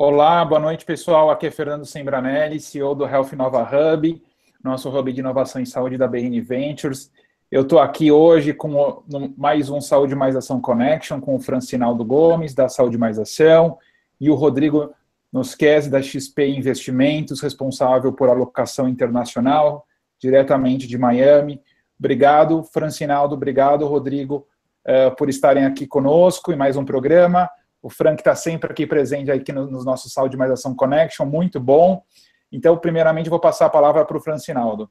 Olá, 0.00 0.44
boa 0.44 0.60
noite, 0.60 0.84
pessoal. 0.84 1.28
Aqui 1.28 1.48
é 1.48 1.50
Fernando 1.50 1.84
Sembranelli, 1.84 2.60
CEO 2.60 2.94
do 2.94 3.04
Health 3.04 3.32
Nova 3.36 3.62
Hub, 3.64 4.22
nosso 4.62 4.88
hub 4.96 5.12
de 5.12 5.18
inovação 5.18 5.60
em 5.60 5.64
saúde 5.64 5.98
da 5.98 6.06
BN 6.06 6.40
Ventures. 6.40 7.10
Eu 7.50 7.62
estou 7.62 7.80
aqui 7.80 8.12
hoje 8.12 8.54
com 8.54 9.02
mais 9.36 9.68
um 9.68 9.80
Saúde 9.80 10.14
Mais 10.14 10.36
Ação 10.36 10.60
Connection 10.60 11.20
com 11.20 11.34
o 11.34 11.40
Francinaldo 11.40 12.04
Gomes, 12.04 12.54
da 12.54 12.68
Saúde 12.68 12.96
Mais 12.96 13.18
Ação, 13.18 13.76
e 14.20 14.30
o 14.30 14.36
Rodrigo 14.36 14.94
Nosquese, 15.32 15.90
da 15.90 16.00
XP 16.00 16.46
Investimentos, 16.46 17.40
responsável 17.40 18.12
por 18.12 18.28
alocação 18.28 18.88
internacional, 18.88 19.84
diretamente 20.20 20.86
de 20.86 20.96
Miami. 20.96 21.60
Obrigado, 21.98 22.62
Francinaldo, 22.62 23.34
obrigado, 23.34 23.84
Rodrigo, 23.84 24.46
uh, 24.86 25.16
por 25.16 25.28
estarem 25.28 25.64
aqui 25.64 25.88
conosco 25.88 26.52
em 26.52 26.56
mais 26.56 26.76
um 26.76 26.84
programa. 26.84 27.50
O 27.80 27.88
Frank 27.88 28.20
está 28.20 28.34
sempre 28.34 28.70
aqui 28.70 28.86
presente 28.86 29.30
aqui 29.30 29.52
nos 29.52 29.70
no 29.70 29.84
nossos 29.84 30.12
Saúde 30.12 30.36
Mais 30.36 30.50
Ação 30.50 30.74
Connection, 30.74 31.24
muito 31.24 31.60
bom. 31.60 32.02
Então, 32.50 32.76
primeiramente, 32.76 33.30
vou 33.30 33.40
passar 33.40 33.66
a 33.66 33.70
palavra 33.70 34.04
para 34.04 34.16
o 34.16 34.20
Francinaldo. 34.20 34.90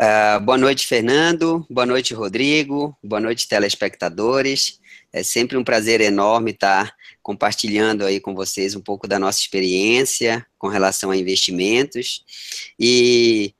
Uh, 0.00 0.40
boa 0.40 0.58
noite, 0.58 0.86
Fernando. 0.86 1.64
Boa 1.70 1.86
noite, 1.86 2.14
Rodrigo. 2.14 2.96
Boa 3.02 3.20
noite, 3.20 3.48
telespectadores. 3.48 4.80
É 5.12 5.22
sempre 5.22 5.56
um 5.56 5.64
prazer 5.64 6.00
enorme 6.00 6.50
estar 6.50 6.92
compartilhando 7.22 8.04
aí 8.04 8.20
com 8.20 8.34
vocês 8.34 8.74
um 8.74 8.80
pouco 8.80 9.06
da 9.06 9.18
nossa 9.18 9.38
experiência 9.40 10.44
com 10.58 10.68
relação 10.68 11.10
a 11.10 11.16
investimentos. 11.16 12.24
E 12.78 13.54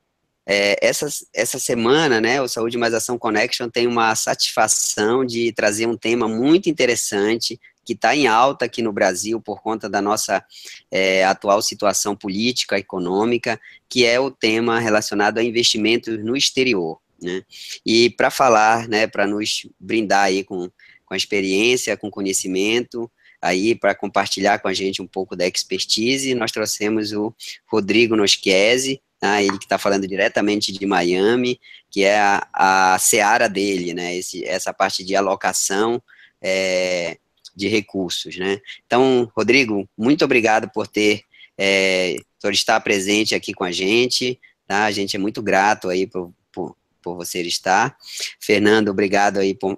é, 0.47 0.77
essa, 0.87 1.07
essa 1.33 1.59
semana, 1.59 2.21
né, 2.21 2.41
o 2.41 2.48
Saúde 2.48 2.77
Mais 2.77 2.93
Ação 2.93 3.19
Connection 3.19 3.69
tem 3.69 3.87
uma 3.87 4.15
satisfação 4.15 5.25
de 5.25 5.52
trazer 5.52 5.87
um 5.87 5.97
tema 5.97 6.29
muito 6.29 6.69
interessante, 6.69 7.59
que 7.85 7.93
está 7.93 8.16
em 8.16 8.27
alta 8.27 8.65
aqui 8.65 8.83
no 8.83 8.93
Brasil 8.93 9.41
por 9.41 9.62
conta 9.62 9.88
da 9.88 10.01
nossa 10.01 10.45
é, 10.91 11.24
atual 11.24 11.60
situação 11.60 12.16
política, 12.16 12.79
econômica, 12.79 13.60
que 13.88 14.05
é 14.05 14.18
o 14.18 14.30
tema 14.30 14.79
relacionado 14.79 15.38
a 15.38 15.43
investimentos 15.43 16.23
no 16.24 16.37
exterior. 16.37 16.99
Né? 17.23 17.43
E 17.85 18.11
para 18.11 18.30
falar, 18.30 18.88
né, 18.88 19.07
para 19.07 19.27
nos 19.27 19.66
brindar 19.79 20.24
aí 20.24 20.45
com, 20.45 20.71
com 21.05 21.15
a 21.15 21.16
experiência, 21.16 21.96
com 21.96 22.11
conhecimento, 22.11 23.11
aí 23.40 23.74
para 23.74 23.95
compartilhar 23.95 24.59
com 24.59 24.68
a 24.68 24.74
gente 24.74 25.02
um 25.02 25.07
pouco 25.07 25.37
da 25.37 25.46
expertise, 25.46 26.35
nós 26.35 26.51
trouxemos 26.51 27.13
o 27.13 27.35
Rodrigo 27.66 28.16
Noschiese, 28.16 29.01
né, 29.23 29.45
ele 29.45 29.59
que 29.59 29.65
está 29.65 29.79
falando 29.79 30.07
diretamente 30.07 30.73
de 30.73 30.87
Miami, 30.87 31.60
que 31.90 32.04
é 32.04 32.18
a, 32.18 32.46
a 32.95 32.98
seara 32.98 33.48
dele, 33.48 33.95
né, 33.95 34.16
esse, 34.16 34.45
essa 34.45 34.73
parte 34.73 35.04
de 35.04 35.16
alocação 35.16 36.02
é, 36.43 37.18
de 37.54 37.68
recursos, 37.68 38.37
né. 38.37 38.60
Então, 38.87 39.30
Rodrigo, 39.37 39.88
muito 39.96 40.24
obrigado 40.24 40.71
por 40.71 40.87
ter, 40.87 41.23
é, 41.56 42.16
por 42.40 42.52
estar 42.52 42.80
presente 42.80 43.34
aqui 43.34 43.54
com 43.54 43.65
a 43.65 43.73
gente, 43.73 44.38
tá, 44.66 44.84
a 44.84 44.90
gente 44.90 45.16
é 45.16 45.18
muito 45.18 45.43
grato 45.43 45.88
aí 45.88 46.06
por, 46.06 46.32
por, 46.52 46.76
por 47.02 47.16
você 47.16 47.40
estar. 47.43 47.96
Fernando, 48.40 48.88
obrigado 48.88 49.38
aí 49.38 49.54
por 49.54 49.76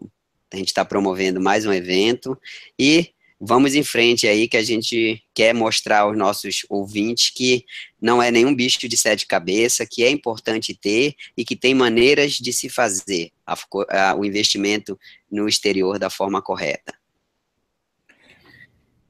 a 0.52 0.56
gente 0.56 0.68
estar 0.68 0.84
tá 0.84 0.88
promovendo 0.88 1.40
mais 1.40 1.66
um 1.66 1.72
evento, 1.72 2.38
e 2.78 3.12
vamos 3.40 3.74
em 3.74 3.82
frente 3.82 4.26
aí 4.26 4.48
que 4.48 4.56
a 4.56 4.62
gente 4.62 5.22
quer 5.34 5.54
mostrar 5.54 6.00
aos 6.00 6.16
nossos 6.16 6.64
ouvintes 6.68 7.30
que 7.30 7.64
não 8.00 8.22
é 8.22 8.30
nenhum 8.30 8.54
bicho 8.54 8.88
de 8.88 8.96
sete 8.96 9.26
cabeças, 9.26 9.86
que 9.90 10.02
é 10.02 10.10
importante 10.10 10.74
ter 10.74 11.14
e 11.36 11.44
que 11.44 11.56
tem 11.56 11.74
maneiras 11.74 12.32
de 12.32 12.52
se 12.52 12.68
fazer 12.68 13.30
a, 13.46 13.54
a, 13.90 14.14
o 14.16 14.24
investimento 14.24 14.98
no 15.30 15.48
exterior 15.48 15.98
da 15.98 16.08
forma 16.08 16.40
correta. 16.40 16.94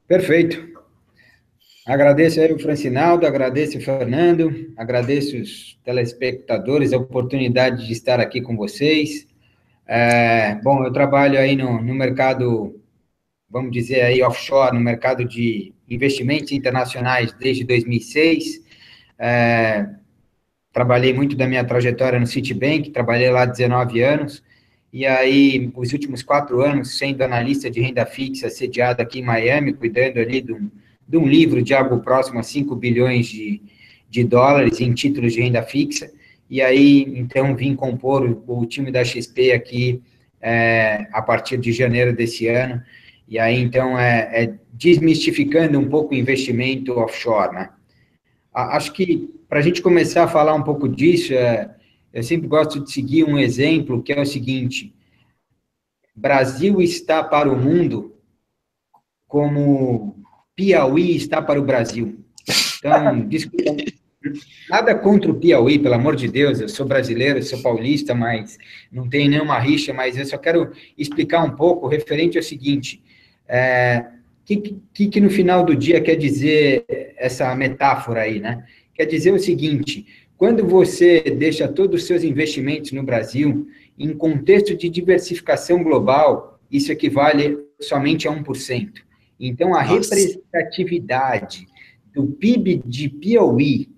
Perfeito. 0.07 0.77
Agradeço 1.87 2.41
aí 2.41 2.53
o 2.53 2.59
Francinaldo, 2.59 3.27
agradeço 3.27 3.79
o 3.79 3.81
Fernando, 3.81 4.73
agradeço 4.77 5.37
os 5.37 5.79
telespectadores 5.85 6.93
a 6.93 6.97
oportunidade 6.97 7.87
de 7.87 7.93
estar 7.93 8.19
aqui 8.19 8.41
com 8.41 8.57
vocês. 8.57 9.27
É, 9.87 10.57
bom, 10.65 10.85
eu 10.85 10.93
trabalho 10.93 11.39
aí 11.39 11.55
no, 11.55 11.81
no 11.81 11.95
mercado 11.95 12.81
vamos 13.49 13.73
dizer 13.73 14.03
aí, 14.03 14.23
offshore, 14.23 14.75
no 14.75 14.81
mercado 14.81 15.25
de 15.25 15.73
investimentos 15.89 16.53
internacionais 16.53 17.33
desde 17.33 17.65
2006. 17.65 18.63
É, 19.19 19.89
trabalhei 20.73 21.13
muito 21.13 21.37
da 21.37 21.47
minha 21.47 21.65
trajetória 21.65 22.19
no 22.19 22.27
Citibank, 22.27 22.91
trabalhei 22.91 23.31
lá 23.31 23.47
19 23.47 24.03
anos, 24.03 24.43
e 24.93 25.05
aí, 25.05 25.71
os 25.75 25.93
últimos 25.93 26.23
quatro 26.23 26.63
anos, 26.63 26.97
sendo 26.97 27.23
analista 27.23 27.71
de 27.71 27.81
renda 27.81 28.07
fixa, 28.07 28.49
sediado 28.49 29.03
aqui 29.03 29.19
em 29.19 29.25
Miami, 29.25 29.73
cuidando 29.73 30.19
ali 30.19 30.41
de 30.41 30.53
um, 30.53 30.71
de 31.07 31.17
um 31.17 31.27
livro 31.27 31.63
de 31.63 31.75
algo 31.75 32.01
próximo 32.01 32.39
a 32.39 32.43
5 32.43 32.75
bilhões 32.77 33.27
de, 33.27 33.61
de 34.09 34.25
dólares 34.25 34.81
em 34.81 34.95
títulos 34.95 35.35
de 35.35 35.41
renda 35.41 35.63
fixa, 35.63 36.11
e 36.49 36.63
aí, 36.63 37.03
então, 37.17 37.57
vim 37.57 37.75
compor 37.75 38.43
o, 38.47 38.65
time 38.67 38.91
da 38.91 39.05
XP 39.05 39.53
aqui 39.53 40.03
é, 40.41 41.07
a 41.13 41.21
partir 41.21 41.59
de 41.59 41.73
janeiro 41.73 42.15
desse 42.15 42.47
ano, 42.47 42.83
e 43.29 43.39
aí, 43.39 43.59
então, 43.59 43.99
é, 43.99 44.45
é 44.45 44.55
desmistificando 44.73 45.79
um 45.79 45.89
pouco 45.89 46.15
o 46.15 46.17
investimento 46.17 46.93
offshore, 46.93 47.55
né? 47.55 47.71
Acho 48.53 48.93
que, 48.93 49.35
para 49.49 49.59
a 49.59 49.63
gente 49.63 49.83
começar 49.83 50.25
a 50.25 50.29
falar 50.29 50.55
um 50.55 50.63
pouco 50.63 50.89
disso, 50.89 51.35
é, 51.35 51.75
eu 52.13 52.23
sempre 52.23 52.47
gosto 52.47 52.83
de 52.83 52.91
seguir 52.91 53.25
um 53.25 53.39
exemplo, 53.39 54.03
que 54.03 54.13
é 54.13 54.21
o 54.21 54.27
seguinte, 54.27 54.95
Brasil 56.15 56.81
está 56.81 57.23
para 57.23 57.51
o 57.51 57.59
mundo 57.59 58.17
como 59.29 60.17
Piauí 60.55 61.15
está 61.15 61.43
para 61.43 61.61
o 61.61 61.65
Brasil. 61.65 62.25
Então, 62.79 63.21
desculpa, 63.29 63.77
nada 64.71 64.95
contra 64.95 65.31
o 65.31 65.39
Piauí, 65.39 65.79
pelo 65.79 65.95
amor 65.95 66.17
de 66.17 66.29
Deus, 66.29 66.61
eu 66.61 66.69
sou 66.69 66.87
brasileiro, 66.87 67.43
sou 67.43 67.61
paulista, 67.61 68.15
mas 68.15 68.57
não 68.91 69.09
tenho 69.09 69.29
nenhuma 69.31 69.59
rixa, 69.59 69.93
mas 69.93 70.17
eu 70.17 70.25
só 70.25 70.39
quero 70.39 70.73
explicar 70.97 71.45
um 71.45 71.55
pouco 71.55 71.87
referente 71.87 72.39
ao 72.39 72.43
seguinte, 72.43 73.03
é, 73.49 74.05
que, 74.45 74.77
que, 74.93 75.09
que 75.09 75.21
no 75.21 75.31
final 75.31 75.65
do 75.65 75.75
dia 75.75 76.01
quer 76.01 76.17
dizer 76.17 76.85
essa 77.17 77.55
metáfora 77.55 78.23
aí, 78.23 78.39
né? 78.39 78.65
Quer 78.95 79.07
dizer 79.07 79.33
o 79.33 79.39
seguinte: 79.39 80.07
quando 80.37 80.67
você 80.67 81.21
deixa 81.21 81.67
todos 81.67 82.03
os 82.03 82.07
seus 82.07 82.23
investimentos 82.23 82.93
no 82.93 83.03
Brasil, 83.03 83.67
em 83.99 84.15
contexto 84.17 84.77
de 84.77 84.89
diversificação 84.89 85.83
global, 85.83 86.61
isso 86.71 86.93
equivale 86.93 87.59
somente 87.81 88.29
a 88.29 88.33
1%. 88.33 88.91
Então, 89.39 89.75
a 89.75 89.85
Nossa. 89.85 90.15
representatividade 90.15 91.67
do 92.15 92.27
PIB 92.27 92.83
de 92.87 93.09
Piauí 93.09 93.89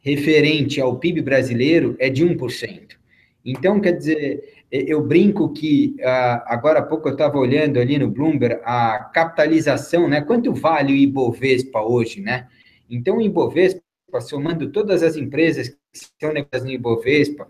referente 0.00 0.80
ao 0.80 0.98
PIB 0.98 1.22
brasileiro 1.22 1.94
é 1.98 2.08
de 2.08 2.24
1%. 2.24 2.96
Então, 3.44 3.80
quer 3.80 3.92
dizer, 3.92 4.59
eu 4.70 5.02
brinco 5.02 5.52
que 5.52 5.96
uh, 5.98 6.42
agora 6.46 6.78
há 6.78 6.82
pouco 6.82 7.08
eu 7.08 7.12
estava 7.12 7.36
olhando 7.36 7.80
ali 7.80 7.98
no 7.98 8.08
Bloomberg 8.08 8.60
a 8.64 9.10
capitalização, 9.12 10.08
né? 10.08 10.20
Quanto 10.20 10.54
vale 10.54 10.92
o 10.92 10.96
Ibovespa 10.96 11.80
hoje, 11.80 12.20
né? 12.20 12.46
Então, 12.88 13.16
o 13.18 13.22
Ibovespa, 13.22 13.82
somando 14.20 14.70
todas 14.70 15.02
as 15.02 15.16
empresas 15.16 15.70
que 15.70 15.76
estão 15.92 16.32
negociadas 16.32 16.64
no 16.64 16.70
Ibovespa, 16.70 17.48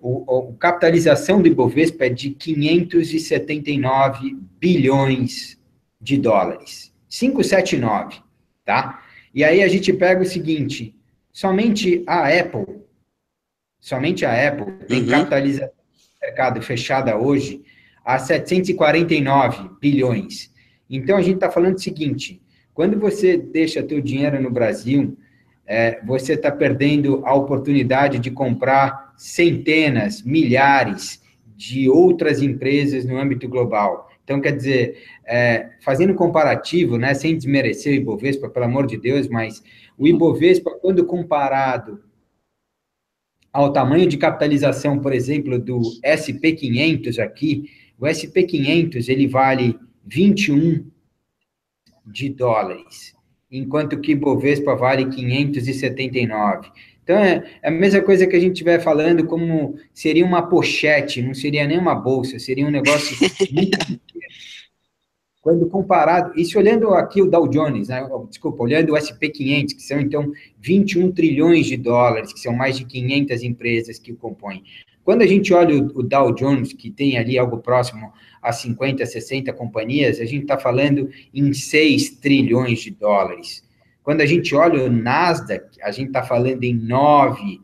o, 0.00 0.52
a 0.52 0.54
capitalização 0.58 1.42
do 1.42 1.48
Ibovespa 1.48 2.06
é 2.06 2.08
de 2.08 2.30
579 2.30 4.38
bilhões 4.58 5.58
de 6.00 6.16
dólares. 6.16 6.94
579, 7.08 8.22
tá? 8.64 9.02
E 9.34 9.42
aí 9.42 9.60
a 9.62 9.68
gente 9.68 9.92
pega 9.92 10.22
o 10.22 10.26
seguinte, 10.26 10.94
somente 11.32 12.04
a 12.06 12.28
Apple, 12.28 12.64
somente 13.80 14.24
a 14.24 14.48
Apple 14.48 14.72
tem 14.86 15.02
uhum. 15.02 15.08
capitalização 15.08 15.79
mercado 16.20 16.60
fechada 16.60 17.16
hoje 17.16 17.62
a 18.04 18.18
749 18.18 19.70
bilhões. 19.80 20.52
Então, 20.88 21.16
a 21.16 21.22
gente 21.22 21.36
está 21.36 21.50
falando 21.50 21.76
o 21.76 21.80
seguinte, 21.80 22.42
quando 22.74 22.98
você 22.98 23.36
deixa 23.36 23.82
teu 23.82 24.00
dinheiro 24.00 24.40
no 24.40 24.50
Brasil, 24.50 25.16
é, 25.66 26.00
você 26.04 26.34
está 26.34 26.50
perdendo 26.50 27.22
a 27.24 27.34
oportunidade 27.34 28.18
de 28.18 28.30
comprar 28.30 29.14
centenas, 29.16 30.22
milhares 30.22 31.22
de 31.56 31.88
outras 31.88 32.42
empresas 32.42 33.04
no 33.04 33.18
âmbito 33.18 33.48
global. 33.48 34.10
Então, 34.24 34.40
quer 34.40 34.56
dizer, 34.56 34.98
é, 35.26 35.70
fazendo 35.80 36.14
comparativo, 36.14 36.96
né, 36.98 37.14
sem 37.14 37.36
desmerecer 37.36 37.92
o 37.92 37.96
Ibovespa, 37.96 38.48
pelo 38.48 38.64
amor 38.64 38.86
de 38.86 38.96
Deus, 38.96 39.28
mas 39.28 39.62
o 39.96 40.06
Ibovespa, 40.06 40.70
quando 40.80 41.04
comparado 41.04 42.00
ao 43.52 43.72
tamanho 43.72 44.06
de 44.06 44.16
capitalização, 44.16 44.98
por 44.98 45.12
exemplo, 45.12 45.58
do 45.58 45.80
SP500 46.04 47.18
aqui, 47.18 47.70
o 47.98 48.04
SP500 48.06 49.08
ele 49.08 49.26
vale 49.26 49.78
21 50.06 50.86
de 52.06 52.28
dólares, 52.28 53.14
enquanto 53.50 54.00
que 54.00 54.14
Bovespa 54.14 54.74
vale 54.74 55.06
579. 55.06 56.70
Então, 57.02 57.18
é, 57.18 57.44
é 57.62 57.68
a 57.68 57.72
mesma 57.72 58.00
coisa 58.00 58.26
que 58.26 58.36
a 58.36 58.40
gente 58.40 58.52
estiver 58.52 58.80
falando 58.80 59.26
como 59.26 59.76
seria 59.92 60.24
uma 60.24 60.42
pochete, 60.42 61.20
não 61.20 61.34
seria 61.34 61.66
nem 61.66 61.78
uma 61.78 61.94
bolsa, 61.94 62.38
seria 62.38 62.66
um 62.66 62.70
negócio 62.70 63.16
muito 63.50 63.76
quando 65.42 65.66
comparado, 65.68 66.38
isso 66.38 66.58
olhando 66.58 66.90
aqui 66.90 67.22
o 67.22 67.30
Dow 67.30 67.48
Jones, 67.48 67.88
né, 67.88 68.06
desculpa, 68.28 68.62
olhando 68.62 68.92
o 68.92 68.96
S&P 68.96 69.30
500, 69.30 69.74
que 69.74 69.82
são, 69.82 69.98
então, 69.98 70.30
21 70.58 71.12
trilhões 71.12 71.66
de 71.66 71.78
dólares, 71.78 72.32
que 72.32 72.40
são 72.40 72.52
mais 72.52 72.76
de 72.76 72.84
500 72.84 73.42
empresas 73.42 73.98
que 73.98 74.12
o 74.12 74.16
compõem. 74.16 74.62
Quando 75.02 75.22
a 75.22 75.26
gente 75.26 75.52
olha 75.54 75.76
o, 75.76 76.02
Dow 76.02 76.34
Jones, 76.34 76.74
que 76.74 76.90
tem 76.90 77.16
ali 77.16 77.38
algo 77.38 77.58
próximo 77.58 78.12
a 78.42 78.52
50, 78.52 79.04
60 79.06 79.52
companhias, 79.54 80.20
a 80.20 80.26
gente 80.26 80.42
está 80.42 80.58
falando 80.58 81.08
em 81.32 81.52
6 81.52 82.10
trilhões 82.18 82.80
de 82.80 82.90
dólares. 82.90 83.64
Quando 84.02 84.20
a 84.20 84.26
gente 84.26 84.54
olha 84.54 84.84
o 84.84 84.92
Nasdaq, 84.92 85.80
a 85.82 85.90
gente 85.90 86.08
está 86.08 86.22
falando 86.22 86.64
em 86.64 86.74
9 86.74 87.60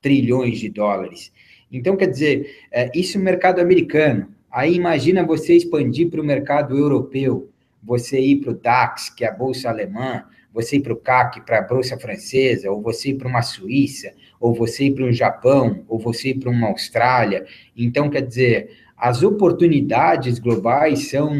trilhões 0.00 0.58
de 0.58 0.68
dólares. 0.68 1.32
Então, 1.70 1.96
quer 1.96 2.08
dizer, 2.08 2.66
é, 2.72 2.90
isso 2.94 3.16
é 3.16 3.20
o 3.20 3.24
mercado 3.24 3.60
americano. 3.60 4.31
Aí 4.52 4.74
imagina 4.74 5.24
você 5.24 5.54
expandir 5.54 6.10
para 6.10 6.20
o 6.20 6.24
mercado 6.24 6.76
europeu, 6.76 7.48
você 7.82 8.20
ir 8.20 8.36
para 8.36 8.50
o 8.50 8.54
DAX, 8.54 9.08
que 9.08 9.24
é 9.24 9.28
a 9.28 9.32
bolsa 9.32 9.70
alemã, 9.70 10.24
você 10.52 10.76
ir 10.76 10.80
para 10.80 10.92
o 10.92 10.96
CAC, 10.96 11.40
para 11.40 11.58
a 11.58 11.62
bolsa 11.62 11.98
francesa, 11.98 12.70
ou 12.70 12.82
você 12.82 13.10
ir 13.10 13.14
para 13.14 13.28
uma 13.28 13.42
Suíça, 13.42 14.12
ou 14.38 14.54
você 14.54 14.84
ir 14.84 14.94
para 14.94 15.04
um 15.04 15.12
Japão, 15.12 15.84
ou 15.88 15.98
você 15.98 16.28
ir 16.28 16.38
para 16.38 16.50
uma 16.50 16.68
Austrália. 16.68 17.46
Então, 17.76 18.10
quer 18.10 18.22
dizer, 18.22 18.70
as 18.96 19.22
oportunidades 19.22 20.38
globais 20.38 21.08
são 21.08 21.32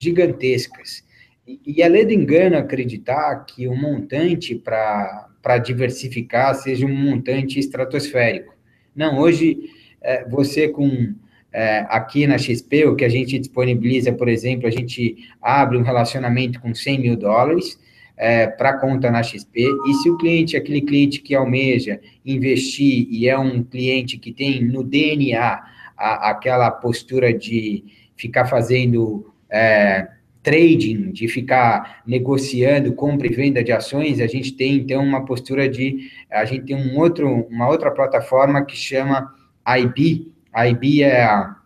gigantescas. 0.00 1.04
E 1.46 1.82
é 1.82 1.88
ledo 1.88 2.12
engano 2.12 2.56
acreditar 2.56 3.44
que 3.44 3.66
o 3.66 3.74
montante 3.74 4.54
para 4.54 5.58
diversificar 5.58 6.54
seja 6.54 6.86
um 6.86 6.94
montante 6.94 7.58
estratosférico. 7.58 8.54
Não, 8.94 9.18
hoje, 9.18 9.70
é, 10.00 10.28
você 10.28 10.68
com 10.68 11.14
é, 11.52 11.86
aqui 11.88 12.26
na 12.26 12.38
XP, 12.38 12.86
o 12.86 12.96
que 12.96 13.04
a 13.04 13.08
gente 13.08 13.38
disponibiliza, 13.38 14.12
por 14.12 14.28
exemplo, 14.28 14.66
a 14.66 14.70
gente 14.70 15.16
abre 15.40 15.76
um 15.76 15.82
relacionamento 15.82 16.60
com 16.60 16.74
100 16.74 17.00
mil 17.00 17.16
dólares 17.16 17.78
é, 18.16 18.46
para 18.46 18.78
conta 18.78 19.10
na 19.10 19.22
XP, 19.22 19.60
e 19.86 19.94
se 19.94 20.08
o 20.08 20.16
cliente, 20.16 20.56
aquele 20.56 20.80
cliente 20.80 21.20
que 21.20 21.34
almeja 21.34 22.00
investir 22.24 23.06
e 23.10 23.28
é 23.28 23.38
um 23.38 23.62
cliente 23.62 24.18
que 24.18 24.32
tem 24.32 24.64
no 24.64 24.82
DNA 24.82 25.62
a, 25.96 26.30
aquela 26.30 26.70
postura 26.70 27.32
de 27.36 27.84
ficar 28.16 28.46
fazendo 28.46 29.32
é, 29.50 30.08
trading, 30.42 31.12
de 31.12 31.28
ficar 31.28 32.02
negociando 32.06 32.92
compra 32.92 33.26
e 33.26 33.34
venda 33.34 33.62
de 33.62 33.72
ações, 33.72 34.20
a 34.20 34.26
gente 34.26 34.52
tem 34.52 34.76
então 34.76 35.02
uma 35.02 35.24
postura 35.24 35.68
de, 35.68 36.10
a 36.30 36.44
gente 36.44 36.64
tem 36.66 36.76
um 36.76 36.98
outro, 36.98 37.28
uma 37.48 37.68
outra 37.68 37.90
plataforma 37.90 38.64
que 38.64 38.76
chama 38.76 39.32
IB, 39.66 40.31
a 40.52 40.68
IB 40.68 41.02
é 41.02 41.22
a, 41.22 41.56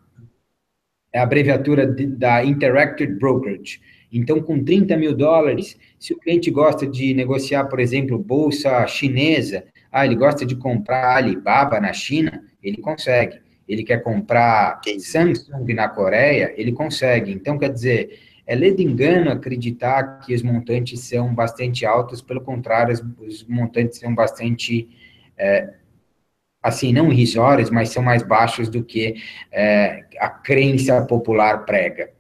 é 1.13 1.19
a 1.19 1.23
abreviatura 1.23 1.87
de, 1.87 2.07
da 2.07 2.45
Interactive 2.45 3.15
Brokerage. 3.15 3.81
Então, 4.13 4.41
com 4.41 4.63
30 4.63 4.97
mil 4.97 5.15
dólares, 5.15 5.77
se 5.99 6.13
o 6.13 6.19
cliente 6.19 6.51
gosta 6.51 6.87
de 6.87 7.13
negociar, 7.13 7.65
por 7.65 7.81
exemplo, 7.81 8.19
bolsa 8.19 8.87
chinesa, 8.87 9.65
ah, 9.91 10.05
ele 10.05 10.15
gosta 10.15 10.47
de 10.47 10.55
comprar 10.55 11.17
Alibaba 11.17 11.81
na 11.81 11.93
China, 11.93 12.45
ele 12.63 12.79
consegue. 12.79 13.41
Ele 13.69 13.83
quer 13.83 14.03
comprar 14.03 14.81
Samsung 14.99 15.75
na 15.75 15.89
Coreia, 15.89 16.55
ele 16.57 16.73
consegue. 16.73 17.33
Então, 17.33 17.59
quer 17.59 17.73
dizer, 17.73 18.21
é 18.47 18.55
ledo 18.55 18.81
engano 18.81 19.31
acreditar 19.31 20.21
que 20.21 20.33
os 20.33 20.43
montantes 20.43 21.01
são 21.01 21.35
bastante 21.35 21.85
altos, 21.85 22.23
pelo 22.23 22.41
contrário, 22.41 22.95
os 23.19 23.45
montantes 23.45 23.99
são 23.99 24.15
bastante 24.15 24.89
é, 25.37 25.75
assim, 26.67 26.93
não 26.93 27.13
irrisórios, 27.13 27.71
mas 27.71 27.91
são 27.91 28.03
mais 28.03 28.23
baixos 28.23 28.69
do 28.69 28.83
que 28.85 29.15
é, 29.53 30.05
a 30.19 30.29
crença 30.29 31.05
popular 31.07 31.65
prega. 31.65 32.11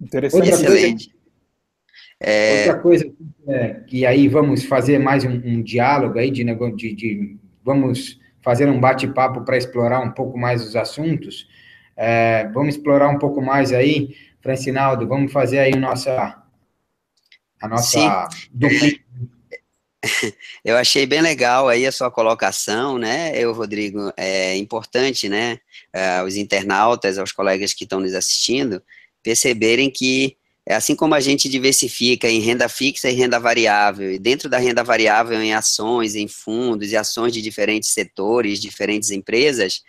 Interessante. 0.00 0.50
Outra 0.50 0.66
Excelente. 0.66 1.08
Coisa, 1.08 1.16
é... 2.20 2.58
Outra 2.60 2.82
coisa 2.82 3.12
é, 3.48 3.74
que 3.86 4.04
aí 4.04 4.28
vamos 4.28 4.64
fazer 4.64 4.98
mais 4.98 5.24
um, 5.24 5.34
um 5.44 5.62
diálogo 5.62 6.18
aí 6.18 6.30
de, 6.30 6.44
de, 6.44 6.94
de, 6.94 7.38
vamos 7.64 8.18
fazer 8.42 8.68
um 8.68 8.80
bate-papo 8.80 9.42
para 9.42 9.56
explorar 9.56 10.00
um 10.00 10.10
pouco 10.10 10.38
mais 10.38 10.64
os 10.64 10.76
assuntos. 10.76 11.48
É, 11.96 12.48
vamos 12.48 12.76
explorar 12.76 13.08
um 13.08 13.18
pouco 13.18 13.40
mais 13.40 13.72
aí, 13.72 14.14
Francinaldo, 14.40 15.06
vamos 15.06 15.32
fazer 15.32 15.58
aí 15.58 15.72
a 15.74 15.80
nossa 15.80 16.42
a 17.60 17.68
nossa 17.68 18.28
Sim. 18.58 18.98
Eu 20.64 20.76
achei 20.76 21.06
bem 21.06 21.20
legal 21.20 21.68
aí 21.68 21.86
a 21.86 21.92
sua 21.92 22.10
colocação, 22.10 22.98
né, 22.98 23.32
eu, 23.36 23.52
Rodrigo, 23.52 24.12
é 24.16 24.56
importante, 24.56 25.28
né, 25.28 25.58
é, 25.92 26.22
os 26.22 26.36
internautas, 26.36 27.18
aos 27.18 27.32
colegas 27.32 27.72
que 27.72 27.84
estão 27.84 28.00
nos 28.00 28.14
assistindo, 28.14 28.82
perceberem 29.22 29.90
que, 29.90 30.36
é 30.64 30.74
assim 30.74 30.96
como 30.96 31.14
a 31.14 31.20
gente 31.20 31.48
diversifica 31.48 32.28
em 32.28 32.40
renda 32.40 32.68
fixa 32.68 33.08
e 33.08 33.14
renda 33.14 33.38
variável, 33.38 34.10
e 34.12 34.18
dentro 34.18 34.48
da 34.48 34.58
renda 34.58 34.82
variável 34.82 35.40
em 35.40 35.54
ações, 35.54 36.14
em 36.14 36.28
fundos 36.28 36.92
e 36.92 36.96
ações 36.96 37.32
de 37.32 37.40
diferentes 37.40 37.90
setores, 37.90 38.60
diferentes 38.60 39.10
empresas, 39.10 39.82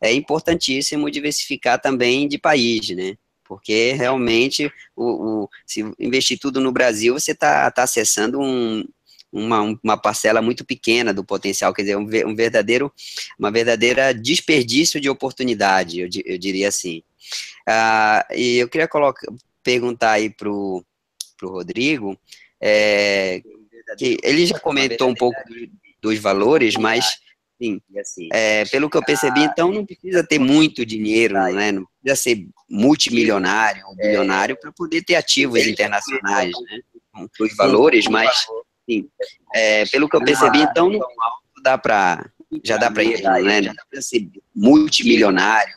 é 0.00 0.12
importantíssimo 0.12 1.10
diversificar 1.10 1.80
também 1.80 2.28
de 2.28 2.38
país, 2.38 2.90
né, 2.90 3.16
porque 3.44 3.92
realmente, 3.92 4.72
o, 4.96 5.42
o 5.44 5.50
se 5.66 5.84
investir 5.98 6.38
tudo 6.38 6.60
no 6.60 6.72
Brasil, 6.72 7.14
você 7.14 7.32
está 7.32 7.70
tá 7.70 7.82
acessando 7.82 8.40
um, 8.40 8.84
uma, 9.34 9.76
uma 9.82 9.96
parcela 9.96 10.40
muito 10.40 10.64
pequena 10.64 11.12
do 11.12 11.24
potencial, 11.24 11.74
quer 11.74 11.82
dizer, 11.82 11.96
um, 11.96 12.08
um 12.28 12.34
verdadeiro, 12.34 12.92
uma 13.36 13.50
verdadeira 13.50 14.14
desperdício 14.14 15.00
de 15.00 15.10
oportunidade, 15.10 16.00
eu, 16.00 16.08
eu 16.24 16.38
diria 16.38 16.68
assim. 16.68 17.02
Ah, 17.68 18.24
e 18.34 18.58
eu 18.58 18.68
queria 18.68 18.86
colocar, 18.86 19.26
perguntar 19.62 20.12
aí 20.12 20.30
para 20.30 20.48
o 20.48 20.84
Rodrigo, 21.42 22.16
é, 22.60 23.42
que 23.98 24.16
ele 24.22 24.46
já 24.46 24.58
comentou 24.58 25.08
um 25.08 25.14
pouco 25.14 25.38
dos 26.00 26.18
valores, 26.18 26.76
mas 26.76 27.18
sim, 27.60 27.80
é, 28.32 28.64
pelo 28.66 28.88
que 28.88 28.96
eu 28.96 29.04
percebi, 29.04 29.42
então 29.42 29.72
não 29.72 29.84
precisa 29.84 30.22
ter 30.22 30.38
muito 30.38 30.86
dinheiro, 30.86 31.34
né? 31.52 31.72
Não 31.72 31.86
precisa 32.00 32.22
ser 32.22 32.46
multimilionário 32.68 33.84
ou 33.86 33.96
bilionário 33.96 34.56
para 34.60 34.70
poder 34.70 35.02
ter 35.02 35.16
ativos 35.16 35.66
internacionais, 35.66 36.52
né? 36.62 36.80
Os 37.40 37.56
valores, 37.56 38.06
mas 38.06 38.46
Sim. 38.88 39.08
É, 39.54 39.84
pelo 39.86 40.08
que 40.08 40.16
eu 40.16 40.24
percebi, 40.24 40.60
então, 40.60 40.90
no 40.90 40.96
alto 40.96 41.62
dá 41.62 41.78
para 41.78 42.30
já 42.62 42.76
dá 42.76 42.90
para 42.90 43.02
ir, 43.02 43.22
né? 43.22 43.62
Já 43.62 43.72
dá 43.72 43.82
para 43.90 44.02
ser 44.02 44.28
multimilionário. 44.54 45.74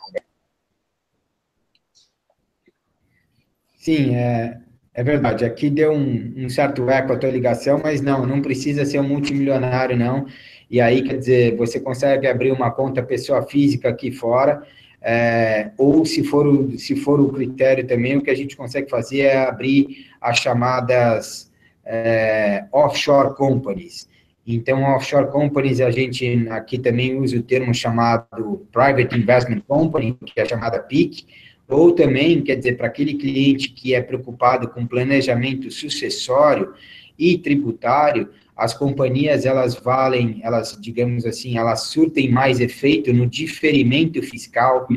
Sim, 3.76 4.14
é, 4.14 4.58
é 4.92 5.02
verdade. 5.02 5.44
Aqui 5.44 5.70
deu 5.70 5.92
um, 5.92 6.34
um 6.36 6.48
certo 6.48 6.88
eco 6.90 7.12
a 7.12 7.16
tua 7.16 7.30
ligação, 7.30 7.80
mas 7.82 8.00
não, 8.00 8.26
não 8.26 8.42
precisa 8.42 8.84
ser 8.84 9.00
um 9.00 9.08
multimilionário, 9.08 9.96
não. 9.96 10.26
E 10.70 10.80
aí, 10.80 11.02
quer 11.02 11.16
dizer, 11.16 11.56
você 11.56 11.80
consegue 11.80 12.26
abrir 12.26 12.52
uma 12.52 12.70
conta 12.70 13.02
pessoa 13.02 13.42
física 13.42 13.88
aqui 13.88 14.12
fora, 14.12 14.62
é, 15.00 15.70
ou 15.78 16.04
se 16.04 16.22
for, 16.22 16.46
o, 16.46 16.78
se 16.78 16.94
for 16.96 17.20
o 17.20 17.32
critério 17.32 17.86
também, 17.86 18.16
o 18.16 18.22
que 18.22 18.30
a 18.30 18.34
gente 18.34 18.56
consegue 18.56 18.90
fazer 18.90 19.20
é 19.20 19.46
abrir 19.46 20.06
as 20.20 20.38
chamadas 20.38 21.47
é, 21.88 22.66
offshore 22.70 23.34
companies. 23.34 24.06
Então, 24.46 24.82
offshore 24.82 25.30
companies, 25.30 25.80
a 25.80 25.90
gente 25.90 26.48
aqui 26.50 26.78
também 26.78 27.18
usa 27.18 27.36
o 27.36 27.42
termo 27.42 27.74
chamado 27.74 28.66
Private 28.70 29.18
Investment 29.18 29.62
Company, 29.66 30.16
que 30.24 30.40
é 30.40 30.44
chamada 30.44 30.78
PIC, 30.78 31.26
ou 31.66 31.92
também, 31.92 32.42
quer 32.42 32.56
dizer, 32.56 32.76
para 32.76 32.86
aquele 32.86 33.14
cliente 33.14 33.70
que 33.70 33.94
é 33.94 34.00
preocupado 34.00 34.68
com 34.68 34.86
planejamento 34.86 35.70
sucessório 35.70 36.72
e 37.18 37.36
tributário, 37.36 38.30
as 38.56 38.74
companhias, 38.74 39.44
elas 39.44 39.74
valem, 39.74 40.40
elas, 40.42 40.76
digamos 40.80 41.24
assim, 41.24 41.58
elas 41.58 41.82
surtem 41.82 42.30
mais 42.30 42.58
efeito 42.58 43.12
no 43.12 43.26
diferimento 43.26 44.20
fiscal 44.22 44.88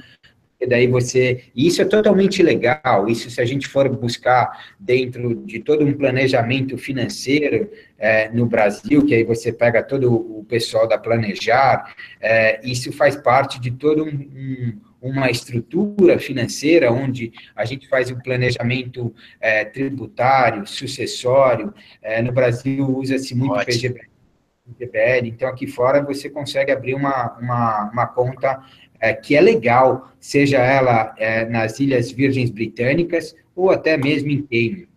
e 0.61 0.67
daí 0.67 0.85
você. 0.85 1.45
E 1.55 1.67
isso 1.67 1.81
é 1.81 1.85
totalmente 1.85 2.43
legal. 2.43 3.07
Isso, 3.09 3.29
se 3.31 3.41
a 3.41 3.45
gente 3.45 3.67
for 3.67 3.89
buscar 3.89 4.73
dentro 4.79 5.43
de 5.43 5.59
todo 5.59 5.83
um 5.83 5.93
planejamento 5.93 6.77
financeiro 6.77 7.69
é, 7.97 8.29
no 8.29 8.45
Brasil, 8.45 9.03
que 9.03 9.15
aí 9.15 9.23
você 9.23 9.51
pega 9.51 9.81
todo 9.81 10.13
o 10.13 10.45
pessoal 10.45 10.87
da 10.87 10.99
Planejar, 10.99 11.95
é, 12.21 12.61
isso 12.63 12.91
faz 12.93 13.15
parte 13.15 13.59
de 13.59 13.71
todo 13.71 14.05
um, 14.05 14.09
um 14.09 14.91
uma 15.01 15.31
estrutura 15.31 16.19
financeira 16.19 16.91
onde 16.91 17.33
a 17.55 17.65
gente 17.65 17.89
faz 17.89 18.11
o 18.11 18.21
planejamento 18.21 19.11
é, 19.39 19.65
tributário, 19.65 20.67
sucessório. 20.67 21.73
É, 22.03 22.21
no 22.21 22.31
Brasil 22.31 22.87
usa-se 22.87 23.33
muito 23.33 23.65
PGBL, 23.65 25.27
então 25.27 25.49
aqui 25.49 25.65
fora 25.65 26.03
você 26.03 26.29
consegue 26.29 26.71
abrir 26.71 26.93
uma, 26.93 27.35
uma, 27.39 27.89
uma 27.91 28.07
conta 28.07 28.61
é, 29.01 29.13
que 29.13 29.35
é 29.35 29.41
legal, 29.41 30.11
seja 30.19 30.59
ela 30.59 31.15
é, 31.17 31.43
nas 31.45 31.79
Ilhas 31.79 32.11
Virgens 32.11 32.51
Britânicas 32.51 33.35
ou 33.55 33.71
até 33.71 33.97
mesmo 33.97 34.29
em 34.29 34.43
Cayman. 34.43 34.87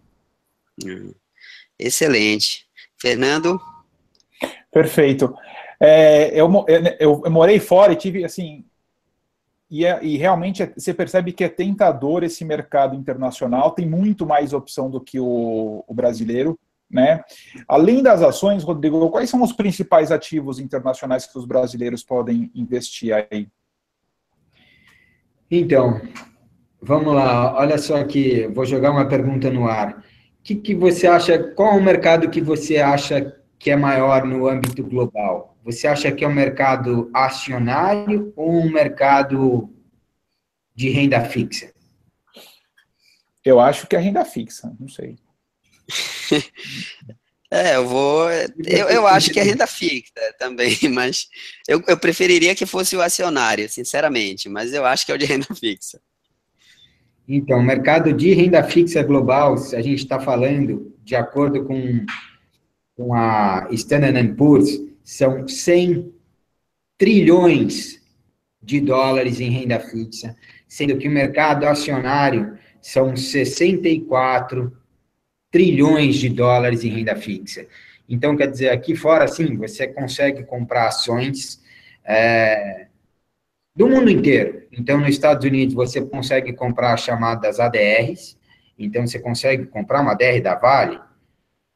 Hum, 0.84 1.14
excelente. 1.78 2.66
Fernando? 3.00 3.58
Perfeito. 4.70 5.34
É, 5.80 6.28
eu, 6.38 6.48
eu, 6.98 7.22
eu, 7.24 7.30
morei 7.30 7.58
fora 7.58 7.92
e 7.92 7.96
tive, 7.96 8.24
assim, 8.24 8.64
e, 9.70 9.84
é, 9.84 9.98
e 10.04 10.16
realmente 10.16 10.62
é, 10.62 10.72
você 10.76 10.92
percebe 10.92 11.32
que 11.32 11.44
é 11.44 11.48
tentador 11.48 12.22
esse 12.22 12.44
mercado 12.44 12.94
internacional, 12.94 13.72
tem 13.72 13.88
muito 13.88 14.26
mais 14.26 14.52
opção 14.52 14.90
do 14.90 15.00
que 15.00 15.18
o, 15.18 15.84
o 15.86 15.94
brasileiro. 15.94 16.58
Né? 16.90 17.22
Além 17.66 18.02
das 18.02 18.22
ações, 18.22 18.62
Rodrigo, 18.62 19.10
quais 19.10 19.28
são 19.28 19.42
os 19.42 19.52
principais 19.52 20.12
ativos 20.12 20.60
internacionais 20.60 21.26
que 21.26 21.36
os 21.36 21.44
brasileiros 21.44 22.04
podem 22.04 22.50
investir 22.54 23.12
aí? 23.12 23.48
Então, 25.56 26.02
vamos 26.82 27.14
lá. 27.14 27.54
Olha 27.54 27.78
só 27.78 27.98
aqui, 27.98 28.44
vou 28.48 28.66
jogar 28.66 28.90
uma 28.90 29.06
pergunta 29.06 29.48
no 29.52 29.68
ar. 29.68 29.98
O 29.98 30.02
que, 30.42 30.56
que 30.56 30.74
você 30.74 31.06
acha? 31.06 31.38
Qual 31.38 31.74
é 31.74 31.76
o 31.76 31.82
mercado 31.82 32.28
que 32.28 32.40
você 32.40 32.78
acha 32.78 33.40
que 33.56 33.70
é 33.70 33.76
maior 33.76 34.24
no 34.24 34.48
âmbito 34.48 34.82
global? 34.82 35.56
Você 35.62 35.86
acha 35.86 36.10
que 36.10 36.24
é 36.24 36.28
um 36.28 36.34
mercado 36.34 37.08
acionário 37.14 38.32
ou 38.34 38.50
um 38.50 38.68
mercado 38.68 39.72
de 40.74 40.90
renda 40.90 41.20
fixa? 41.20 41.72
Eu 43.44 43.60
acho 43.60 43.86
que 43.86 43.94
é 43.94 44.00
renda 44.00 44.24
fixa, 44.24 44.74
não 44.80 44.88
sei. 44.88 45.16
É, 47.50 47.76
eu 47.76 47.86
vou. 47.86 48.30
Eu, 48.30 48.88
eu 48.88 49.06
acho 49.06 49.30
que 49.30 49.38
é 49.38 49.42
renda 49.42 49.66
fixa 49.66 50.12
também, 50.38 50.76
mas 50.92 51.28
eu, 51.68 51.82
eu 51.86 51.96
preferiria 51.96 52.54
que 52.54 52.66
fosse 52.66 52.96
o 52.96 53.02
acionário, 53.02 53.68
sinceramente, 53.68 54.48
mas 54.48 54.72
eu 54.72 54.84
acho 54.84 55.06
que 55.06 55.12
é 55.12 55.14
o 55.14 55.18
de 55.18 55.24
renda 55.24 55.46
fixa. 55.54 56.00
Então, 57.26 57.58
o 57.58 57.62
mercado 57.62 58.12
de 58.12 58.34
renda 58.34 58.62
fixa 58.62 59.02
global, 59.02 59.56
se 59.56 59.74
a 59.74 59.80
gente 59.80 60.00
está 60.00 60.20
falando, 60.20 60.94
de 61.02 61.16
acordo 61.16 61.64
com, 61.64 62.04
com 62.96 63.14
a 63.14 63.66
Standard 63.70 64.34
Poor's, 64.34 64.80
são 65.02 65.46
100 65.46 66.12
trilhões 66.98 68.00
de 68.62 68.80
dólares 68.80 69.40
em 69.40 69.50
renda 69.50 69.80
fixa, 69.80 70.36
sendo 70.68 70.96
que 70.98 71.08
o 71.08 71.10
mercado 71.10 71.66
acionário 71.66 72.58
são 72.80 73.16
64 73.16 74.76
trilhões 75.54 76.16
de 76.16 76.28
dólares 76.28 76.82
em 76.82 76.88
renda 76.88 77.14
fixa. 77.14 77.64
Então, 78.08 78.36
quer 78.36 78.50
dizer, 78.50 78.70
aqui 78.70 78.96
fora, 78.96 79.28
sim, 79.28 79.56
você 79.56 79.86
consegue 79.86 80.42
comprar 80.42 80.88
ações 80.88 81.62
é, 82.04 82.88
do 83.72 83.88
mundo 83.88 84.10
inteiro. 84.10 84.64
Então, 84.72 84.98
nos 84.98 85.10
Estados 85.10 85.46
Unidos, 85.46 85.72
você 85.72 86.04
consegue 86.04 86.52
comprar 86.54 86.94
as 86.94 87.02
chamadas 87.02 87.60
ADRs. 87.60 88.36
Então, 88.76 89.06
você 89.06 89.20
consegue 89.20 89.66
comprar 89.66 90.00
uma 90.00 90.10
ADR 90.10 90.42
da 90.42 90.56
Vale, 90.56 90.98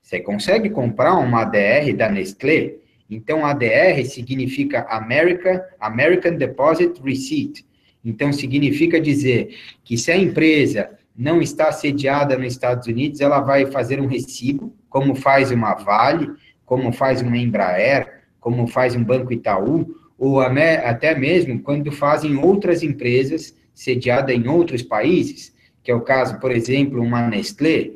você 0.03 0.19
consegue 0.19 0.71
comprar 0.71 1.15
uma 1.15 1.43
ADR 1.43 1.95
da 1.97 2.09
Nestlé. 2.09 2.79
Então, 3.09 3.47
ADR 3.47 4.05
significa 4.07 4.89
America, 4.91 5.65
American 5.79 6.35
Deposit 6.35 7.01
Receipt. 7.01 7.65
Então, 8.05 8.33
significa 8.33 9.01
dizer 9.01 9.57
que 9.85 9.97
se 9.97 10.11
a 10.11 10.17
empresa 10.17 10.98
não 11.19 11.43
está 11.43 11.73
sediada 11.73 12.39
nos 12.39 12.53
Estados 12.53 12.87
Unidos, 12.87 13.21
ela 13.21 13.41
vai 13.41 13.67
fazer 13.67 14.01
um 14.01 14.07
recibo, 14.07 14.73
como 14.89 15.17
faz 15.17 15.51
uma 15.51 15.75
Vale, 15.75 16.31
como 16.65 16.93
faz 16.93 17.21
uma 17.21 17.37
Embraer, 17.37 18.23
como 18.39 18.69
faz 18.69 18.95
um 18.95 19.03
Banco 19.03 19.33
Itaú, 19.33 19.97
ou 20.17 20.41
até 20.41 21.19
mesmo 21.19 21.61
quando 21.61 21.91
fazem 21.91 22.37
outras 22.37 22.85
empresas 22.85 23.53
sediadas 23.75 24.35
em 24.35 24.47
outros 24.47 24.83
países, 24.83 25.53
que 25.83 25.91
é 25.91 25.95
o 25.95 26.03
caso, 26.03 26.39
por 26.39 26.53
exemplo, 26.53 27.03
uma 27.03 27.29
Nestlé, 27.29 27.91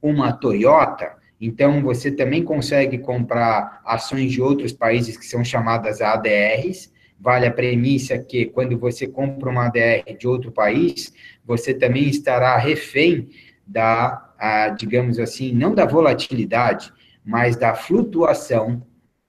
uma 0.00 0.32
Toyota. 0.32 1.16
Então, 1.40 1.82
você 1.82 2.12
também 2.12 2.44
consegue 2.44 2.98
comprar 2.98 3.80
ações 3.84 4.32
de 4.32 4.40
outros 4.40 4.72
países 4.72 5.16
que 5.16 5.26
são 5.26 5.44
chamadas 5.44 6.00
ADRs, 6.00 6.92
vale 7.20 7.46
a 7.46 7.50
premissa 7.50 8.18
que 8.18 8.46
quando 8.46 8.78
você 8.78 9.06
compra 9.06 9.50
uma 9.50 9.66
ADR 9.66 10.16
de 10.16 10.28
outro 10.28 10.52
país, 10.52 11.12
você 11.48 11.72
também 11.72 12.06
estará 12.06 12.58
refém 12.58 13.30
da, 13.66 14.34
a, 14.38 14.68
digamos 14.68 15.18
assim, 15.18 15.50
não 15.50 15.74
da 15.74 15.86
volatilidade, 15.86 16.92
mas 17.24 17.56
da 17.56 17.74
flutuação 17.74 18.82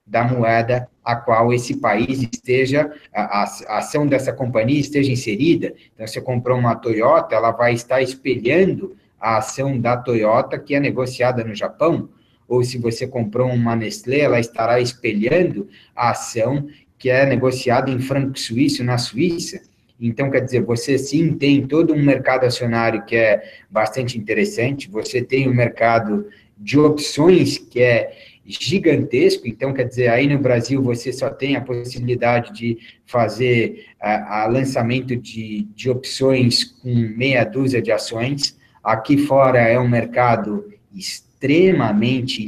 da 0.06 0.22
moeda 0.22 0.86
a 1.02 1.16
qual 1.16 1.50
esse 1.52 1.80
país 1.80 2.20
esteja, 2.22 2.92
a, 3.14 3.42
a, 3.42 3.78
ação 3.78 4.06
dessa 4.06 4.34
companhia 4.34 4.78
esteja 4.78 5.10
inserida. 5.10 5.72
Então, 5.94 6.06
você 6.06 6.20
comprou 6.20 6.58
uma 6.58 6.76
Toyota, 6.76 7.34
ela 7.34 7.52
vai 7.52 7.72
estar 7.72 8.02
espelhando 8.02 8.96
a 9.18 9.38
ação 9.38 9.80
da 9.80 9.96
Toyota 9.96 10.58
que 10.58 10.74
é 10.74 10.80
negociada 10.80 11.42
no 11.42 11.54
Japão, 11.54 12.10
ou 12.46 12.62
se 12.62 12.76
você 12.76 13.06
comprou 13.06 13.48
uma 13.48 13.74
Nestlé, 13.74 14.20
ela 14.20 14.40
estará 14.40 14.78
espelhando 14.78 15.68
a 15.96 16.10
ação 16.10 16.68
que 16.98 17.08
é 17.08 17.24
negociado 17.24 17.90
em 17.90 17.98
franco 17.98 18.38
suíço 18.38 18.84
na 18.84 18.98
Suíça. 18.98 19.62
Então, 20.00 20.30
quer 20.30 20.40
dizer, 20.40 20.62
você 20.62 20.96
sim 20.96 21.34
tem 21.34 21.66
todo 21.66 21.92
um 21.92 22.02
mercado 22.02 22.44
acionário 22.44 23.04
que 23.04 23.14
é 23.14 23.42
bastante 23.70 24.18
interessante, 24.18 24.90
você 24.90 25.20
tem 25.20 25.48
um 25.48 25.54
mercado 25.54 26.26
de 26.56 26.78
opções 26.78 27.58
que 27.58 27.80
é 27.80 28.12
gigantesco, 28.44 29.46
então, 29.46 29.72
quer 29.72 29.84
dizer, 29.84 30.08
aí 30.08 30.26
no 30.26 30.38
Brasil 30.38 30.82
você 30.82 31.12
só 31.12 31.30
tem 31.30 31.54
a 31.54 31.60
possibilidade 31.60 32.52
de 32.52 32.78
fazer 33.06 33.86
a, 34.00 34.42
a 34.42 34.46
lançamento 34.46 35.14
de, 35.14 35.68
de 35.74 35.90
opções 35.90 36.64
com 36.64 36.94
meia 36.94 37.44
dúzia 37.44 37.82
de 37.82 37.92
ações, 37.92 38.58
aqui 38.82 39.18
fora 39.18 39.60
é 39.60 39.78
um 39.78 39.88
mercado 39.88 40.72
extremamente 40.94 41.30
extremamente, 41.40 42.44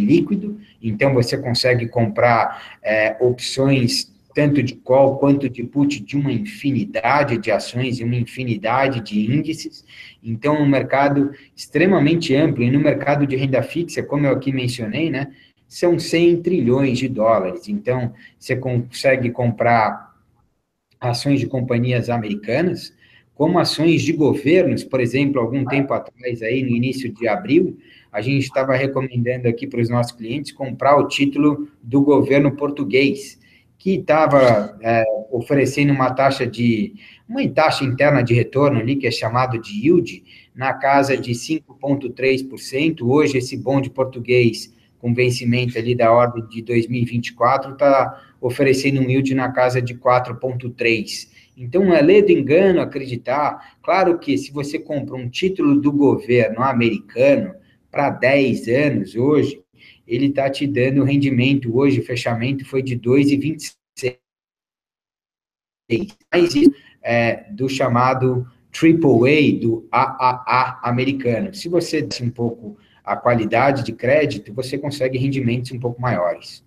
líquido, 0.00 0.58
então 0.82 1.12
você 1.12 1.36
consegue 1.36 1.86
comprar 1.88 2.78
é, 2.82 3.16
opções 3.20 4.09
tanto 4.34 4.62
de 4.62 4.74
call 4.74 5.18
quanto 5.18 5.48
de 5.48 5.62
put 5.64 6.00
de 6.00 6.16
uma 6.16 6.32
infinidade 6.32 7.38
de 7.38 7.50
ações 7.50 7.98
e 7.98 8.04
uma 8.04 8.16
infinidade 8.16 9.00
de 9.00 9.32
índices. 9.32 9.84
Então, 10.22 10.60
um 10.60 10.68
mercado 10.68 11.32
extremamente 11.56 12.34
amplo. 12.34 12.62
E 12.62 12.70
no 12.70 12.80
mercado 12.80 13.26
de 13.26 13.36
renda 13.36 13.62
fixa, 13.62 14.02
como 14.02 14.26
eu 14.26 14.32
aqui 14.32 14.52
mencionei, 14.52 15.10
né, 15.10 15.32
são 15.66 15.98
100 15.98 16.42
trilhões 16.42 16.98
de 16.98 17.08
dólares. 17.08 17.68
Então, 17.68 18.12
você 18.38 18.56
consegue 18.56 19.30
comprar 19.30 20.14
ações 21.00 21.40
de 21.40 21.46
companhias 21.46 22.10
americanas, 22.10 22.94
como 23.34 23.58
ações 23.58 24.02
de 24.02 24.12
governos, 24.12 24.84
por 24.84 25.00
exemplo, 25.00 25.40
algum 25.40 25.64
tempo 25.64 25.94
atrás, 25.94 26.42
aí 26.42 26.62
no 26.62 26.76
início 26.76 27.10
de 27.10 27.26
abril, 27.26 27.78
a 28.12 28.20
gente 28.20 28.42
estava 28.42 28.74
recomendando 28.74 29.48
aqui 29.48 29.66
para 29.66 29.80
os 29.80 29.88
nossos 29.88 30.12
clientes 30.12 30.52
comprar 30.52 30.98
o 30.98 31.08
título 31.08 31.68
do 31.82 32.02
governo 32.02 32.54
português, 32.54 33.39
que 33.80 33.94
estava 33.94 34.78
é, 34.82 35.04
oferecendo 35.32 35.90
uma 35.90 36.10
taxa 36.10 36.46
de 36.46 36.92
uma 37.26 37.48
taxa 37.48 37.82
interna 37.82 38.22
de 38.22 38.34
retorno 38.34 38.78
ali 38.78 38.94
que 38.94 39.06
é 39.06 39.10
chamado 39.10 39.58
de 39.58 39.86
yield 39.86 40.22
na 40.54 40.74
casa 40.74 41.16
de 41.16 41.32
5,3%. 41.32 43.00
Hoje 43.02 43.38
esse 43.38 43.56
bonde 43.56 43.88
português 43.88 44.70
com 44.98 45.14
vencimento 45.14 45.78
ali 45.78 45.94
da 45.94 46.12
ordem 46.12 46.46
de 46.46 46.60
2024 46.60 47.72
está 47.72 48.22
oferecendo 48.38 49.00
um 49.00 49.08
yield 49.08 49.34
na 49.34 49.50
casa 49.50 49.80
de 49.80 49.94
4,3%. 49.94 51.30
Então, 51.56 51.94
é 51.94 52.02
ler 52.02 52.22
do 52.22 52.32
engano 52.32 52.80
acreditar. 52.80 53.76
Claro 53.82 54.18
que 54.18 54.36
se 54.36 54.52
você 54.52 54.78
compra 54.78 55.14
um 55.16 55.28
título 55.28 55.80
do 55.80 55.92
governo 55.92 56.62
americano 56.62 57.54
para 57.90 58.10
10 58.10 58.68
anos 58.68 59.14
hoje, 59.14 59.62
ele 60.10 60.26
está 60.26 60.50
te 60.50 60.66
dando 60.66 61.04
rendimento. 61.04 61.74
Hoje, 61.76 62.00
o 62.00 62.04
fechamento 62.04 62.64
foi 62.64 62.82
de 62.82 62.98
2,26. 62.98 64.18
Mas 66.32 66.52
é, 67.00 67.50
do 67.52 67.68
chamado 67.68 68.46
AAA, 68.72 69.60
do 69.60 69.88
AAA 69.90 70.80
americano. 70.82 71.54
Se 71.54 71.68
você 71.68 72.02
desce 72.02 72.22
um 72.24 72.30
pouco 72.30 72.76
a 73.04 73.16
qualidade 73.16 73.84
de 73.84 73.92
crédito, 73.92 74.52
você 74.52 74.76
consegue 74.76 75.16
rendimentos 75.16 75.70
um 75.70 75.78
pouco 75.78 76.00
maiores. 76.00 76.64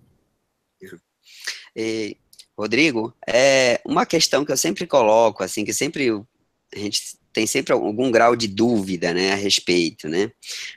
E 1.76 2.16
Rodrigo, 2.56 3.12
é 3.26 3.80
uma 3.84 4.06
questão 4.06 4.44
que 4.44 4.52
eu 4.52 4.56
sempre 4.56 4.86
coloco, 4.86 5.42
assim, 5.42 5.64
que 5.64 5.72
sempre 5.72 6.08
a 6.10 6.78
gente 6.78 7.18
tem 7.34 7.46
sempre 7.48 7.72
algum 7.72 8.10
grau 8.12 8.36
de 8.36 8.46
dúvida, 8.46 9.12
né, 9.12 9.32
a 9.32 9.34
respeito, 9.34 10.08
né? 10.08 10.30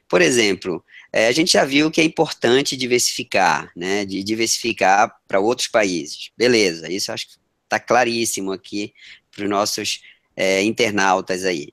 Por 0.09 0.21
exemplo, 0.21 0.83
é, 1.13 1.27
a 1.27 1.31
gente 1.31 1.53
já 1.53 1.63
viu 1.63 1.91
que 1.91 2.01
é 2.01 2.03
importante 2.03 2.75
diversificar, 2.75 3.71
né, 3.75 4.03
de 4.03 4.23
diversificar 4.23 5.15
para 5.27 5.39
outros 5.39 5.67
países. 5.67 6.31
Beleza, 6.35 6.91
isso 6.91 7.11
acho 7.11 7.27
que 7.27 7.33
está 7.63 7.79
claríssimo 7.79 8.51
aqui 8.51 8.91
para 9.31 9.43
os 9.43 9.49
nossos 9.49 10.01
é, 10.35 10.63
internautas 10.63 11.45
aí. 11.45 11.69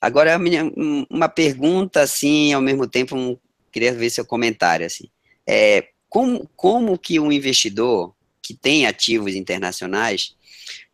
Agora, 0.00 0.38
minha, 0.38 0.70
uma 1.10 1.28
pergunta, 1.28 2.00
assim, 2.00 2.52
ao 2.52 2.62
mesmo 2.62 2.86
tempo, 2.86 3.16
um, 3.16 3.36
queria 3.72 3.92
ver 3.92 4.08
seu 4.08 4.24
comentário, 4.24 4.86
assim. 4.86 5.08
É, 5.46 5.88
como, 6.08 6.48
como 6.54 6.96
que 6.96 7.18
um 7.18 7.32
investidor 7.32 8.14
que 8.40 8.54
tem 8.54 8.86
ativos 8.86 9.34
internacionais, 9.34 10.34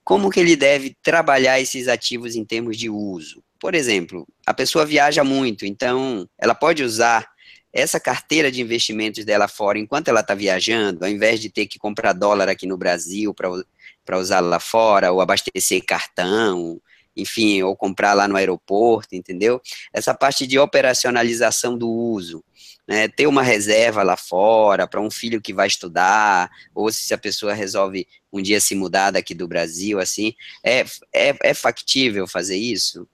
como 0.04 0.30
que 0.30 0.38
ele 0.38 0.54
deve 0.54 0.94
trabalhar 1.02 1.58
esses 1.58 1.88
ativos 1.88 2.36
em 2.36 2.44
termos 2.44 2.76
de 2.76 2.90
uso? 2.90 3.42
Por 3.58 3.74
exemplo, 3.74 4.26
a 4.46 4.52
pessoa 4.52 4.84
viaja 4.84 5.24
muito, 5.24 5.64
então 5.64 6.28
ela 6.38 6.54
pode 6.54 6.82
usar 6.82 7.26
essa 7.72 7.98
carteira 7.98 8.52
de 8.52 8.60
investimentos 8.60 9.24
dela 9.24 9.48
fora 9.48 9.78
enquanto 9.78 10.08
ela 10.08 10.20
está 10.20 10.34
viajando, 10.34 11.04
ao 11.04 11.10
invés 11.10 11.40
de 11.40 11.48
ter 11.48 11.66
que 11.66 11.78
comprar 11.78 12.12
dólar 12.12 12.48
aqui 12.48 12.66
no 12.66 12.76
Brasil 12.76 13.34
para 13.34 14.18
usar 14.18 14.40
lá 14.40 14.60
fora, 14.60 15.10
ou 15.10 15.20
abastecer 15.20 15.82
cartão, 15.84 16.80
enfim, 17.16 17.62
ou 17.62 17.74
comprar 17.74 18.12
lá 18.12 18.28
no 18.28 18.36
aeroporto, 18.36 19.14
entendeu? 19.14 19.60
Essa 19.92 20.14
parte 20.14 20.46
de 20.46 20.58
operacionalização 20.58 21.76
do 21.76 21.88
uso, 21.88 22.44
né, 22.86 23.08
ter 23.08 23.26
uma 23.26 23.42
reserva 23.42 24.02
lá 24.02 24.16
fora 24.16 24.86
para 24.86 25.00
um 25.00 25.10
filho 25.10 25.40
que 25.40 25.54
vai 25.54 25.66
estudar, 25.66 26.50
ou 26.74 26.90
se 26.92 27.12
a 27.14 27.18
pessoa 27.18 27.54
resolve 27.54 28.06
um 28.32 28.42
dia 28.42 28.60
se 28.60 28.74
mudar 28.74 29.10
daqui 29.10 29.34
do 29.34 29.48
Brasil, 29.48 29.98
assim, 29.98 30.34
é, 30.62 30.80
é, 31.12 31.34
é 31.42 31.54
factível 31.54 32.26
fazer 32.26 32.56
isso? 32.56 33.08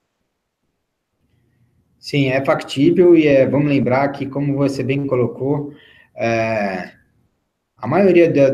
Sim, 1.99 2.29
é 2.29 2.43
factível 2.45 3.15
e 3.15 3.27
é, 3.27 3.47
vamos 3.47 3.69
lembrar 3.69 4.09
que, 4.09 4.27
como 4.27 4.57
você 4.57 4.83
bem 4.83 5.07
colocou, 5.07 5.75
é, 6.17 6.93
a 7.77 7.87
maioria 7.87 8.33
da, 8.33 8.51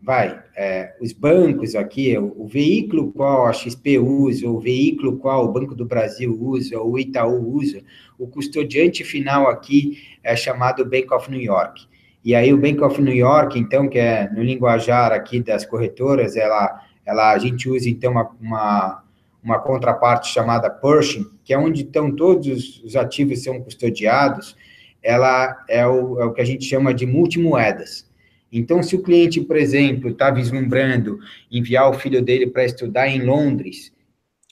vai, 0.00 0.42
é, 0.56 0.94
os 1.00 1.12
bancos 1.12 1.74
aqui, 1.74 2.16
o, 2.16 2.32
o, 2.34 2.48
veículo 2.48 3.12
qual 3.12 3.46
a 3.46 3.52
XP 3.52 3.98
usa, 3.98 4.48
o 4.48 4.58
veículo 4.58 5.18
qual 5.18 5.44
o 5.44 5.52
Banco 5.52 5.74
do 5.74 5.84
Brasil 5.84 6.34
usa, 6.40 6.80
o 6.80 6.98
Itaú 6.98 7.54
usa, 7.54 7.82
o 8.18 8.26
custodiante 8.26 9.04
final 9.04 9.48
aqui 9.48 9.98
é 10.24 10.34
chamado 10.34 10.84
Bank 10.84 11.12
of 11.12 11.30
New 11.30 11.42
York. 11.42 11.86
E 12.24 12.34
aí 12.34 12.54
o 12.54 12.58
Bank 12.58 12.82
of 12.82 13.00
New 13.02 13.14
York, 13.14 13.58
então, 13.58 13.86
que 13.86 13.98
é 13.98 14.30
no 14.30 14.42
linguajar 14.42 15.12
aqui 15.12 15.40
das 15.40 15.66
corretoras, 15.66 16.36
ela, 16.36 16.80
ela 17.04 17.32
a 17.32 17.38
gente 17.38 17.68
usa 17.68 17.90
então 17.90 18.12
uma, 18.12 18.30
uma, 18.40 19.04
uma 19.44 19.58
contraparte 19.58 20.32
chamada 20.32 20.70
Pershing, 20.70 21.26
que 21.44 21.52
é 21.52 21.58
onde 21.58 21.82
estão 21.82 22.10
todos 22.10 22.82
os 22.82 22.96
ativos 22.96 23.44
são 23.44 23.60
custodiados, 23.60 24.56
ela 25.02 25.64
é 25.68 25.86
o, 25.86 26.18
é 26.18 26.24
o 26.24 26.32
que 26.32 26.40
a 26.40 26.44
gente 26.46 26.64
chama 26.64 26.94
de 26.94 27.04
multimoedas. 27.04 28.06
Então, 28.50 28.82
se 28.82 28.94
o 28.94 29.02
cliente, 29.02 29.40
por 29.40 29.56
exemplo, 29.56 30.10
está 30.10 30.30
vislumbrando 30.30 31.18
enviar 31.50 31.90
o 31.90 31.94
filho 31.94 32.22
dele 32.22 32.46
para 32.46 32.64
estudar 32.64 33.08
em 33.08 33.22
Londres, 33.22 33.92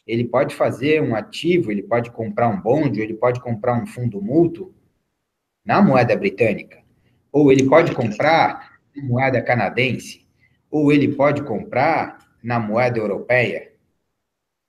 ele 0.07 0.25
pode 0.25 0.55
fazer 0.55 1.01
um 1.03 1.15
ativo, 1.15 1.71
ele 1.71 1.83
pode 1.83 2.11
comprar 2.11 2.49
um 2.49 2.61
bonde, 2.61 3.01
ele 3.01 3.15
pode 3.15 3.41
comprar 3.41 3.81
um 3.81 3.87
fundo 3.87 4.21
mútuo 4.21 4.75
na 5.65 5.81
moeda 5.81 6.15
britânica, 6.15 6.83
ou 7.33 7.51
ele 7.51 7.65
pode 7.65 7.95
comprar 7.95 8.79
na 8.95 9.03
moeda 9.03 9.41
canadense, 9.41 10.27
ou 10.71 10.93
ele 10.93 11.09
pode 11.15 11.43
comprar 11.43 12.19
na 12.43 12.59
moeda 12.59 12.99
europeia, 12.99 13.73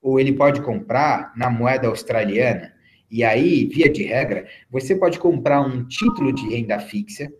ou 0.01 0.19
ele 0.19 0.31
pode 0.31 0.61
comprar 0.61 1.33
na 1.35 1.49
moeda 1.49 1.87
australiana. 1.87 2.73
E 3.11 3.23
aí, 3.23 3.65
via 3.65 3.89
de 3.89 4.03
regra, 4.03 4.47
você 4.69 4.95
pode 4.95 5.19
comprar 5.19 5.61
um 5.61 5.85
título 5.85 6.31
de 6.31 6.47
renda 6.47 6.79
fixa 6.79 7.31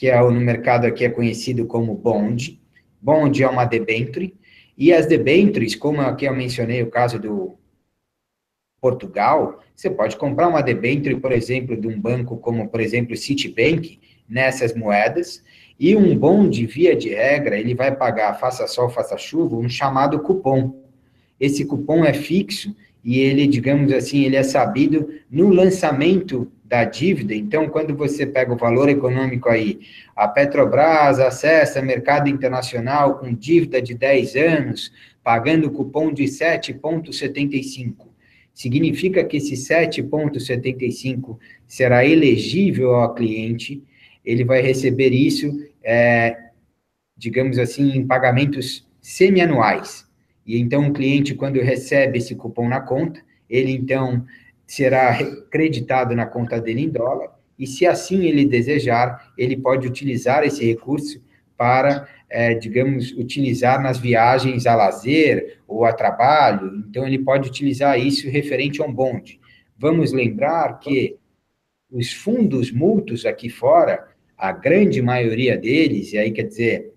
que 0.00 0.08
é 0.08 0.18
no 0.18 0.40
mercado 0.40 0.86
aqui 0.86 1.04
é 1.04 1.10
conhecido 1.10 1.66
como 1.66 1.94
bond. 1.94 2.58
Bond 3.02 3.42
é 3.42 3.46
uma 3.46 3.66
debenture, 3.66 4.34
e 4.74 4.94
as 4.94 5.04
debentures, 5.04 5.74
como 5.76 6.00
aqui 6.00 6.24
eu 6.24 6.34
mencionei 6.34 6.82
o 6.82 6.90
caso 6.90 7.18
do 7.18 7.58
Portugal, 8.80 9.60
você 9.76 9.90
pode 9.90 10.16
comprar 10.16 10.48
uma 10.48 10.62
debenture, 10.62 11.20
por 11.20 11.32
exemplo, 11.32 11.78
de 11.78 11.86
um 11.86 12.00
banco 12.00 12.38
como, 12.38 12.66
por 12.70 12.80
exemplo, 12.80 13.14
Citibank, 13.14 14.00
nessas 14.26 14.74
moedas, 14.74 15.44
e 15.78 15.94
um 15.94 16.16
bond, 16.16 16.64
via 16.64 16.96
de 16.96 17.10
regra, 17.10 17.58
ele 17.58 17.74
vai 17.74 17.94
pagar, 17.94 18.40
faça 18.40 18.66
sol, 18.66 18.88
faça 18.88 19.18
chuva, 19.18 19.54
um 19.56 19.68
chamado 19.68 20.18
cupom. 20.20 20.82
Esse 21.38 21.66
cupom 21.66 22.06
é 22.06 22.14
fixo 22.14 22.74
e 23.04 23.18
ele, 23.18 23.46
digamos 23.46 23.92
assim, 23.92 24.24
ele 24.24 24.36
é 24.36 24.42
sabido 24.42 25.10
no 25.30 25.50
lançamento 25.50 26.50
da 26.70 26.84
dívida. 26.84 27.34
Então, 27.34 27.68
quando 27.68 27.96
você 27.96 28.24
pega 28.24 28.52
o 28.52 28.56
valor 28.56 28.88
econômico 28.88 29.48
aí, 29.48 29.80
a 30.14 30.28
Petrobras 30.28 31.18
acessa 31.18 31.82
mercado 31.82 32.28
internacional 32.28 33.18
com 33.18 33.34
dívida 33.34 33.82
de 33.82 33.92
10 33.92 34.36
anos, 34.36 34.92
pagando 35.20 35.72
cupom 35.72 36.12
de 36.12 36.22
7,75. 36.22 38.06
Significa 38.54 39.24
que 39.24 39.38
esse 39.38 39.54
7,75 39.54 41.38
será 41.66 42.06
elegível 42.06 42.94
ao 42.94 43.14
cliente, 43.16 43.82
ele 44.24 44.44
vai 44.44 44.62
receber 44.62 45.10
isso, 45.10 45.50
é, 45.82 46.36
digamos 47.16 47.58
assim, 47.58 47.96
em 47.96 48.06
pagamentos 48.06 48.86
semianuais. 49.00 50.06
E 50.46 50.56
então, 50.56 50.86
o 50.86 50.92
cliente, 50.92 51.34
quando 51.34 51.60
recebe 51.60 52.18
esse 52.18 52.36
cupom 52.36 52.68
na 52.68 52.80
conta, 52.80 53.20
ele 53.48 53.72
então 53.72 54.24
será 54.70 55.18
creditado 55.50 56.14
na 56.14 56.26
conta 56.26 56.60
dele 56.60 56.82
em 56.82 56.88
dólar, 56.88 57.36
e 57.58 57.66
se 57.66 57.84
assim 57.84 58.26
ele 58.26 58.46
desejar, 58.46 59.32
ele 59.36 59.56
pode 59.56 59.84
utilizar 59.84 60.44
esse 60.44 60.64
recurso 60.64 61.20
para, 61.56 62.08
é, 62.28 62.54
digamos, 62.54 63.10
utilizar 63.10 63.82
nas 63.82 63.98
viagens 63.98 64.68
a 64.68 64.76
lazer 64.76 65.58
ou 65.66 65.84
a 65.84 65.92
trabalho, 65.92 66.84
então 66.88 67.04
ele 67.04 67.18
pode 67.18 67.48
utilizar 67.48 67.98
isso 67.98 68.30
referente 68.30 68.80
a 68.80 68.84
um 68.84 68.94
bonde. 68.94 69.40
Vamos 69.76 70.12
lembrar 70.12 70.78
que 70.78 71.16
os 71.90 72.12
fundos 72.12 72.70
multos 72.70 73.26
aqui 73.26 73.48
fora, 73.48 74.06
a 74.38 74.52
grande 74.52 75.02
maioria 75.02 75.58
deles, 75.58 76.12
e 76.12 76.18
aí 76.18 76.30
quer 76.30 76.44
dizer, 76.44 76.92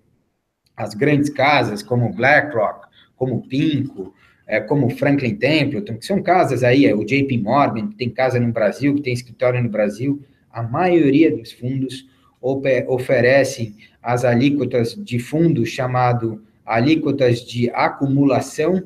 as 0.76 0.94
grandes 0.94 1.28
casas 1.28 1.82
como 1.82 2.14
BlackRock, 2.14 2.86
como 3.16 3.48
Pinco, 3.48 4.14
é, 4.46 4.60
como 4.60 4.90
Franklin 4.90 5.36
Templeton, 5.36 5.96
que 5.96 6.06
são 6.06 6.22
casas 6.22 6.62
aí, 6.62 6.86
é, 6.86 6.94
o 6.94 7.04
JP 7.04 7.38
Morgan, 7.38 7.88
que 7.88 7.96
tem 7.96 8.10
casa 8.10 8.38
no 8.38 8.52
Brasil, 8.52 8.94
que 8.94 9.02
tem 9.02 9.12
escritório 9.12 9.62
no 9.62 9.68
Brasil, 9.68 10.22
a 10.50 10.62
maioria 10.62 11.34
dos 11.34 11.52
fundos 11.52 12.06
oferecem 12.40 13.74
as 14.02 14.22
alíquotas 14.24 14.94
de 14.94 15.18
fundos 15.18 15.70
chamado 15.70 16.42
alíquotas 16.64 17.40
de 17.40 17.70
acumulação 17.70 18.84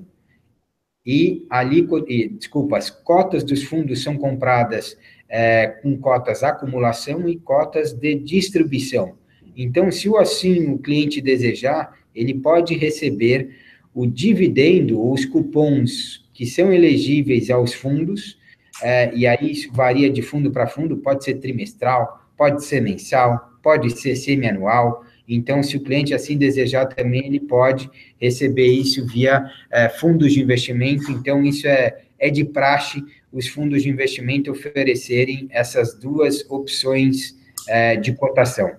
e 1.04 1.44
alíquotas, 1.50 2.08
desculpa, 2.38 2.78
as 2.78 2.88
cotas 2.88 3.42
dos 3.42 3.64
fundos 3.64 4.02
são 4.02 4.16
compradas 4.16 4.96
é, 5.28 5.66
com 5.66 5.96
cotas 5.98 6.42
acumulação 6.42 7.28
e 7.28 7.36
cotas 7.36 7.92
de 7.92 8.14
distribuição. 8.14 9.14
Então, 9.56 9.90
se 9.90 10.08
assim 10.16 10.70
o 10.70 10.78
cliente 10.78 11.20
desejar, 11.20 11.98
ele 12.14 12.34
pode 12.34 12.74
receber 12.74 13.50
o 13.98 14.06
dividendo, 14.06 15.00
ou 15.00 15.12
os 15.12 15.24
cupons 15.24 16.24
que 16.32 16.46
são 16.46 16.72
elegíveis 16.72 17.50
aos 17.50 17.74
fundos, 17.74 18.38
é, 18.80 19.12
e 19.12 19.26
aí 19.26 19.50
isso 19.50 19.72
varia 19.72 20.08
de 20.08 20.22
fundo 20.22 20.52
para 20.52 20.68
fundo, 20.68 20.98
pode 20.98 21.24
ser 21.24 21.34
trimestral, 21.34 22.30
pode 22.36 22.64
ser 22.64 22.80
mensal, 22.80 23.58
pode 23.60 23.90
ser 23.98 24.14
semianual. 24.14 25.04
Então, 25.28 25.64
se 25.64 25.76
o 25.76 25.80
cliente 25.80 26.14
assim 26.14 26.38
desejar 26.38 26.86
também, 26.86 27.26
ele 27.26 27.40
pode 27.40 27.90
receber 28.20 28.68
isso 28.68 29.04
via 29.04 29.50
é, 29.68 29.88
fundos 29.88 30.32
de 30.32 30.40
investimento. 30.40 31.10
Então, 31.10 31.42
isso 31.42 31.66
é, 31.66 32.00
é 32.20 32.30
de 32.30 32.44
praxe 32.44 33.04
os 33.32 33.48
fundos 33.48 33.82
de 33.82 33.90
investimento 33.90 34.48
oferecerem 34.52 35.48
essas 35.50 35.98
duas 35.98 36.48
opções 36.48 37.36
é, 37.66 37.96
de 37.96 38.14
cotação. 38.14 38.78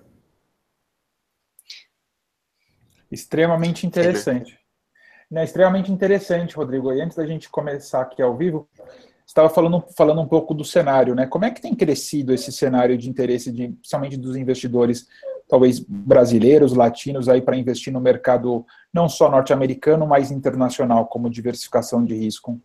Extremamente 3.12 3.86
interessante. 3.86 4.59
É 5.32 5.44
extremamente 5.44 5.92
interessante, 5.92 6.56
Rodrigo. 6.56 6.92
E 6.92 7.00
antes 7.00 7.16
da 7.16 7.24
gente 7.24 7.48
começar 7.48 8.02
aqui 8.02 8.20
ao 8.20 8.36
vivo, 8.36 8.68
estava 9.24 9.48
falando, 9.48 9.84
falando 9.96 10.20
um 10.20 10.26
pouco 10.26 10.52
do 10.52 10.64
cenário, 10.64 11.14
né? 11.14 11.24
Como 11.24 11.44
é 11.44 11.50
que 11.50 11.62
tem 11.62 11.72
crescido 11.72 12.34
esse 12.34 12.50
cenário 12.50 12.98
de 12.98 13.08
interesse, 13.08 13.52
de, 13.52 13.68
principalmente 13.68 14.16
dos 14.16 14.34
investidores, 14.34 15.06
talvez 15.48 15.78
brasileiros, 15.78 16.72
latinos, 16.72 17.28
aí 17.28 17.40
para 17.40 17.56
investir 17.56 17.92
no 17.92 18.00
mercado 18.00 18.66
não 18.92 19.08
só 19.08 19.30
norte-americano, 19.30 20.04
mas 20.04 20.32
internacional, 20.32 21.06
como 21.06 21.30
diversificação 21.30 22.04
de 22.04 22.14
risco? 22.14 22.60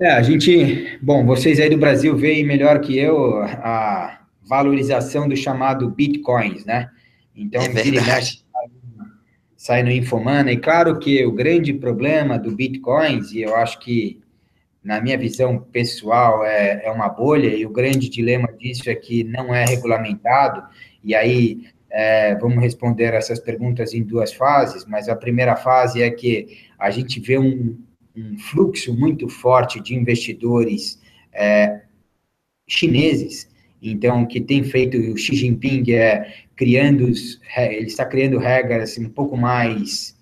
É, 0.00 0.10
a 0.10 0.22
gente, 0.22 0.98
bom, 1.02 1.24
vocês 1.26 1.60
aí 1.60 1.68
do 1.68 1.78
Brasil 1.78 2.16
veem 2.16 2.46
melhor 2.46 2.80
que 2.80 2.98
eu 2.98 3.42
a 3.42 4.20
valorização 4.42 5.28
do 5.28 5.36
chamado 5.36 5.90
bitcoins, 5.90 6.64
né? 6.64 6.90
Então, 7.36 7.60
é 7.60 7.68
vira 7.68 7.98
e 7.98 8.00
mexe 8.00 8.43
sai 9.64 9.82
no 9.82 9.90
Infomana. 9.90 10.52
E 10.52 10.58
claro 10.58 10.98
que 10.98 11.24
o 11.24 11.32
grande 11.32 11.72
problema 11.72 12.38
do 12.38 12.54
Bitcoins, 12.54 13.32
e 13.32 13.40
eu 13.40 13.56
acho 13.56 13.80
que, 13.80 14.20
na 14.82 15.00
minha 15.00 15.16
visão 15.16 15.58
pessoal, 15.58 16.44
é, 16.44 16.84
é 16.84 16.90
uma 16.90 17.08
bolha, 17.08 17.48
e 17.48 17.64
o 17.64 17.70
grande 17.70 18.10
dilema 18.10 18.52
disso 18.58 18.90
é 18.90 18.94
que 18.94 19.24
não 19.24 19.54
é 19.54 19.64
regulamentado, 19.64 20.62
e 21.02 21.14
aí 21.14 21.66
é, 21.90 22.34
vamos 22.34 22.62
responder 22.62 23.14
essas 23.14 23.40
perguntas 23.40 23.94
em 23.94 24.02
duas 24.02 24.34
fases, 24.34 24.84
mas 24.84 25.08
a 25.08 25.16
primeira 25.16 25.56
fase 25.56 26.02
é 26.02 26.10
que 26.10 26.58
a 26.78 26.90
gente 26.90 27.18
vê 27.18 27.38
um, 27.38 27.78
um 28.14 28.36
fluxo 28.36 28.92
muito 28.92 29.30
forte 29.30 29.80
de 29.80 29.94
investidores 29.94 31.00
é, 31.32 31.80
chineses, 32.66 33.48
então, 33.90 34.24
que 34.24 34.40
tem 34.40 34.64
feito 34.64 34.96
o 34.96 35.16
Xi 35.16 35.36
Jinping 35.36 35.92
é 35.92 36.32
criando, 36.56 37.06
ele 37.56 37.86
está 37.86 38.06
criando 38.06 38.38
regras 38.38 38.96
um 38.96 39.10
pouco 39.10 39.36
mais 39.36 40.16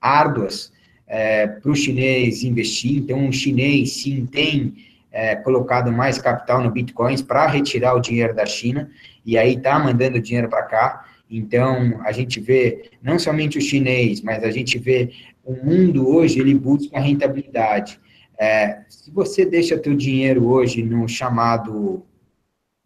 árduas 0.00 0.72
é, 1.06 1.46
para 1.46 1.70
o 1.70 1.74
chinês 1.74 2.44
investir. 2.44 2.98
Então, 2.98 3.28
o 3.28 3.32
chinês, 3.32 3.94
sim, 3.94 4.26
tem 4.26 4.74
é, 5.10 5.34
colocado 5.34 5.90
mais 5.90 6.18
capital 6.18 6.62
no 6.62 6.70
bitcoins 6.70 7.20
para 7.20 7.46
retirar 7.48 7.94
o 7.94 8.00
dinheiro 8.00 8.34
da 8.34 8.46
China, 8.46 8.88
e 9.26 9.36
aí 9.36 9.54
está 9.54 9.78
mandando 9.78 10.20
dinheiro 10.20 10.48
para 10.48 10.62
cá. 10.62 11.04
Então, 11.30 12.00
a 12.04 12.12
gente 12.12 12.38
vê 12.40 12.90
não 13.02 13.18
somente 13.18 13.58
o 13.58 13.60
chinês, 13.60 14.20
mas 14.22 14.44
a 14.44 14.50
gente 14.50 14.78
vê 14.78 15.10
o 15.44 15.52
mundo 15.52 16.08
hoje, 16.08 16.38
ele 16.38 16.54
busca 16.54 17.00
rentabilidade. 17.00 17.98
É, 18.38 18.82
se 18.88 19.10
você 19.10 19.44
deixa 19.44 19.76
teu 19.76 19.96
dinheiro 19.96 20.46
hoje 20.46 20.82
no 20.82 21.08
chamado 21.08 22.06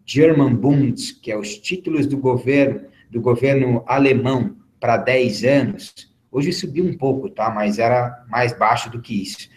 German 0.05 0.55
Bunds, 0.55 1.13
que 1.13 1.31
é 1.31 1.39
os 1.39 1.57
títulos 1.59 2.07
do 2.07 2.17
governo, 2.17 2.83
do 3.11 3.21
governo 3.21 3.85
alemão 3.87 4.57
para 4.81 4.97
10 4.97 5.45
anos, 5.45 5.93
hoje 6.31 6.53
subiu 6.53 6.85
um 6.85 6.97
pouco, 6.97 7.29
tá? 7.29 7.51
Mas 7.51 7.79
era 7.79 8.25
mais 8.29 8.57
baixo 8.57 8.91
do 8.91 9.01
que 9.01 9.23
isso. 9.23 9.49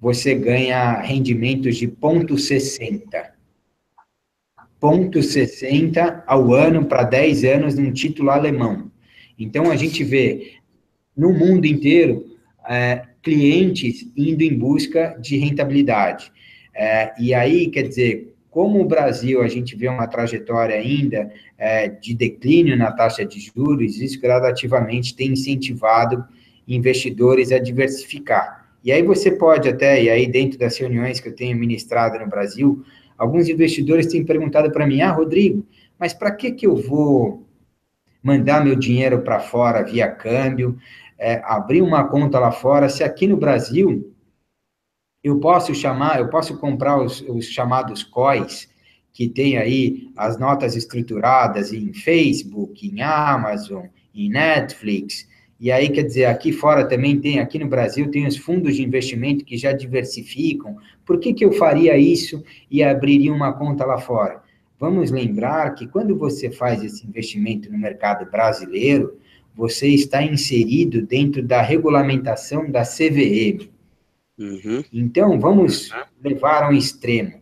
Você 0.00 0.34
ganha 0.34 1.00
rendimentos 1.00 1.76
de 1.76 1.88
0,60. 1.88 3.30
0,60 4.80 6.22
ao 6.26 6.52
ano 6.52 6.84
para 6.84 7.02
10 7.02 7.44
anos 7.44 7.74
num 7.74 7.92
título 7.92 8.30
alemão. 8.30 8.90
Então, 9.38 9.70
a 9.70 9.76
gente 9.76 10.04
vê 10.04 10.58
no 11.16 11.32
mundo 11.32 11.66
inteiro 11.66 12.36
é, 12.68 13.02
clientes 13.22 14.10
indo 14.16 14.42
em 14.42 14.56
busca 14.56 15.16
de 15.20 15.36
rentabilidade. 15.36 16.32
É, 16.74 17.12
e 17.18 17.34
aí, 17.34 17.68
quer 17.68 17.88
dizer, 17.88 18.34
como 18.50 18.80
o 18.80 18.84
Brasil, 18.86 19.42
a 19.42 19.48
gente 19.48 19.76
vê 19.76 19.88
uma 19.88 20.06
trajetória 20.06 20.74
ainda 20.74 21.30
é, 21.56 21.88
de 21.88 22.14
declínio 22.14 22.76
na 22.76 22.90
taxa 22.90 23.24
de 23.24 23.38
juros, 23.38 24.00
isso 24.00 24.20
gradativamente 24.20 25.14
tem 25.14 25.32
incentivado 25.32 26.24
investidores 26.66 27.52
a 27.52 27.58
diversificar. 27.58 28.66
E 28.82 28.92
aí 28.92 29.02
você 29.02 29.30
pode 29.30 29.68
até, 29.68 30.02
e 30.02 30.08
aí 30.08 30.26
dentro 30.26 30.58
das 30.58 30.76
reuniões 30.78 31.20
que 31.20 31.28
eu 31.28 31.34
tenho 31.34 31.58
ministrado 31.58 32.18
no 32.18 32.26
Brasil, 32.26 32.82
alguns 33.16 33.48
investidores 33.48 34.06
têm 34.06 34.24
perguntado 34.24 34.70
para 34.70 34.86
mim, 34.86 35.00
ah, 35.00 35.12
Rodrigo, 35.12 35.66
mas 35.98 36.14
para 36.14 36.30
que, 36.30 36.52
que 36.52 36.66
eu 36.66 36.76
vou 36.76 37.46
mandar 38.22 38.64
meu 38.64 38.76
dinheiro 38.76 39.20
para 39.22 39.40
fora 39.40 39.82
via 39.82 40.08
câmbio, 40.08 40.78
é, 41.18 41.40
abrir 41.44 41.82
uma 41.82 42.04
conta 42.04 42.38
lá 42.38 42.52
fora, 42.52 42.88
se 42.88 43.02
aqui 43.02 43.26
no 43.26 43.36
Brasil 43.36 44.14
eu 45.22 45.38
posso 45.38 45.74
chamar, 45.74 46.18
eu 46.18 46.28
posso 46.28 46.58
comprar 46.58 47.02
os, 47.02 47.20
os 47.22 47.46
chamados 47.46 48.02
COIs, 48.02 48.68
que 49.12 49.28
tem 49.28 49.56
aí 49.56 50.10
as 50.16 50.38
notas 50.38 50.76
estruturadas 50.76 51.72
em 51.72 51.92
Facebook, 51.92 52.86
em 52.86 53.00
Amazon, 53.02 53.86
em 54.14 54.28
Netflix, 54.28 55.26
e 55.60 55.72
aí, 55.72 55.88
quer 55.88 56.04
dizer, 56.04 56.26
aqui 56.26 56.52
fora 56.52 56.86
também 56.86 57.20
tem, 57.20 57.40
aqui 57.40 57.58
no 57.58 57.66
Brasil, 57.66 58.08
tem 58.12 58.24
os 58.26 58.36
fundos 58.36 58.76
de 58.76 58.84
investimento 58.84 59.44
que 59.44 59.56
já 59.56 59.72
diversificam. 59.72 60.76
Por 61.04 61.18
que, 61.18 61.34
que 61.34 61.44
eu 61.44 61.50
faria 61.52 61.98
isso 61.98 62.44
e 62.70 62.80
abriria 62.80 63.32
uma 63.32 63.52
conta 63.52 63.84
lá 63.84 63.98
fora? 63.98 64.40
Vamos 64.78 65.10
lembrar 65.10 65.74
que 65.74 65.88
quando 65.88 66.16
você 66.16 66.48
faz 66.48 66.84
esse 66.84 67.04
investimento 67.04 67.72
no 67.72 67.76
mercado 67.76 68.30
brasileiro, 68.30 69.18
você 69.56 69.88
está 69.88 70.22
inserido 70.22 71.02
dentro 71.02 71.42
da 71.42 71.60
regulamentação 71.60 72.70
da 72.70 72.82
CVM. 72.82 73.68
Uhum. 74.38 74.84
Então, 74.92 75.40
vamos 75.40 75.90
levar 76.22 76.62
ao 76.62 76.72
extremo. 76.72 77.40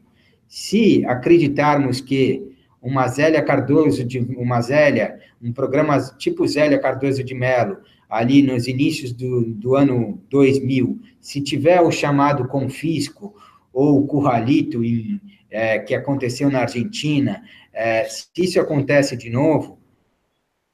Se 0.49 1.05
acreditarmos 1.05 2.01
que 2.01 2.57
uma 2.81 3.09
Zélia 3.09 3.43
Cardoso, 3.43 4.05
de, 4.05 4.21
uma 4.21 4.61
Zélia, 4.61 5.19
um 5.43 5.53
programa 5.53 5.99
tipo 6.17 6.47
Zélia 6.47 6.79
Cardoso 6.79 7.23
de 7.23 7.35
Mello, 7.35 7.79
ali 8.09 8.43
nos 8.43 8.69
inícios 8.69 9.13
do, 9.13 9.43
do 9.43 9.75
ano 9.75 10.23
2000, 10.31 11.01
se 11.21 11.41
tiver 11.41 11.81
o 11.81 11.91
chamado 11.91 12.47
confisco 12.47 13.35
ou 13.73 14.07
curralito 14.07 14.85
em, 14.85 15.21
é, 15.51 15.81
que 15.81 15.95
aconteceu 15.95 16.49
na 16.49 16.61
Argentina, 16.61 17.43
é, 17.73 18.05
se 18.05 18.29
isso 18.39 18.61
acontece 18.61 19.17
de 19.17 19.29
novo, 19.29 19.79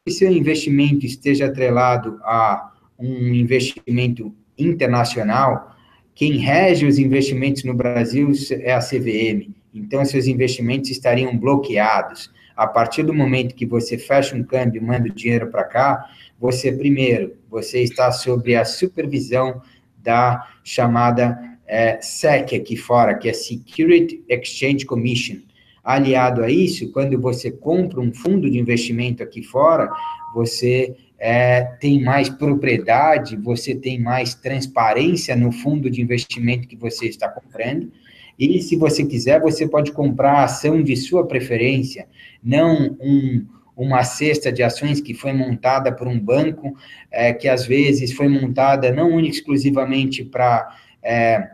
se 0.07 0.15
seu 0.15 0.31
investimento 0.31 1.07
esteja 1.07 1.47
atrelado 1.47 2.21
a 2.23 2.73
um 2.99 3.35
investimento 3.35 4.35
internacional, 4.59 5.72
quem 6.15 6.37
rege 6.37 6.87
os 6.87 6.99
investimentos 6.99 7.65
no 7.65 7.75
Brasil 7.75 8.31
é 8.51 8.73
a 8.73 8.81
CVM. 8.81 9.55
Então, 9.75 10.05
seus 10.05 10.27
investimentos 10.27 10.91
estariam 10.91 11.37
bloqueados. 11.37 12.31
A 12.55 12.67
partir 12.67 13.03
do 13.03 13.15
momento 13.15 13.55
que 13.55 13.65
você 13.65 13.97
fecha 13.97 14.37
um 14.37 14.45
câmbio 14.45 14.83
e 14.83 14.85
manda 14.85 15.09
o 15.09 15.15
dinheiro 15.15 15.47
para 15.49 15.65
cá, 15.65 16.05
você, 16.39 16.71
primeiro, 16.71 17.37
você 17.49 17.83
está 17.83 18.13
sob 18.13 18.55
a 18.55 18.65
supervisão 18.65 19.63
da 19.97 20.47
chamada 20.63 21.39
é, 21.67 21.99
SEC 22.03 22.55
aqui 22.55 22.77
fora, 22.77 23.15
que 23.15 23.29
é 23.29 23.33
Security 23.33 24.23
Exchange 24.29 24.85
Commission. 24.85 25.39
Aliado 25.83 26.45
a 26.45 26.51
isso, 26.51 26.93
quando 26.93 27.21
você 27.21 27.51
compra 27.51 28.01
um 28.01 28.15
fundo 28.15 28.49
de 28.49 28.59
investimento 28.59 29.23
aqui 29.23 29.43
fora, 29.43 29.91
você 30.35 30.95
é, 31.19 31.63
tem 31.81 32.03
mais 32.03 32.29
propriedade, 32.29 33.37
você 33.37 33.75
tem 33.75 34.01
mais 34.01 34.35
transparência 34.35 35.35
no 35.35 35.51
fundo 35.51 35.91
de 35.91 36.01
investimento 36.01 36.69
que 36.69 36.77
você 36.77 37.07
está 37.07 37.29
comprando. 37.29 37.91
E 38.39 38.61
se 38.63 38.77
você 38.77 39.05
quiser, 39.05 39.41
você 39.41 39.69
pode 39.69 39.93
comprar 39.93 40.33
a 40.33 40.45
ação 40.45 40.83
de 40.83 40.97
sua 40.97 41.27
preferência, 41.27 42.09
não 42.43 42.97
um, 43.01 43.47
uma 43.77 44.05
cesta 44.05 44.53
de 44.53 44.63
ações 44.63 45.01
que 45.01 45.15
foi 45.15 45.33
montada 45.33 45.93
por 45.93 46.09
um 46.09 46.19
banco, 46.19 46.77
é, 47.11 47.33
que 47.33 47.49
às 47.49 47.67
vezes 47.67 48.13
foi 48.13 48.29
montada 48.29 48.93
não 48.93 49.21
exclusivamente 49.21 50.25
para 50.25 50.77
é, 51.03 51.51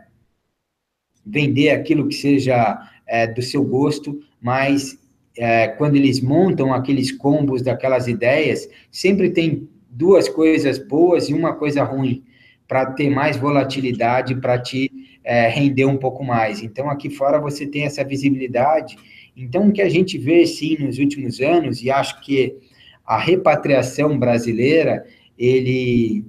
vender 1.25 1.69
aquilo 1.71 2.07
que 2.07 2.15
seja 2.15 2.79
é, 3.09 3.25
do 3.27 3.41
seu 3.41 3.63
gosto, 3.63 4.19
mas 4.39 4.97
é, 5.37 5.67
quando 5.67 5.95
eles 5.95 6.21
montam 6.21 6.73
aqueles 6.73 7.11
combos 7.11 7.61
daquelas 7.61 8.07
ideias, 8.07 8.69
sempre 8.91 9.31
tem 9.31 9.67
duas 9.89 10.29
coisas 10.29 10.77
boas 10.77 11.27
e 11.27 11.33
uma 11.33 11.55
coisa 11.55 11.83
ruim, 11.83 12.23
para 12.67 12.85
ter 12.85 13.09
mais 13.09 13.35
volatilidade, 13.35 14.35
para 14.35 14.59
te 14.59 14.91
é, 15.23 15.47
render 15.47 15.85
um 15.85 15.97
pouco 15.97 16.23
mais. 16.23 16.61
Então, 16.61 16.89
aqui 16.89 17.09
fora 17.09 17.39
você 17.39 17.65
tem 17.65 17.83
essa 17.83 18.03
visibilidade. 18.03 18.95
Então, 19.35 19.67
o 19.67 19.71
que 19.73 19.81
a 19.81 19.89
gente 19.89 20.17
vê, 20.17 20.45
sim, 20.45 20.77
nos 20.79 20.99
últimos 20.99 21.41
anos, 21.41 21.81
e 21.81 21.89
acho 21.89 22.21
que 22.21 22.55
a 23.03 23.17
repatriação 23.17 24.19
brasileira, 24.19 25.03
ele, 25.37 26.23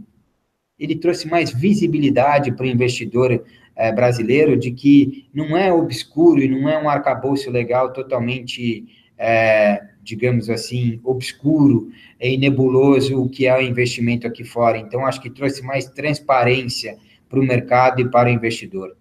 ele 0.79 0.97
trouxe 0.97 1.29
mais 1.29 1.53
visibilidade 1.53 2.53
para 2.53 2.65
o 2.65 2.69
investidor 2.69 3.45
é, 3.81 3.91
brasileiro 3.91 4.59
de 4.59 4.71
que 4.71 5.27
não 5.33 5.57
é 5.57 5.73
obscuro 5.73 6.43
e 6.43 6.49
não 6.49 6.69
é 6.69 6.79
um 6.79 6.87
arcabouço 6.87 7.51
legal 7.51 7.95
totalmente, 7.95 8.85
é, 9.17 9.83
digamos 10.03 10.51
assim, 10.51 11.01
obscuro 11.03 11.91
e 12.21 12.37
nebuloso 12.37 13.19
o 13.19 13.27
que 13.27 13.47
é 13.47 13.57
o 13.57 13.63
investimento 13.63 14.27
aqui 14.27 14.45
fora. 14.45 14.77
Então, 14.77 15.07
acho 15.07 15.23
que 15.23 15.31
trouxe 15.31 15.63
mais 15.63 15.87
transparência 15.87 16.99
para 17.27 17.41
o 17.41 17.43
mercado 17.43 18.03
e 18.03 18.11
para 18.11 18.29
o 18.29 18.33
investidor. 18.33 18.95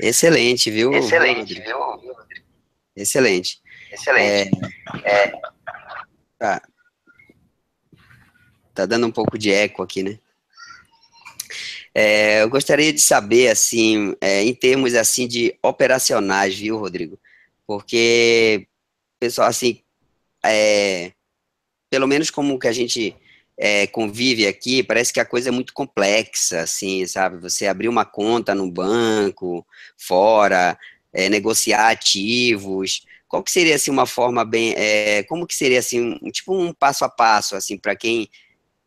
Excelente, 0.00 0.68
viu? 0.68 0.92
Excelente, 0.94 1.54
viu? 1.54 1.78
Excelente. 2.96 3.62
Excelente. 3.92 4.50
É, 5.04 5.26
é, 5.26 5.32
tá. 6.36 6.60
tá 8.74 8.84
dando 8.84 9.06
um 9.06 9.12
pouco 9.12 9.38
de 9.38 9.52
eco 9.52 9.80
aqui, 9.80 10.02
né? 10.02 10.18
É, 11.94 12.42
eu 12.42 12.50
gostaria 12.50 12.92
de 12.92 13.00
saber, 13.00 13.48
assim, 13.48 14.14
é, 14.20 14.42
em 14.42 14.54
termos, 14.54 14.94
assim, 14.94 15.28
de 15.28 15.56
operacionais, 15.62 16.56
viu, 16.58 16.76
Rodrigo? 16.76 17.18
Porque, 17.66 18.66
pessoal, 19.20 19.48
assim, 19.48 19.80
é, 20.44 21.12
pelo 21.88 22.08
menos 22.08 22.30
como 22.30 22.58
que 22.58 22.66
a 22.66 22.72
gente 22.72 23.16
é, 23.56 23.86
convive 23.86 24.46
aqui, 24.46 24.82
parece 24.82 25.12
que 25.12 25.20
a 25.20 25.24
coisa 25.24 25.48
é 25.50 25.52
muito 25.52 25.72
complexa, 25.72 26.62
assim, 26.62 27.06
sabe? 27.06 27.38
Você 27.38 27.66
abrir 27.66 27.88
uma 27.88 28.04
conta 28.04 28.54
no 28.54 28.70
banco, 28.70 29.64
fora, 29.96 30.76
é, 31.12 31.28
negociar 31.28 31.90
ativos, 31.90 33.02
qual 33.28 33.42
que 33.42 33.50
seria, 33.50 33.76
assim, 33.76 33.90
uma 33.90 34.06
forma 34.06 34.44
bem, 34.44 34.74
é, 34.76 35.22
como 35.24 35.46
que 35.46 35.54
seria, 35.54 35.78
assim, 35.78 36.18
um, 36.22 36.30
tipo 36.30 36.54
um 36.54 36.72
passo 36.72 37.04
a 37.04 37.08
passo, 37.08 37.56
assim, 37.56 37.78
para 37.78 37.96
quem 37.96 38.28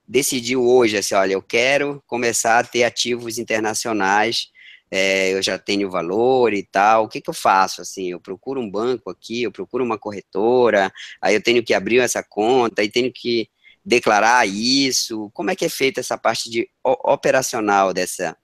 decidiu 0.08 0.66
hoje, 0.66 0.98
assim, 0.98 1.16
olha, 1.16 1.34
eu 1.34 1.42
quero 1.42 2.02
começar 2.08 2.60
a 2.60 2.64
ter 2.64 2.84
ativos 2.84 3.38
internacionais, 3.38 4.50
é, 4.90 5.34
eu 5.34 5.42
já 5.42 5.58
tenho 5.58 5.90
valor 5.90 6.54
e 6.54 6.64
tal, 6.64 7.04
o 7.04 7.08
que, 7.10 7.20
que 7.20 7.30
eu 7.30 7.34
faço? 7.34 7.82
Assim, 7.82 8.12
eu 8.12 8.20
procuro 8.20 8.62
um 8.62 8.70
banco 8.70 9.10
aqui, 9.10 9.44
eu 9.44 9.52
procuro 9.52 9.84
uma 9.84 9.98
corretora, 9.98 10.92
aí 11.22 11.36
eu 11.36 11.44
tenho 11.44 11.62
que 11.62 11.74
abrir 11.74 12.00
essa 12.00 12.24
conta, 12.24 12.82
aí 12.82 12.90
tenho 12.90 13.12
que 13.12 13.50
declarar 13.84 14.48
isso? 14.48 15.30
Como 15.34 15.52
é 15.52 15.56
que 15.56 15.66
é 15.66 15.70
feita 15.70 16.00
essa 16.00 16.18
parte 16.18 16.50
de 16.50 16.70
operacional 16.84 17.94
dessa, 17.94 18.38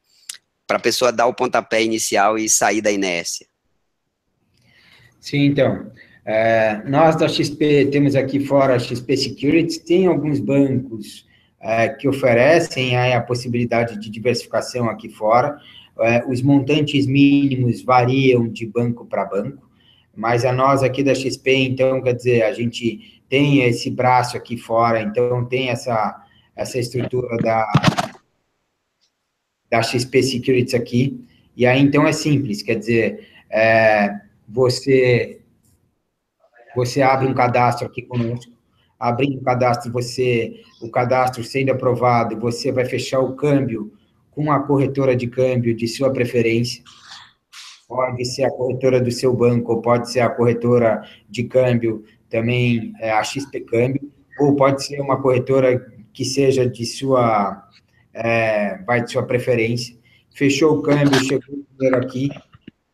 para 0.67 0.77
a 0.77 0.81
pessoa 0.81 1.13
dar 1.13 1.27
o 1.27 1.33
pontapé 1.33 1.81
inicial 1.81 2.37
e 2.37 2.49
sair 2.49 2.81
da 2.81 2.91
inércia? 2.91 3.47
Sim, 5.21 5.45
então, 5.45 5.89
é, 6.25 6.81
nós 6.85 7.15
da 7.15 7.29
XP 7.29 7.85
temos 7.85 8.15
aqui 8.15 8.45
fora 8.45 8.75
a 8.75 8.79
XP 8.79 9.15
Securities, 9.15 9.77
tem 9.77 10.07
alguns 10.07 10.41
bancos 10.41 11.25
é, 11.63 11.87
que 11.87 12.09
oferecem 12.09 12.97
a 12.97 13.21
possibilidade 13.21 13.97
de 13.97 14.09
diversificação 14.09 14.89
aqui 14.89 15.07
fora, 15.07 15.57
é, 15.99 16.23
os 16.27 16.41
montantes 16.41 17.07
mínimos 17.07 17.81
variam 17.81 18.47
de 18.49 18.65
banco 18.65 19.05
para 19.05 19.23
banco, 19.23 19.69
mas 20.13 20.43
a 20.43 20.51
nós 20.51 20.83
aqui 20.83 21.01
da 21.01 21.15
XP, 21.15 21.55
então, 21.55 22.01
quer 22.01 22.13
dizer, 22.13 22.43
a 22.43 22.51
gente 22.51 23.23
tem 23.29 23.63
esse 23.63 23.89
braço 23.89 24.35
aqui 24.35 24.57
fora, 24.57 25.01
então 25.01 25.45
tem 25.45 25.69
essa, 25.69 26.21
essa 26.53 26.77
estrutura 26.77 27.37
da, 27.37 27.65
da 29.71 29.81
XP 29.81 30.21
Securities 30.21 30.73
aqui, 30.73 31.25
e 31.55 31.65
aí 31.65 31.81
então 31.81 32.05
é 32.05 32.11
simples, 32.11 32.61
quer 32.61 32.75
dizer, 32.75 33.27
é, 33.49 34.19
você, 34.47 35.39
você 36.75 37.01
abre 37.01 37.25
um 37.25 37.33
cadastro 37.33 37.87
aqui 37.87 38.01
conosco, 38.01 38.52
abrindo 39.03 39.41
o 39.41 39.43
cadastro, 39.43 39.91
você, 39.91 40.61
o 40.81 40.89
cadastro 40.89 41.43
sendo 41.43 41.73
aprovado, 41.73 42.39
você 42.39 42.71
vai 42.71 42.85
fechar 42.85 43.19
o 43.19 43.35
câmbio 43.35 43.91
com 44.31 44.49
a 44.49 44.61
corretora 44.61 45.13
de 45.13 45.27
câmbio 45.27 45.75
de 45.75 45.89
sua 45.89 46.09
preferência, 46.09 46.81
pode 47.85 48.23
ser 48.23 48.45
a 48.45 48.49
corretora 48.49 49.01
do 49.01 49.11
seu 49.11 49.35
banco, 49.35 49.81
pode 49.81 50.09
ser 50.09 50.21
a 50.21 50.29
corretora 50.29 51.03
de 51.29 51.43
câmbio, 51.43 52.05
também 52.29 52.93
é, 53.01 53.11
a 53.11 53.21
XP 53.21 53.59
Câmbio, 53.59 54.09
ou 54.39 54.55
pode 54.55 54.85
ser 54.85 55.01
uma 55.01 55.21
corretora 55.21 55.85
que 56.13 56.23
seja 56.23 56.65
de 56.65 56.85
sua, 56.85 57.61
é, 58.13 58.77
vai 58.87 59.03
de 59.03 59.11
sua 59.11 59.23
preferência. 59.23 59.97
Fechou 60.33 60.77
o 60.77 60.81
câmbio, 60.81 61.13
chegou 61.25 61.55
o 61.55 61.65
dinheiro 61.77 61.97
aqui, 61.97 62.29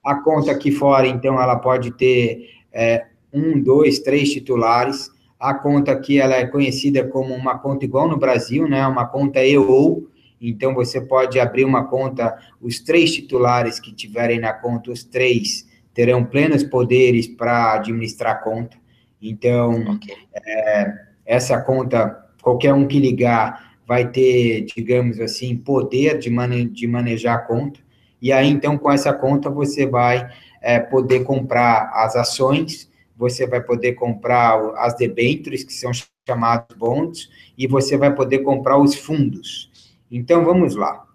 a 0.03 0.15
conta 0.15 0.51
aqui 0.51 0.71
fora, 0.71 1.07
então, 1.07 1.39
ela 1.39 1.57
pode 1.57 1.91
ter 1.91 2.49
é, 2.73 3.05
um, 3.31 3.61
dois, 3.61 3.99
três 3.99 4.33
titulares. 4.33 5.11
A 5.39 5.53
conta 5.53 5.91
aqui, 5.91 6.19
ela 6.19 6.35
é 6.35 6.45
conhecida 6.45 7.07
como 7.07 7.33
uma 7.33 7.57
conta 7.57 7.85
igual 7.85 8.09
no 8.09 8.17
Brasil, 8.17 8.67
né? 8.67 8.85
Uma 8.85 9.07
conta 9.07 9.45
EO. 9.45 10.09
Então, 10.41 10.73
você 10.73 10.99
pode 10.99 11.39
abrir 11.39 11.63
uma 11.63 11.85
conta, 11.85 12.37
os 12.61 12.79
três 12.79 13.13
titulares 13.13 13.79
que 13.79 13.93
tiverem 13.93 14.39
na 14.39 14.53
conta, 14.53 14.91
os 14.91 15.03
três 15.03 15.67
terão 15.93 16.23
plenos 16.23 16.63
poderes 16.63 17.27
para 17.27 17.73
administrar 17.73 18.33
a 18.33 18.39
conta. 18.39 18.77
Então, 19.21 19.95
okay. 19.95 20.15
é, 20.33 20.93
essa 21.25 21.61
conta, 21.61 22.25
qualquer 22.41 22.73
um 22.73 22.87
que 22.87 22.99
ligar 22.99 23.75
vai 23.85 24.07
ter, 24.09 24.65
digamos 24.65 25.19
assim, 25.19 25.57
poder 25.57 26.17
de, 26.19 26.29
mane 26.29 26.65
de 26.65 26.87
manejar 26.87 27.35
a 27.35 27.41
conta. 27.41 27.79
E 28.21 28.31
aí, 28.31 28.49
então, 28.49 28.77
com 28.77 28.91
essa 28.91 29.13
conta, 29.13 29.49
você 29.49 29.85
vai 29.85 30.29
é, 30.61 30.79
poder 30.79 31.23
comprar 31.23 31.91
as 31.93 32.15
ações, 32.15 32.88
você 33.19 33.45
vai 33.45 33.61
poder 33.61 33.93
comprar 33.93 34.57
as 34.77 34.95
debêntures, 34.95 35.63
que 35.63 35.73
são 35.73 35.91
chamados 36.27 36.77
bonds, 36.77 37.29
e 37.57 37.67
você 37.67 37.97
vai 37.97 38.15
poder 38.15 38.39
comprar 38.39 38.77
os 38.77 38.95
fundos. 38.95 39.69
Então, 40.09 40.45
vamos 40.45 40.75
lá. 40.75 41.05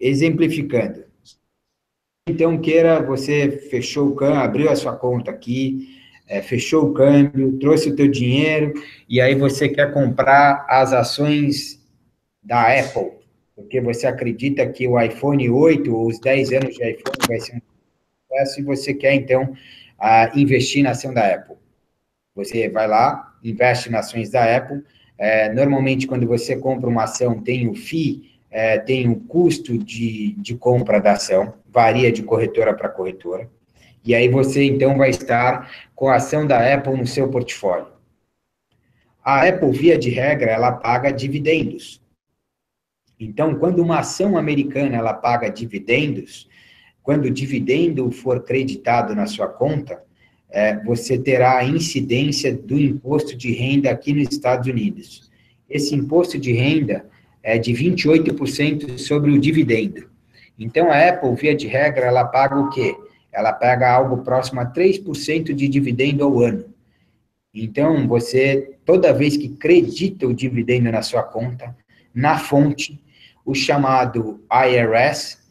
Exemplificando. 0.00 1.04
Então, 2.28 2.58
queira, 2.58 3.00
você 3.00 3.52
fechou 3.70 4.08
o 4.08 4.16
CAN, 4.16 4.38
abriu 4.38 4.68
a 4.68 4.74
sua 4.74 4.96
conta 4.96 5.30
aqui, 5.30 5.96
é, 6.26 6.42
fechou 6.42 6.90
o 6.90 6.92
câmbio, 6.92 7.56
trouxe 7.60 7.90
o 7.90 7.94
teu 7.94 8.08
dinheiro, 8.08 8.74
e 9.08 9.20
aí 9.20 9.36
você 9.36 9.68
quer 9.68 9.92
comprar 9.92 10.66
as 10.68 10.92
ações 10.92 11.80
da 12.42 12.76
Apple 12.76 13.16
porque 13.56 13.80
você 13.80 14.06
acredita 14.06 14.68
que 14.68 14.86
o 14.86 15.00
iPhone 15.00 15.48
8 15.48 15.92
ou 15.92 16.08
os 16.08 16.20
10 16.20 16.52
anos 16.52 16.74
de 16.74 16.90
iPhone 16.90 17.16
vai 17.26 17.40
ser 17.40 17.56
um 17.56 17.60
sucesso 18.28 18.60
e 18.60 18.64
você 18.64 18.92
quer, 18.92 19.14
então, 19.14 19.56
uh, 20.00 20.38
investir 20.38 20.82
na 20.82 20.90
ação 20.90 21.12
da 21.12 21.34
Apple. 21.34 21.56
Você 22.34 22.68
vai 22.68 22.86
lá, 22.86 23.34
investe 23.42 23.90
nas 23.90 24.06
ações 24.06 24.30
da 24.30 24.56
Apple. 24.56 24.82
É, 25.18 25.52
normalmente, 25.52 26.06
quando 26.06 26.26
você 26.26 26.56
compra 26.56 26.88
uma 26.88 27.04
ação, 27.04 27.42
tem 27.42 27.66
o 27.68 27.74
FII, 27.74 28.38
é, 28.50 28.78
tem 28.78 29.08
o 29.08 29.16
custo 29.16 29.78
de, 29.78 30.32
de 30.38 30.54
compra 30.54 31.00
da 31.00 31.12
ação, 31.12 31.54
varia 31.66 32.12
de 32.12 32.22
corretora 32.22 32.74
para 32.74 32.88
corretora. 32.88 33.48
E 34.04 34.14
aí 34.14 34.28
você, 34.28 34.64
então, 34.64 34.96
vai 34.96 35.10
estar 35.10 35.70
com 35.94 36.08
a 36.08 36.16
ação 36.16 36.46
da 36.46 36.74
Apple 36.74 36.96
no 36.96 37.06
seu 37.06 37.28
portfólio. 37.28 37.88
A 39.24 39.48
Apple, 39.48 39.72
via 39.72 39.98
de 39.98 40.10
regra, 40.10 40.50
ela 40.50 40.70
paga 40.70 41.10
dividendos. 41.10 42.00
Então, 43.18 43.58
quando 43.58 43.82
uma 43.82 44.00
ação 44.00 44.36
americana 44.36 44.96
ela 44.96 45.14
paga 45.14 45.48
dividendos, 45.48 46.48
quando 47.06 47.26
o 47.26 47.30
dividendo 47.30 48.10
for 48.10 48.42
creditado 48.42 49.14
na 49.14 49.28
sua 49.28 49.46
conta, 49.46 50.02
é, 50.50 50.76
você 50.82 51.16
terá 51.16 51.58
a 51.58 51.64
incidência 51.64 52.52
do 52.52 52.76
imposto 52.76 53.36
de 53.36 53.52
renda 53.52 53.88
aqui 53.92 54.12
nos 54.12 54.28
Estados 54.28 54.66
Unidos. 54.68 55.30
Esse 55.70 55.94
imposto 55.94 56.36
de 56.36 56.50
renda 56.50 57.06
é 57.44 57.58
de 57.58 57.72
28% 57.72 58.98
sobre 58.98 59.30
o 59.30 59.38
dividendo. 59.38 60.10
Então, 60.58 60.90
a 60.90 61.08
Apple, 61.08 61.32
via 61.36 61.54
de 61.54 61.68
regra, 61.68 62.06
ela 62.06 62.24
paga 62.24 62.58
o 62.58 62.70
quê? 62.70 62.96
Ela 63.32 63.52
paga 63.52 63.88
algo 63.88 64.24
próximo 64.24 64.60
a 64.60 64.66
3% 64.66 65.54
de 65.54 65.68
dividendo 65.68 66.24
ao 66.24 66.40
ano. 66.40 66.64
Então, 67.54 68.08
você, 68.08 68.76
toda 68.84 69.12
vez 69.12 69.36
que 69.36 69.50
credita 69.50 70.26
o 70.26 70.34
dividendo 70.34 70.90
na 70.90 71.02
sua 71.02 71.22
conta, 71.22 71.76
na 72.12 72.36
fonte, 72.36 73.00
o 73.44 73.54
chamado 73.54 74.40
IRS, 74.50 75.45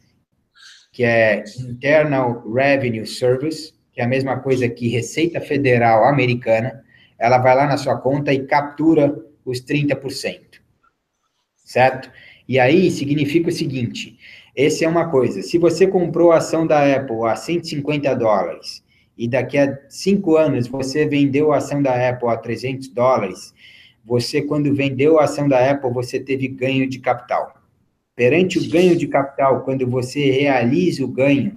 que 0.96 1.04
é 1.04 1.44
Internal 1.60 2.42
Revenue 2.50 3.06
Service, 3.06 3.74
que 3.92 4.00
é 4.00 4.04
a 4.04 4.08
mesma 4.08 4.38
coisa 4.38 4.66
que 4.66 4.88
Receita 4.88 5.42
Federal 5.42 6.06
Americana, 6.06 6.82
ela 7.18 7.36
vai 7.36 7.54
lá 7.54 7.66
na 7.66 7.76
sua 7.76 7.98
conta 7.98 8.32
e 8.32 8.46
captura 8.46 9.14
os 9.44 9.60
30%. 9.60 10.40
Certo? 11.54 12.10
E 12.48 12.58
aí 12.58 12.90
significa 12.90 13.50
o 13.50 13.52
seguinte: 13.52 14.18
esse 14.56 14.86
é 14.86 14.88
uma 14.88 15.10
coisa, 15.10 15.42
se 15.42 15.58
você 15.58 15.86
comprou 15.86 16.32
a 16.32 16.38
ação 16.38 16.66
da 16.66 16.96
Apple 16.96 17.26
a 17.26 17.36
150 17.36 18.14
dólares 18.14 18.82
e 19.18 19.28
daqui 19.28 19.58
a 19.58 19.78
cinco 19.90 20.36
anos 20.36 20.66
você 20.66 21.04
vendeu 21.04 21.52
a 21.52 21.58
ação 21.58 21.82
da 21.82 22.08
Apple 22.08 22.30
a 22.30 22.38
300 22.38 22.88
dólares, 22.88 23.52
você, 24.02 24.40
quando 24.40 24.74
vendeu 24.74 25.20
a 25.20 25.24
ação 25.24 25.46
da 25.46 25.70
Apple, 25.70 25.92
você 25.92 26.18
teve 26.18 26.48
ganho 26.48 26.88
de 26.88 27.00
capital. 27.00 27.52
Perante 28.16 28.58
o 28.58 28.68
ganho 28.68 28.96
de 28.96 29.06
capital, 29.06 29.62
quando 29.62 29.86
você 29.86 30.30
realiza 30.30 31.04
o 31.04 31.08
ganho, 31.08 31.54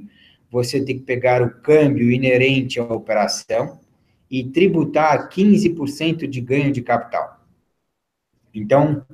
você 0.51 0.83
tem 0.83 0.99
que 0.99 1.05
pegar 1.05 1.41
o 1.41 1.61
câmbio 1.61 2.11
inerente 2.11 2.79
à 2.79 2.83
operação 2.83 3.79
e 4.29 4.43
tributar 4.43 5.29
15% 5.29 6.27
de 6.27 6.41
ganho 6.41 6.71
de 6.71 6.81
capital. 6.81 7.39
Então, 8.53 9.05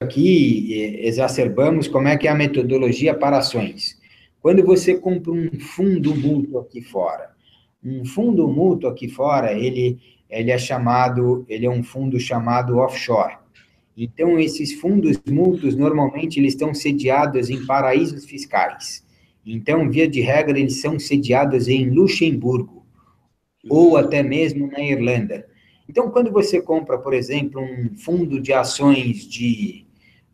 aqui 0.00 0.72
eh, 0.72 1.06
exacerbamos 1.08 1.86
como 1.88 2.08
é 2.08 2.16
que 2.16 2.26
é 2.26 2.30
a 2.30 2.34
metodologia 2.34 3.14
para 3.14 3.38
ações. 3.38 4.00
Quando 4.40 4.64
você 4.64 4.98
compra 4.98 5.32
um 5.32 5.60
fundo 5.60 6.14
mútuo 6.14 6.60
aqui 6.60 6.80
fora, 6.80 7.34
um 7.84 8.04
fundo 8.04 8.48
mútuo 8.48 8.88
aqui 8.88 9.08
fora, 9.08 9.52
ele, 9.52 10.00
ele 10.30 10.50
é 10.50 10.58
chamado, 10.58 11.44
ele 11.48 11.66
é 11.66 11.70
um 11.70 11.82
fundo 11.82 12.18
chamado 12.18 12.78
offshore. 12.78 13.36
Então, 13.96 14.38
esses 14.38 14.74
fundos 14.74 15.18
mútuos, 15.26 15.74
normalmente, 15.74 16.38
eles 16.38 16.52
estão 16.52 16.74
sediados 16.74 17.48
em 17.48 17.64
paraísos 17.64 18.26
fiscais. 18.26 19.04
Então, 19.44 19.88
via 19.88 20.06
de 20.06 20.20
regra, 20.20 20.58
eles 20.58 20.80
são 20.80 20.98
sediados 20.98 21.66
em 21.66 21.88
Luxemburgo, 21.88 22.84
ou 23.70 23.96
até 23.96 24.22
mesmo 24.22 24.66
na 24.66 24.80
Irlanda. 24.80 25.46
Então, 25.88 26.10
quando 26.10 26.30
você 26.30 26.60
compra, 26.60 26.98
por 26.98 27.14
exemplo, 27.14 27.60
um 27.60 27.96
fundo 27.96 28.40
de 28.40 28.52
ações 28.52 29.26
de, 29.26 29.86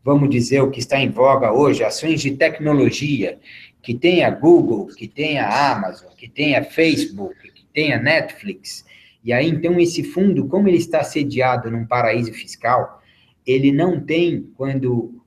vamos 0.03 0.29
dizer, 0.31 0.61
o 0.63 0.71
que 0.71 0.81
está 0.81 0.99
em 0.99 1.11
voga 1.11 1.53
hoje, 1.53 1.85
ações 1.85 2.21
de 2.21 2.33
tecnologia, 2.33 3.39
que 3.81 3.95
tenha 3.95 4.31
Google, 4.31 4.87
que 4.87 5.07
tenha 5.07 5.47
Amazon, 5.47 6.09
que 6.17 6.29
tenha 6.29 6.65
Facebook, 6.65 7.37
que 7.53 7.65
tenha 7.73 7.99
Netflix, 7.99 8.85
e 9.25 9.33
aí, 9.33 9.49
então, 9.49 9.79
esse 9.79 10.03
fundo, 10.03 10.49
como 10.49 10.69
ele 10.69 10.79
está 10.79 11.05
sediado 11.05 11.71
num 11.71 11.87
paraíso 11.87 12.33
fiscal, 12.33 13.02
ele 13.47 13.73
não 13.73 14.01
tem, 14.01 14.43
quando 14.57 15.23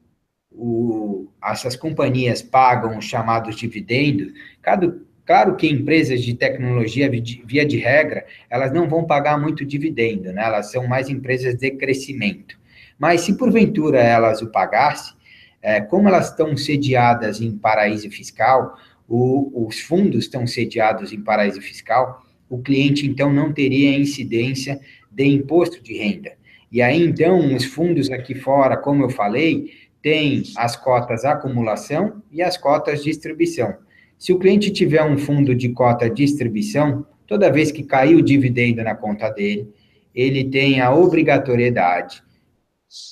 o, 0.52 1.28
essas 1.44 1.76
companhias 1.76 2.42
pagam 2.42 2.98
os 2.98 3.06
chamados 3.06 3.56
dividendos, 3.56 4.32
cada, 4.62 4.98
claro 5.26 5.56
que 5.56 5.68
empresas 5.68 6.24
de 6.24 6.34
tecnologia, 6.34 7.10
via 7.10 7.66
de 7.66 7.78
regra, 7.78 8.26
elas 8.50 8.72
não 8.72 8.88
vão 8.88 9.06
pagar 9.06 9.40
muito 9.40 9.66
dividendo, 9.66 10.32
né? 10.32 10.44
elas 10.44 10.72
são 10.72 10.88
mais 10.88 11.10
empresas 11.10 11.56
de 11.56 11.72
crescimento. 11.72 12.58
Mas 12.98 13.22
se 13.22 13.38
porventura 13.38 14.00
elas 14.00 14.42
o 14.42 14.48
pagassem, 14.48 15.14
é, 15.62 15.82
como 15.82 16.08
elas 16.08 16.30
estão 16.30 16.56
sediadas 16.56 17.42
em 17.42 17.58
paraíso 17.58 18.10
fiscal, 18.10 18.78
o, 19.08 19.68
os 19.68 19.80
fundos 19.80 20.26
estão 20.26 20.48
sediados 20.48 21.12
em 21.12 21.22
paraíso 21.22 21.62
fiscal, 21.62 22.24
o 22.50 22.60
cliente 22.60 23.06
então 23.06 23.34
não 23.34 23.52
teria 23.52 23.98
incidência 23.98 24.80
de 25.12 25.26
imposto 25.26 25.82
de 25.82 25.98
renda. 25.98 26.34
E 26.76 26.82
aí, 26.82 27.02
então, 27.02 27.56
os 27.56 27.64
fundos 27.64 28.12
aqui 28.12 28.36
fora, 28.36 28.76
como 28.76 29.02
eu 29.02 29.10
falei, 29.10 29.72
tem 30.02 30.44
as 30.58 30.76
cotas 30.76 31.24
acumulação 31.24 32.22
e 32.30 32.42
as 32.42 32.58
cotas 32.58 33.02
distribuição. 33.02 33.76
Se 34.20 34.34
o 34.34 34.38
cliente 34.38 34.70
tiver 34.70 35.02
um 35.02 35.18
fundo 35.18 35.56
de 35.56 35.70
cota 35.70 36.10
distribuição, 36.10 37.06
toda 37.26 37.50
vez 37.50 37.72
que 37.72 37.82
cair 37.82 38.16
o 38.16 38.22
dividendo 38.22 38.84
na 38.84 38.94
conta 38.94 39.30
dele, 39.30 39.74
ele 40.14 40.44
tem 40.44 40.82
a 40.82 40.94
obrigatoriedade 40.94 42.22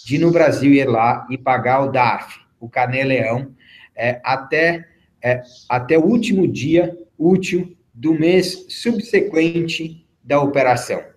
de, 0.06 0.18
no 0.18 0.30
Brasil, 0.30 0.74
ir 0.74 0.90
lá 0.90 1.26
e 1.30 1.38
pagar 1.38 1.84
o 1.86 1.90
DARF, 1.90 2.42
o 2.60 2.68
Caneleão, 2.68 3.56
é, 3.96 4.20
até, 4.26 4.86
é, 5.24 5.42
até 5.70 5.98
o 5.98 6.04
último 6.04 6.50
dia 6.50 6.98
útil 7.18 7.78
do 7.94 8.14
mês 8.14 8.66
subsequente 8.68 10.06
da 10.22 10.42
operação. 10.42 11.13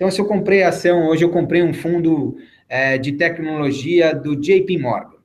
Então, 0.00 0.10
se 0.10 0.18
eu 0.18 0.24
comprei 0.24 0.62
ação, 0.62 1.08
hoje 1.08 1.22
eu 1.22 1.28
comprei 1.28 1.62
um 1.62 1.74
fundo 1.74 2.38
é, 2.70 2.96
de 2.96 3.12
tecnologia 3.12 4.14
do 4.14 4.34
JP 4.34 4.78
Morgan. 4.78 5.18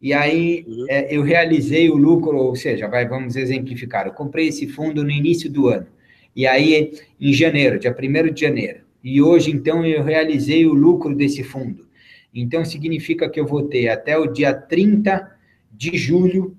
E 0.00 0.12
aí 0.12 0.64
uhum. 0.64 0.86
é, 0.88 1.12
eu 1.12 1.22
realizei 1.24 1.90
o 1.90 1.96
lucro, 1.96 2.36
ou 2.36 2.54
seja, 2.54 2.86
vai, 2.86 3.04
vamos 3.04 3.34
exemplificar, 3.34 4.06
eu 4.06 4.12
comprei 4.12 4.46
esse 4.46 4.68
fundo 4.68 5.02
no 5.02 5.10
início 5.10 5.50
do 5.50 5.66
ano. 5.66 5.88
E 6.36 6.46
aí, 6.46 6.92
em 7.20 7.32
janeiro, 7.32 7.80
dia 7.80 7.90
1 7.90 8.32
de 8.32 8.40
janeiro. 8.42 8.82
E 9.02 9.20
hoje, 9.20 9.50
então, 9.50 9.84
eu 9.84 10.04
realizei 10.04 10.66
o 10.66 10.72
lucro 10.72 11.16
desse 11.16 11.42
fundo. 11.42 11.88
Então, 12.32 12.64
significa 12.64 13.28
que 13.28 13.40
eu 13.40 13.46
vou 13.46 13.64
ter 13.64 13.88
até 13.88 14.16
o 14.16 14.28
dia 14.28 14.54
30 14.54 15.36
de 15.72 15.98
julho 15.98 16.56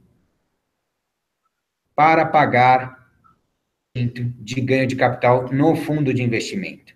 para 1.96 2.26
pagar 2.26 3.08
de 3.96 4.60
ganho 4.60 4.86
de 4.86 4.98
capital 4.98 5.50
no 5.50 5.78
fundo 5.78 6.14
de 6.14 6.22
investimento. 6.22 6.93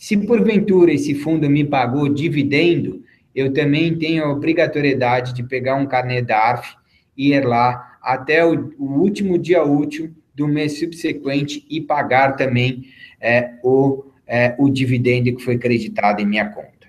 Se 0.00 0.16
porventura 0.16 0.94
esse 0.94 1.14
fundo 1.14 1.50
me 1.50 1.62
pagou 1.62 2.08
dividendo, 2.08 3.04
eu 3.34 3.52
também 3.52 3.94
tenho 3.98 4.24
a 4.24 4.32
obrigatoriedade 4.32 5.34
de 5.34 5.42
pegar 5.42 5.74
um 5.74 5.84
carnê 5.84 6.22
DARF 6.22 6.74
e 7.14 7.34
ir 7.34 7.44
lá 7.44 7.98
até 8.00 8.42
o, 8.42 8.72
o 8.78 8.98
último 8.98 9.38
dia 9.38 9.62
útil 9.62 10.10
do 10.34 10.48
mês 10.48 10.78
subsequente 10.78 11.66
e 11.68 11.82
pagar 11.82 12.34
também 12.34 12.86
é, 13.20 13.58
o, 13.62 14.06
é, 14.26 14.54
o 14.58 14.70
dividendo 14.70 15.36
que 15.36 15.44
foi 15.44 15.58
creditado 15.58 16.22
em 16.22 16.26
minha 16.26 16.48
conta. 16.48 16.88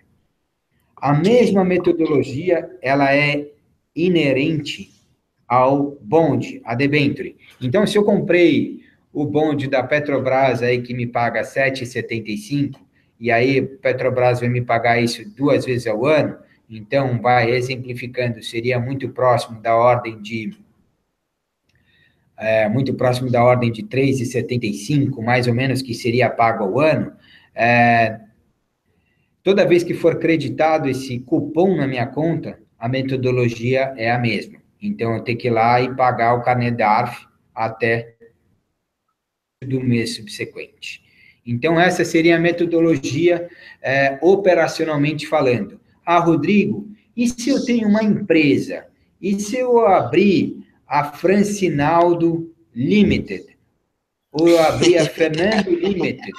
A 0.96 1.14
mesma 1.14 1.66
metodologia, 1.66 2.70
ela 2.82 3.14
é 3.14 3.46
inerente 3.94 4.90
ao 5.46 5.98
bonde, 6.02 6.62
a 6.64 6.74
debenture. 6.76 7.36
Então, 7.62 7.86
se 7.86 7.98
eu 7.98 8.06
comprei 8.06 8.80
o 9.12 9.26
bonde 9.26 9.68
da 9.68 9.84
Petrobras 9.84 10.64
aí 10.64 10.82
que 10.82 10.94
me 10.94 11.06
paga 11.06 11.42
7,75, 11.42 12.80
e 13.22 13.30
aí 13.32 13.62
Petrobras 13.62 14.40
vai 14.40 14.50
me 14.50 14.62
pagar 14.62 15.00
isso 15.00 15.24
duas 15.36 15.64
vezes 15.64 15.86
ao 15.86 16.08
ano, 16.08 16.40
então 16.68 17.22
vai 17.22 17.52
exemplificando, 17.52 18.42
seria 18.42 18.80
muito 18.80 19.08
próximo 19.10 19.62
da 19.62 19.76
ordem 19.76 20.20
de 20.20 20.58
é, 22.36 22.68
muito 22.68 22.96
próximo 22.96 23.30
da 23.30 23.44
ordem 23.44 23.72
de 23.72 23.84
3,75, 23.84 25.22
mais 25.22 25.46
ou 25.46 25.54
menos, 25.54 25.84
que 25.84 25.94
seria 25.94 26.28
pago 26.28 26.64
ao 26.64 26.80
ano, 26.80 27.14
é, 27.54 28.20
toda 29.44 29.68
vez 29.68 29.84
que 29.84 29.94
for 29.94 30.18
creditado 30.18 30.90
esse 30.90 31.20
cupom 31.20 31.78
na 31.78 31.86
minha 31.86 32.08
conta, 32.08 32.60
a 32.80 32.90
metodologia 32.90 33.94
é 33.96 34.10
a 34.10 34.18
mesma. 34.18 34.58
Então, 34.82 35.16
eu 35.16 35.24
tenho 35.24 35.38
que 35.38 35.50
ir 35.50 35.52
lá 35.52 35.80
e 35.80 35.96
pagar 35.96 36.34
o 36.34 36.42
carnê 36.42 36.72
DARF 36.72 37.28
até 37.54 38.16
do 39.64 39.80
mês 39.80 40.16
subsequente. 40.16 41.11
Então, 41.46 41.80
essa 41.80 42.06
seria 42.06 42.38
a 42.38 42.40
metodologia 42.40 43.50
é, 43.82 44.18
operacionalmente 44.22 45.28
falando. 45.28 45.80
Ah, 46.06 46.20
Rodrigo, 46.20 46.88
e 47.16 47.28
se 47.28 47.50
eu 47.50 47.64
tenho 47.66 47.88
uma 47.88 48.04
empresa? 48.04 48.86
E 49.22 49.40
se 49.40 49.58
eu 49.58 49.86
abrir 49.86 50.64
a 50.88 51.04
Francinaldo 51.12 52.54
Limited? 52.74 53.46
Ou 54.32 54.48
eu 54.48 54.62
abrir 54.62 54.98
a 54.98 55.06
Fernando 55.06 55.70
Limited? 55.70 56.32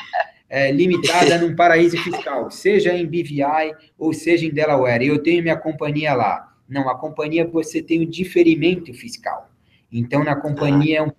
É, 0.48 0.70
limitada 0.70 1.38
num 1.38 1.56
paraíso 1.56 1.96
fiscal, 1.98 2.50
seja 2.50 2.92
em 2.92 3.06
BVI 3.06 3.74
ou 3.98 4.12
seja 4.12 4.44
em 4.44 4.50
Delaware. 4.50 5.06
Eu 5.06 5.22
tenho 5.22 5.42
minha 5.42 5.56
companhia 5.56 6.12
lá. 6.12 6.52
Não, 6.68 6.88
a 6.88 6.98
companhia 6.98 7.46
você 7.46 7.82
tem 7.82 8.02
o 8.02 8.06
diferimento 8.06 8.92
fiscal. 8.92 9.50
Então, 9.90 10.24
na 10.24 10.36
companhia 10.36 10.98
é 10.98 11.02
um... 11.02 11.12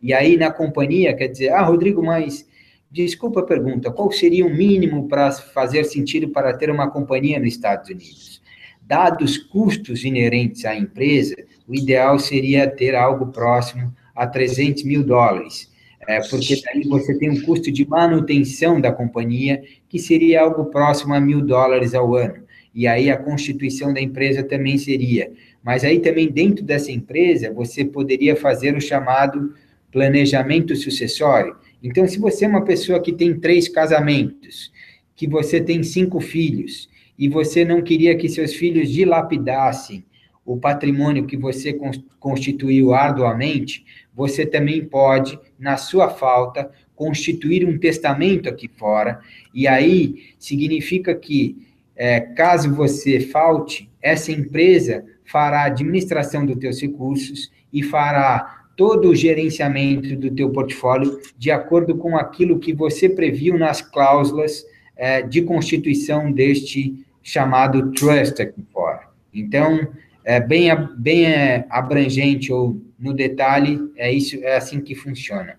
E 0.00 0.14
aí, 0.14 0.36
na 0.36 0.50
companhia, 0.50 1.14
quer 1.14 1.28
dizer, 1.28 1.50
ah, 1.50 1.62
Rodrigo, 1.62 2.02
mas 2.02 2.47
desculpa 2.90 3.40
a 3.40 3.44
pergunta, 3.44 3.90
qual 3.90 4.10
seria 4.10 4.46
o 4.46 4.54
mínimo 4.54 5.08
para 5.08 5.30
fazer 5.32 5.84
sentido 5.84 6.28
para 6.28 6.52
ter 6.56 6.70
uma 6.70 6.90
companhia 6.90 7.38
nos 7.38 7.48
Estados 7.48 7.90
Unidos? 7.90 8.42
Dados 8.82 9.36
custos 9.36 10.04
inerentes 10.04 10.64
à 10.64 10.74
empresa, 10.74 11.36
o 11.66 11.74
ideal 11.74 12.18
seria 12.18 12.66
ter 12.68 12.94
algo 12.94 13.26
próximo 13.26 13.94
a 14.14 14.26
300 14.26 14.84
mil 14.84 15.04
dólares, 15.04 15.70
é, 16.06 16.20
porque 16.28 16.60
daí 16.62 16.82
você 16.88 17.16
tem 17.18 17.30
um 17.30 17.42
custo 17.42 17.70
de 17.70 17.86
manutenção 17.86 18.80
da 18.80 18.90
companhia, 18.90 19.62
que 19.88 19.98
seria 19.98 20.40
algo 20.40 20.66
próximo 20.66 21.12
a 21.12 21.20
mil 21.20 21.42
dólares 21.42 21.94
ao 21.94 22.14
ano 22.14 22.48
e 22.78 22.86
aí 22.86 23.10
a 23.10 23.16
constituição 23.16 23.92
da 23.92 24.00
empresa 24.00 24.40
também 24.42 24.78
seria. 24.78 25.32
Mas 25.64 25.82
aí 25.82 25.98
também 25.98 26.30
dentro 26.30 26.64
dessa 26.64 26.92
empresa 26.92 27.52
você 27.52 27.84
poderia 27.84 28.36
fazer 28.36 28.76
o 28.76 28.80
chamado 28.80 29.52
planejamento 29.90 30.76
sucessório. 30.76 31.56
Então, 31.82 32.06
se 32.06 32.18
você 32.18 32.44
é 32.44 32.48
uma 32.48 32.64
pessoa 32.64 33.00
que 33.00 33.12
tem 33.12 33.38
três 33.38 33.68
casamentos, 33.68 34.72
que 35.14 35.26
você 35.26 35.60
tem 35.60 35.82
cinco 35.82 36.20
filhos, 36.20 36.88
e 37.18 37.28
você 37.28 37.64
não 37.64 37.82
queria 37.82 38.16
que 38.16 38.28
seus 38.28 38.54
filhos 38.54 38.90
dilapidassem 38.90 40.04
o 40.44 40.56
patrimônio 40.56 41.26
que 41.26 41.36
você 41.36 41.78
constituiu 42.18 42.94
arduamente, 42.94 43.84
você 44.14 44.46
também 44.46 44.84
pode, 44.84 45.38
na 45.58 45.76
sua 45.76 46.08
falta, 46.08 46.70
constituir 46.96 47.64
um 47.66 47.78
testamento 47.78 48.48
aqui 48.48 48.68
fora, 48.68 49.20
e 49.52 49.68
aí 49.68 50.32
significa 50.38 51.14
que 51.14 51.56
é, 51.94 52.20
caso 52.20 52.72
você 52.72 53.20
falte, 53.20 53.90
essa 54.00 54.32
empresa 54.32 55.04
fará 55.24 55.62
a 55.62 55.66
administração 55.66 56.46
dos 56.46 56.56
teus 56.56 56.80
recursos 56.80 57.50
e 57.72 57.82
fará 57.82 58.57
todo 58.78 59.08
o 59.08 59.14
gerenciamento 59.14 60.14
do 60.14 60.30
teu 60.30 60.50
portfólio 60.50 61.20
de 61.36 61.50
acordo 61.50 61.98
com 61.98 62.16
aquilo 62.16 62.60
que 62.60 62.72
você 62.72 63.08
previu 63.08 63.58
nas 63.58 63.82
cláusulas 63.82 64.64
é, 64.96 65.20
de 65.20 65.42
constituição 65.42 66.30
deste 66.30 67.04
chamado 67.20 67.90
trust 67.90 68.36
fora. 68.72 69.08
Então, 69.34 69.92
é 70.24 70.38
bem, 70.38 70.68
bem 70.96 71.26
é, 71.26 71.66
abrangente 71.68 72.52
ou 72.52 72.80
no 72.96 73.12
detalhe, 73.12 73.80
é 73.96 74.12
isso, 74.12 74.36
é 74.44 74.56
assim 74.56 74.80
que 74.80 74.94
funciona. 74.94 75.58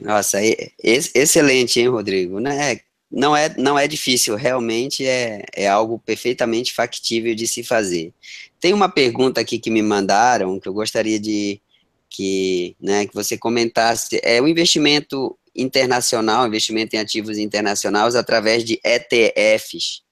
Nossa, 0.00 0.38
excelente, 0.82 1.78
hein, 1.78 1.88
Rodrigo? 1.88 2.40
Né? 2.40 2.80
não 3.10 3.36
é, 3.36 3.54
não 3.58 3.78
é 3.78 3.86
difícil, 3.86 4.34
realmente 4.34 5.06
é, 5.06 5.44
é 5.54 5.68
algo 5.68 5.98
perfeitamente 5.98 6.72
factível 6.72 7.34
de 7.34 7.46
se 7.46 7.62
fazer. 7.62 8.14
Tem 8.62 8.72
uma 8.72 8.88
pergunta 8.88 9.40
aqui 9.40 9.58
que 9.58 9.72
me 9.72 9.82
mandaram, 9.82 10.60
que 10.60 10.68
eu 10.68 10.72
gostaria 10.72 11.18
de 11.18 11.60
que, 12.08 12.76
né, 12.80 13.08
que 13.08 13.12
você 13.12 13.36
comentasse, 13.36 14.20
é 14.22 14.40
o 14.40 14.46
investimento 14.46 15.36
internacional, 15.52 16.46
investimento 16.46 16.94
em 16.94 17.00
ativos 17.00 17.38
internacionais 17.38 18.14
através 18.14 18.62
de 18.62 18.80
ETFs, 18.84 20.02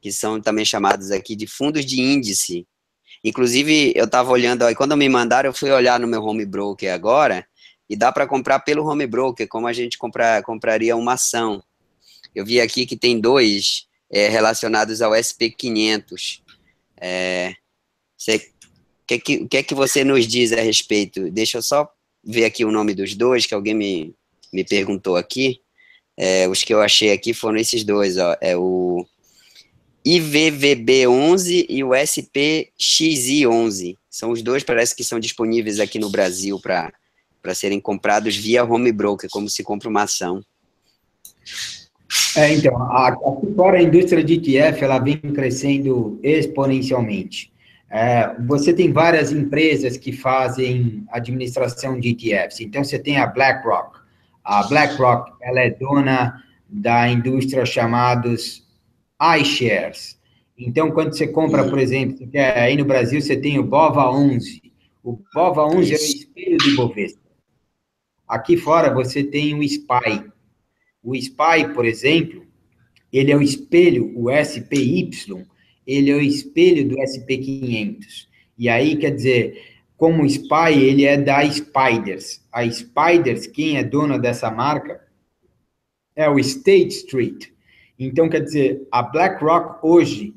que 0.00 0.10
são 0.10 0.40
também 0.40 0.64
chamados 0.64 1.10
aqui 1.10 1.36
de 1.36 1.46
fundos 1.46 1.84
de 1.84 2.00
índice. 2.00 2.66
Inclusive, 3.22 3.92
eu 3.94 4.06
estava 4.06 4.30
olhando, 4.30 4.62
aí 4.62 4.74
quando 4.74 4.96
me 4.96 5.06
mandaram, 5.06 5.50
eu 5.50 5.54
fui 5.54 5.70
olhar 5.70 6.00
no 6.00 6.06
meu 6.06 6.24
home 6.24 6.46
broker 6.46 6.90
agora, 6.90 7.46
e 7.86 7.94
dá 7.94 8.10
para 8.10 8.26
comprar 8.26 8.60
pelo 8.60 8.86
home 8.86 9.06
broker, 9.06 9.46
como 9.46 9.66
a 9.66 9.74
gente 9.74 9.98
comprar, 9.98 10.42
compraria 10.42 10.96
uma 10.96 11.12
ação. 11.12 11.62
Eu 12.34 12.46
vi 12.46 12.62
aqui 12.62 12.86
que 12.86 12.96
tem 12.96 13.20
dois 13.20 13.86
é, 14.10 14.26
relacionados 14.28 15.02
ao 15.02 15.12
SP500. 15.12 16.47
É, 17.00 17.50
o 17.50 17.54
que, 19.06 19.18
que, 19.18 19.46
que 19.46 19.56
é 19.56 19.62
que 19.62 19.74
você 19.74 20.04
nos 20.04 20.26
diz 20.26 20.52
a 20.52 20.60
respeito? 20.60 21.30
Deixa 21.30 21.58
eu 21.58 21.62
só 21.62 21.90
ver 22.24 22.44
aqui 22.44 22.64
o 22.64 22.72
nome 22.72 22.94
dos 22.94 23.14
dois, 23.14 23.46
que 23.46 23.54
alguém 23.54 23.74
me, 23.74 24.14
me 24.52 24.64
perguntou 24.64 25.16
aqui. 25.16 25.60
É, 26.16 26.48
os 26.48 26.64
que 26.64 26.74
eu 26.74 26.80
achei 26.80 27.12
aqui 27.12 27.32
foram 27.32 27.58
esses 27.58 27.84
dois, 27.84 28.18
ó, 28.18 28.36
é 28.40 28.56
o 28.56 29.06
IVVB11 30.04 31.66
e 31.68 31.84
o 31.84 31.90
SPXI11. 31.90 33.96
São 34.10 34.30
os 34.30 34.42
dois, 34.42 34.64
parece 34.64 34.96
que 34.96 35.04
são 35.04 35.20
disponíveis 35.20 35.78
aqui 35.78 35.98
no 35.98 36.10
Brasil 36.10 36.60
para 36.60 36.92
serem 37.54 37.80
comprados 37.80 38.36
via 38.36 38.64
home 38.64 38.90
broker, 38.90 39.30
como 39.30 39.48
se 39.48 39.62
compra 39.62 39.88
uma 39.88 40.02
ação. 40.02 40.44
É, 42.36 42.54
então, 42.54 42.80
aqui 42.92 43.54
fora 43.54 43.78
a 43.78 43.82
indústria 43.82 44.22
de 44.22 44.34
ETF, 44.34 44.84
ela 44.84 44.98
vem 44.98 45.16
crescendo 45.16 46.18
exponencialmente. 46.22 47.52
É, 47.90 48.34
você 48.46 48.72
tem 48.72 48.92
várias 48.92 49.32
empresas 49.32 49.96
que 49.96 50.12
fazem 50.12 51.04
administração 51.10 51.98
de 51.98 52.10
ETFs. 52.10 52.60
Então, 52.60 52.84
você 52.84 52.98
tem 52.98 53.18
a 53.18 53.26
BlackRock. 53.26 53.98
A 54.44 54.62
BlackRock, 54.64 55.32
ela 55.42 55.60
é 55.60 55.70
dona 55.70 56.42
da 56.68 57.08
indústria 57.08 57.64
chamados 57.64 58.62
iShares. 59.40 60.18
Então, 60.58 60.90
quando 60.90 61.16
você 61.16 61.26
compra, 61.26 61.68
por 61.68 61.78
exemplo, 61.78 62.28
aí 62.56 62.76
no 62.76 62.84
Brasil 62.84 63.20
você 63.20 63.36
tem 63.36 63.58
o 63.58 63.64
BOVA 63.64 64.10
11. 64.10 64.62
O 65.02 65.18
BOVA 65.32 65.64
11 65.66 65.92
é 65.92 65.96
o 65.96 66.00
espelho 66.00 66.58
do 66.58 66.76
Bovespa. 66.76 67.20
Aqui 68.26 68.56
fora 68.56 68.92
você 68.92 69.22
tem 69.22 69.54
o 69.54 69.62
SPY, 69.62 70.30
o 71.02 71.14
SPY, 71.14 71.72
por 71.74 71.84
exemplo, 71.84 72.46
ele 73.12 73.32
é 73.32 73.36
o 73.36 73.42
espelho, 73.42 74.12
o 74.16 74.30
SPY, 74.30 75.10
ele 75.86 76.10
é 76.10 76.14
o 76.14 76.20
espelho 76.20 76.88
do 76.88 76.96
SP500. 76.96 78.28
E 78.58 78.68
aí, 78.68 78.96
quer 78.96 79.14
dizer, 79.14 79.62
como 79.96 80.22
o 80.22 80.28
SPY, 80.28 80.74
ele 80.74 81.04
é 81.04 81.16
da 81.16 81.42
Spiders. 81.48 82.44
A 82.52 82.68
Spiders, 82.68 83.46
quem 83.46 83.78
é 83.78 83.84
dona 83.84 84.18
dessa 84.18 84.50
marca, 84.50 85.00
é 86.14 86.28
o 86.28 86.38
State 86.38 86.88
Street. 86.88 87.48
Então, 87.98 88.28
quer 88.28 88.40
dizer, 88.40 88.86
a 88.92 89.02
BlackRock 89.02 89.78
hoje, 89.82 90.34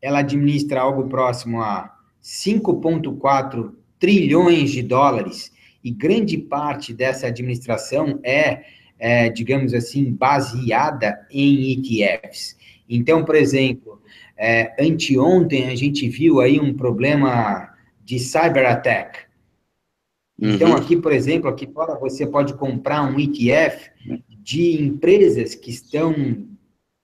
ela 0.00 0.20
administra 0.20 0.80
algo 0.80 1.08
próximo 1.08 1.60
a 1.60 1.94
5,4 2.22 3.74
trilhões 3.98 4.70
de 4.70 4.82
dólares, 4.82 5.52
e 5.82 5.90
grande 5.90 6.38
parte 6.38 6.94
dessa 6.94 7.26
administração 7.26 8.18
é, 8.22 8.64
é, 8.98 9.28
digamos 9.28 9.74
assim, 9.74 10.12
baseada 10.12 11.26
em 11.30 11.72
ETFs. 11.72 12.56
Então, 12.88 13.24
por 13.24 13.34
exemplo, 13.34 14.00
é, 14.36 14.74
anteontem 14.78 15.68
a 15.68 15.74
gente 15.74 16.08
viu 16.08 16.40
aí 16.40 16.60
um 16.60 16.74
problema 16.74 17.72
de 18.04 18.18
cyber 18.18 18.66
attack. 18.66 19.20
Então, 20.40 20.70
uhum. 20.70 20.76
aqui, 20.76 20.96
por 20.96 21.12
exemplo, 21.12 21.48
aqui 21.48 21.66
fora 21.66 21.98
você 21.98 22.26
pode 22.26 22.54
comprar 22.54 23.02
um 23.02 23.18
ETF 23.18 23.90
de 24.28 24.82
empresas 24.82 25.54
que 25.54 25.70
estão 25.70 26.14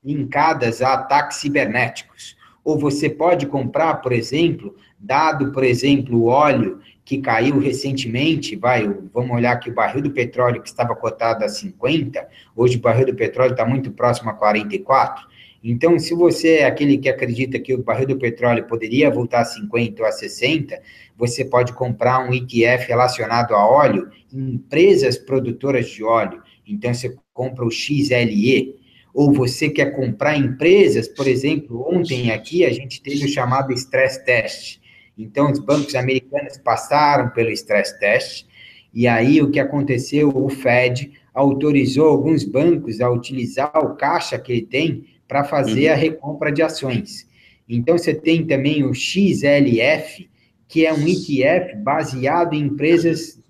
linkadas 0.04 0.82
a 0.82 0.94
ataques 0.94 1.38
cibernéticos. 1.38 2.36
Ou 2.64 2.78
você 2.78 3.08
pode 3.08 3.46
comprar, 3.46 3.96
por 3.96 4.12
exemplo, 4.12 4.74
dado, 4.98 5.52
por 5.52 5.64
exemplo, 5.64 6.18
o 6.18 6.26
óleo 6.26 6.80
que 7.04 7.18
caiu 7.18 7.58
recentemente, 7.58 8.56
vai, 8.56 8.88
vamos 9.12 9.30
olhar 9.30 9.52
aqui 9.52 9.70
o 9.70 9.74
barril 9.74 10.02
do 10.02 10.10
petróleo 10.10 10.62
que 10.62 10.68
estava 10.68 10.94
cotado 10.94 11.44
a 11.44 11.48
50, 11.48 12.26
hoje 12.54 12.76
o 12.76 12.80
barril 12.80 13.06
do 13.06 13.14
petróleo 13.14 13.52
está 13.52 13.64
muito 13.64 13.90
próximo 13.90 14.30
a 14.30 14.34
44. 14.34 15.28
Então, 15.62 15.98
se 15.98 16.14
você 16.14 16.58
é 16.58 16.64
aquele 16.64 16.96
que 16.96 17.08
acredita 17.08 17.58
que 17.58 17.74
o 17.74 17.82
barril 17.82 18.06
do 18.06 18.18
petróleo 18.18 18.66
poderia 18.66 19.10
voltar 19.10 19.40
a 19.40 19.44
50 19.44 20.02
ou 20.02 20.08
a 20.08 20.12
60, 20.12 20.80
você 21.18 21.44
pode 21.44 21.74
comprar 21.74 22.26
um 22.26 22.32
ETF 22.32 22.88
relacionado 22.88 23.54
a 23.54 23.66
óleo 23.66 24.08
em 24.32 24.54
empresas 24.54 25.18
produtoras 25.18 25.86
de 25.88 26.02
óleo. 26.02 26.42
Então, 26.66 26.94
você 26.94 27.14
compra 27.34 27.64
o 27.64 27.70
XLE. 27.70 28.80
Ou 29.12 29.32
você 29.32 29.68
quer 29.68 29.96
comprar 29.96 30.36
empresas, 30.36 31.08
por 31.08 31.26
exemplo, 31.26 31.84
ontem 31.92 32.30
aqui 32.30 32.64
a 32.64 32.72
gente 32.72 33.02
teve 33.02 33.24
o 33.24 33.28
chamado 33.28 33.72
stress 33.72 34.24
test. 34.24 34.79
Então, 35.22 35.50
os 35.50 35.58
bancos 35.58 35.94
americanos 35.94 36.56
passaram 36.58 37.30
pelo 37.30 37.50
stress 37.50 37.98
test, 37.98 38.46
e 38.92 39.06
aí 39.06 39.40
o 39.40 39.50
que 39.50 39.60
aconteceu? 39.60 40.28
O 40.28 40.48
Fed 40.48 41.12
autorizou 41.32 42.08
alguns 42.08 42.44
bancos 42.44 43.00
a 43.00 43.10
utilizar 43.10 43.72
o 43.76 43.94
caixa 43.94 44.38
que 44.38 44.52
ele 44.52 44.66
tem 44.66 45.04
para 45.28 45.44
fazer 45.44 45.88
uhum. 45.88 45.92
a 45.92 45.96
recompra 45.96 46.50
de 46.50 46.62
ações. 46.62 47.28
Então, 47.68 47.96
você 47.96 48.12
tem 48.12 48.44
também 48.44 48.82
o 48.84 48.92
XLF, 48.92 50.28
que 50.66 50.86
é 50.86 50.92
um 50.92 51.06
ETF 51.06 51.76
baseado 51.76 52.54
em 52.54 52.62
empresas 52.62 53.36
do 53.36 53.42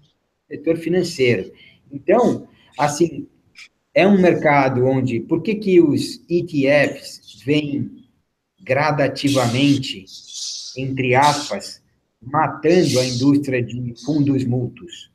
setor 0.49 0.77
financeiro. 0.77 1.51
Então, 1.91 2.47
assim, 2.79 3.27
é 3.95 4.07
um 4.07 4.21
mercado 4.21 4.85
onde, 4.85 5.21
por 5.21 5.43
que, 5.43 5.55
que 5.55 5.81
os 5.81 6.21
ETFs 6.29 7.43
vêm 7.45 7.91
gradativamente, 8.63 10.05
entre 10.77 11.15
aspas, 11.15 11.83
matando 12.21 12.99
a 12.99 13.05
indústria 13.05 13.63
de 13.63 13.95
fundos 14.05 14.45
mútuos? 14.45 15.11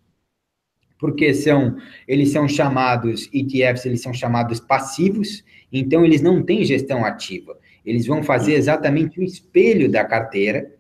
Porque 1.00 1.34
são, 1.34 1.78
eles 2.08 2.32
são 2.32 2.48
chamados, 2.48 3.30
ETFs, 3.34 3.86
eles 3.86 4.02
são 4.02 4.14
chamados 4.14 4.60
passivos, 4.60 5.44
então 5.72 6.06
eles 6.06 6.22
não 6.22 6.42
têm 6.44 6.64
gestão 6.64 7.04
ativa. 7.04 7.58
Eles 7.86 8.08
vão 8.08 8.24
fazer 8.24 8.54
exatamente 8.54 9.20
o 9.20 9.24
espelho 9.24 9.92
da 9.92 10.04
carteira, 10.04 10.74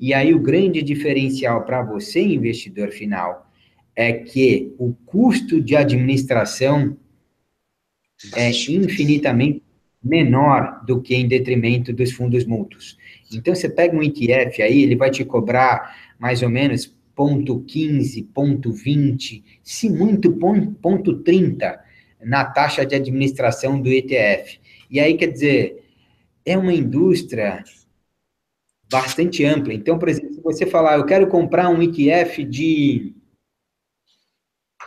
e 0.00 0.14
aí 0.14 0.34
o 0.34 0.40
grande 0.40 0.82
diferencial 0.82 1.64
para 1.64 1.82
você, 1.82 2.20
investidor 2.20 2.90
final, 2.90 3.50
é 3.94 4.12
que 4.12 4.74
o 4.78 4.92
custo 4.92 5.60
de 5.60 5.76
administração 5.76 6.96
é 8.34 8.50
infinitamente 8.50 9.62
menor 10.02 10.84
do 10.86 11.00
que 11.00 11.14
em 11.14 11.26
detrimento 11.26 11.92
dos 11.92 12.12
fundos 12.12 12.44
mútuos. 12.44 12.96
Então, 13.32 13.54
você 13.54 13.68
pega 13.68 13.96
um 13.96 14.02
ETF 14.02 14.62
aí, 14.62 14.82
ele 14.82 14.96
vai 14.96 15.10
te 15.10 15.24
cobrar 15.24 16.14
mais 16.18 16.42
ou 16.42 16.48
menos 16.48 16.86
ponto 17.14 17.60
15, 17.64 18.22
ponto 18.32 18.72
20, 18.72 19.44
se 19.62 19.90
muito, 19.90 20.32
ponto 20.80 21.22
30 21.22 21.80
na 22.22 22.44
taxa 22.44 22.86
de 22.86 22.94
administração 22.94 23.80
do 23.80 23.88
ETF. 23.88 24.60
E 24.90 25.00
aí, 25.00 25.16
quer 25.16 25.26
dizer, 25.26 25.84
é 26.44 26.56
uma 26.56 26.72
indústria 26.72 27.62
bastante 28.90 29.44
ampla. 29.44 29.74
Então, 29.74 29.98
por 29.98 30.08
exemplo, 30.08 30.34
se 30.34 30.40
você 30.40 30.66
falar, 30.66 30.96
eu 30.96 31.04
quero 31.04 31.26
comprar 31.26 31.68
um 31.68 31.82
ETF 31.82 32.44
de 32.44 33.14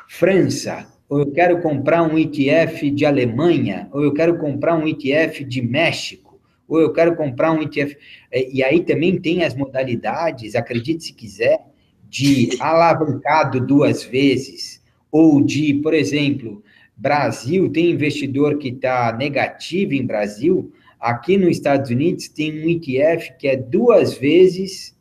França, 0.09 0.91
ou 1.12 1.20
eu 1.20 1.30
quero 1.30 1.62
comprar 1.62 2.03
um 2.03 2.18
ETF 2.18 2.89
de 2.89 3.05
Alemanha, 3.05 3.89
ou 3.91 4.01
eu 4.01 4.14
quero 4.14 4.38
comprar 4.38 4.78
um 4.78 4.88
ETF 4.88 5.43
de 5.43 5.62
México, 5.62 6.39
ou 6.66 6.80
eu 6.80 6.93
quero 6.93 7.18
comprar 7.18 7.51
um 7.51 7.62
ETF. 7.62 7.97
É, 8.32 8.49
e 8.49 8.64
aí 8.64 8.80
também 8.82 9.20
tem 9.20 9.43
as 9.43 9.53
modalidades, 9.53 10.55
acredite 10.55 11.03
se 11.03 11.14
quiser, 11.14 11.66
de 12.07 12.51
alavancado 12.62 13.59
duas 13.59 14.05
vezes, 14.05 14.82
ou 15.12 15.41
de, 15.41 15.74
por 15.84 15.93
exemplo, 15.93 16.64
Brasil, 16.95 17.70
tem 17.70 17.91
investidor 17.91 18.57
que 18.57 18.70
está 18.70 19.12
negativo 19.12 19.93
em 19.93 20.05
Brasil, 20.05 20.72
aqui 20.97 21.36
nos 21.36 21.49
Estados 21.49 21.91
Unidos 21.91 22.30
tem 22.30 22.64
um 22.64 22.70
ETF 22.70 23.34
que 23.38 23.49
é 23.49 23.57
duas 23.57 24.14
vezes, 24.14 24.95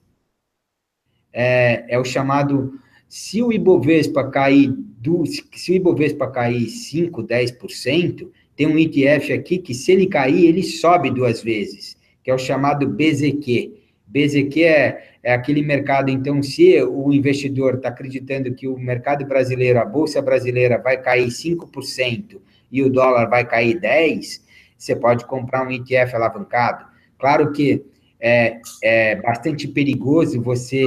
é, 1.33 1.85
é 1.89 1.97
o 2.01 2.05
chamado, 2.05 2.81
se 3.09 3.41
o 3.45 3.53
Ibovespa 3.53 4.29
cair 4.29 4.75
do, 5.01 5.25
se 5.25 5.73
o 5.73 5.75
Ibovespa 5.75 6.31
cair 6.31 6.69
5, 6.69 7.23
10%, 7.23 8.29
tem 8.55 8.67
um 8.67 8.79
ETF 8.79 9.33
aqui 9.33 9.57
que, 9.57 9.73
se 9.73 9.93
ele 9.93 10.07
cair, 10.07 10.45
ele 10.45 10.63
sobe 10.63 11.11
duas 11.11 11.43
vezes, 11.43 11.97
que 12.23 12.31
é 12.31 12.35
o 12.35 12.39
chamado 12.39 12.87
BZQ. 12.87 13.73
BZQ 14.07 14.63
é, 14.63 15.05
é 15.23 15.33
aquele 15.33 15.63
mercado, 15.63 16.11
então, 16.11 16.43
se 16.43 16.83
o 16.83 17.11
investidor 17.15 17.77
está 17.77 17.89
acreditando 17.89 18.53
que 18.53 18.69
o 18.69 18.77
mercado 18.77 19.25
brasileiro, 19.25 19.79
a 19.81 19.87
Bolsa 19.87 20.21
brasileira, 20.21 20.77
vai 20.77 21.01
cair 21.01 21.29
5% 21.29 22.39
e 22.71 22.83
o 22.83 22.91
dólar 22.91 23.31
vai 23.31 23.47
cair 23.47 23.81
10%, 23.81 24.43
você 24.77 24.95
pode 24.95 25.25
comprar 25.25 25.67
um 25.67 25.71
ETF 25.71 26.15
alavancado. 26.15 26.85
Claro 27.19 27.53
que 27.53 27.83
é, 28.21 28.61
é 28.83 29.17
bastante 29.17 29.67
perigoso 29.67 30.43
você 30.43 30.85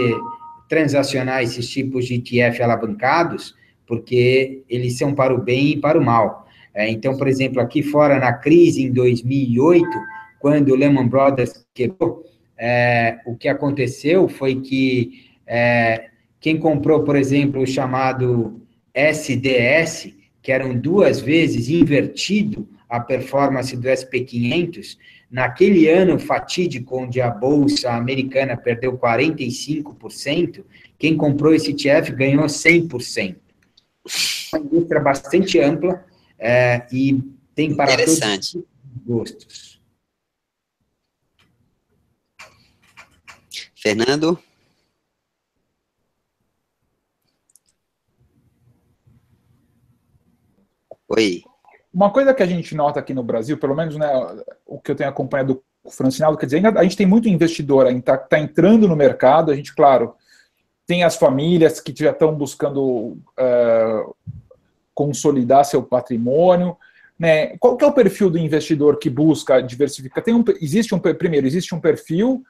transacionar 0.69 1.41
esses 1.41 1.67
tipos 1.67 2.05
de 2.05 2.15
ETF 2.15 2.61
alavancados, 2.61 3.55
porque 3.87 4.63
eles 4.69 4.97
são 4.97 5.13
para 5.13 5.33
o 5.33 5.41
bem 5.41 5.71
e 5.71 5.77
para 5.77 5.99
o 5.99 6.03
mal. 6.03 6.47
É, 6.73 6.89
então, 6.89 7.15
por 7.17 7.27
exemplo, 7.27 7.61
aqui 7.61 7.83
fora, 7.83 8.19
na 8.19 8.33
crise 8.33 8.83
em 8.83 8.91
2008, 8.91 9.87
quando 10.39 10.69
o 10.69 10.75
Lehman 10.75 11.07
Brothers 11.07 11.65
quebrou, 11.73 12.23
é, 12.57 13.19
o 13.25 13.35
que 13.35 13.47
aconteceu 13.47 14.27
foi 14.27 14.61
que 14.61 15.27
é, 15.45 16.05
quem 16.39 16.57
comprou, 16.57 17.03
por 17.03 17.15
exemplo, 17.15 17.61
o 17.61 17.67
chamado 17.67 18.61
SDS, 18.93 20.13
que 20.41 20.51
eram 20.51 20.77
duas 20.77 21.21
vezes 21.21 21.69
invertido 21.69 22.67
a 22.89 22.99
performance 22.99 23.75
do 23.75 23.87
SP500, 23.87 24.97
naquele 25.31 25.87
ano 25.89 26.19
fatídico 26.19 26.99
onde 26.99 27.21
a 27.21 27.29
bolsa 27.29 27.91
americana 27.91 28.55
perdeu 28.55 28.97
45%, 28.97 30.63
quem 30.99 31.17
comprou 31.17 31.53
esse 31.53 31.71
ETF 31.71 32.11
ganhou 32.11 32.45
100% 32.45 33.42
uma 34.53 34.59
indústria 34.61 35.01
bastante 35.01 35.59
ampla 35.59 36.05
é, 36.37 36.85
e 36.91 37.21
tem 37.55 37.75
para 37.75 37.95
todos 37.95 38.19
os 38.19 38.63
gostos. 39.05 39.81
Fernando? 43.75 44.39
Oi. 51.09 51.43
Uma 51.93 52.11
coisa 52.11 52.33
que 52.33 52.41
a 52.41 52.45
gente 52.45 52.73
nota 52.73 52.99
aqui 52.99 53.13
no 53.13 53.21
Brasil, 53.21 53.57
pelo 53.57 53.75
menos 53.75 53.95
né, 53.95 54.09
o 54.65 54.79
que 54.79 54.89
eu 54.89 54.95
tenho 54.95 55.09
acompanhado 55.09 55.63
do 55.83 55.91
Francinaldo, 55.91 56.37
quer 56.37 56.45
dizer, 56.45 56.57
ainda 56.57 56.79
a 56.79 56.83
gente 56.83 56.97
tem 56.97 57.05
muito 57.05 57.29
investidor 57.29 57.87
que 57.87 57.93
está 57.99 58.17
tá 58.17 58.39
entrando 58.39 58.87
no 58.87 58.95
mercado, 58.95 59.51
a 59.51 59.55
gente, 59.55 59.75
claro, 59.75 60.15
tem 60.85 61.03
as 61.03 61.15
famílias 61.15 61.79
que 61.79 61.93
já 61.95 62.11
estão 62.11 62.35
buscando 62.35 63.17
uh, 63.39 64.15
consolidar 64.93 65.65
seu 65.65 65.81
patrimônio. 65.81 66.77
Né? 67.17 67.57
Qual 67.57 67.77
que 67.77 67.85
é 67.85 67.87
o 67.87 67.93
perfil 67.93 68.29
do 68.29 68.37
investidor 68.37 68.97
que 68.97 69.09
busca 69.09 69.61
diversificar? 69.61 70.23
Tem 70.23 70.33
um, 70.33 70.43
existe 70.61 70.93
um 70.93 70.99
primeiro, 70.99 71.47
existe 71.47 71.73
um 71.73 71.79
perfil. 71.79 72.43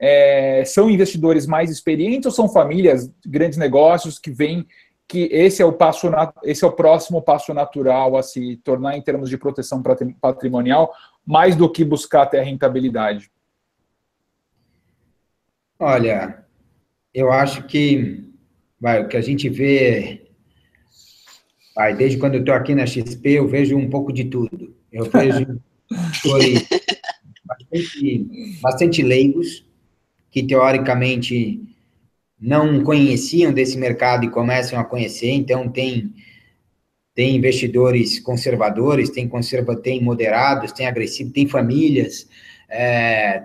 É, 0.00 0.64
são 0.64 0.88
investidores 0.88 1.46
mais 1.46 1.70
experientes 1.70 2.26
ou 2.26 2.32
são 2.32 2.48
famílias, 2.48 3.12
grandes 3.26 3.58
negócios 3.58 4.18
que 4.18 4.30
veem 4.30 4.66
que 5.08 5.28
esse 5.32 5.62
é 5.62 5.64
o 5.64 5.72
passo 5.72 6.08
esse 6.44 6.62
é 6.62 6.66
o 6.68 6.72
próximo 6.72 7.22
passo 7.22 7.54
natural 7.54 8.16
a 8.16 8.22
se 8.22 8.58
tornar 8.58 8.96
em 8.96 9.02
termos 9.02 9.30
de 9.30 9.38
proteção 9.38 9.82
patrimonial, 10.20 10.92
mais 11.24 11.56
do 11.56 11.70
que 11.70 11.82
buscar 11.82 12.22
até 12.22 12.40
a 12.40 12.44
rentabilidade? 12.44 13.30
Olha, 15.80 16.44
eu 17.12 17.32
acho 17.32 17.66
que 17.66 18.24
vai, 18.80 19.02
o 19.02 19.08
que 19.08 19.16
a 19.16 19.20
gente 19.20 19.48
vê 19.48 20.28
Pai, 21.78 21.94
desde 21.94 22.18
quando 22.18 22.34
eu 22.34 22.40
estou 22.40 22.56
aqui 22.56 22.74
na 22.74 22.84
XP, 22.84 23.34
eu 23.34 23.46
vejo 23.46 23.76
um 23.76 23.88
pouco 23.88 24.12
de 24.12 24.24
tudo. 24.24 24.74
Eu 24.90 25.04
vejo 25.14 25.60
bastante, 27.46 28.26
bastante 28.60 29.00
leigos, 29.00 29.64
que 30.28 30.42
teoricamente 30.42 31.62
não 32.36 32.82
conheciam 32.82 33.52
desse 33.52 33.78
mercado 33.78 34.24
e 34.24 34.28
começam 34.28 34.76
a 34.76 34.82
conhecer, 34.84 35.30
então 35.30 35.68
tem 35.68 36.12
tem 37.14 37.36
investidores 37.36 38.18
conservadores, 38.18 39.10
tem 39.10 39.28
conserva, 39.28 39.76
tem 39.76 40.02
moderados, 40.02 40.72
tem 40.72 40.86
agressivos, 40.86 41.32
tem 41.32 41.46
famílias, 41.46 42.28
é, 42.68 43.44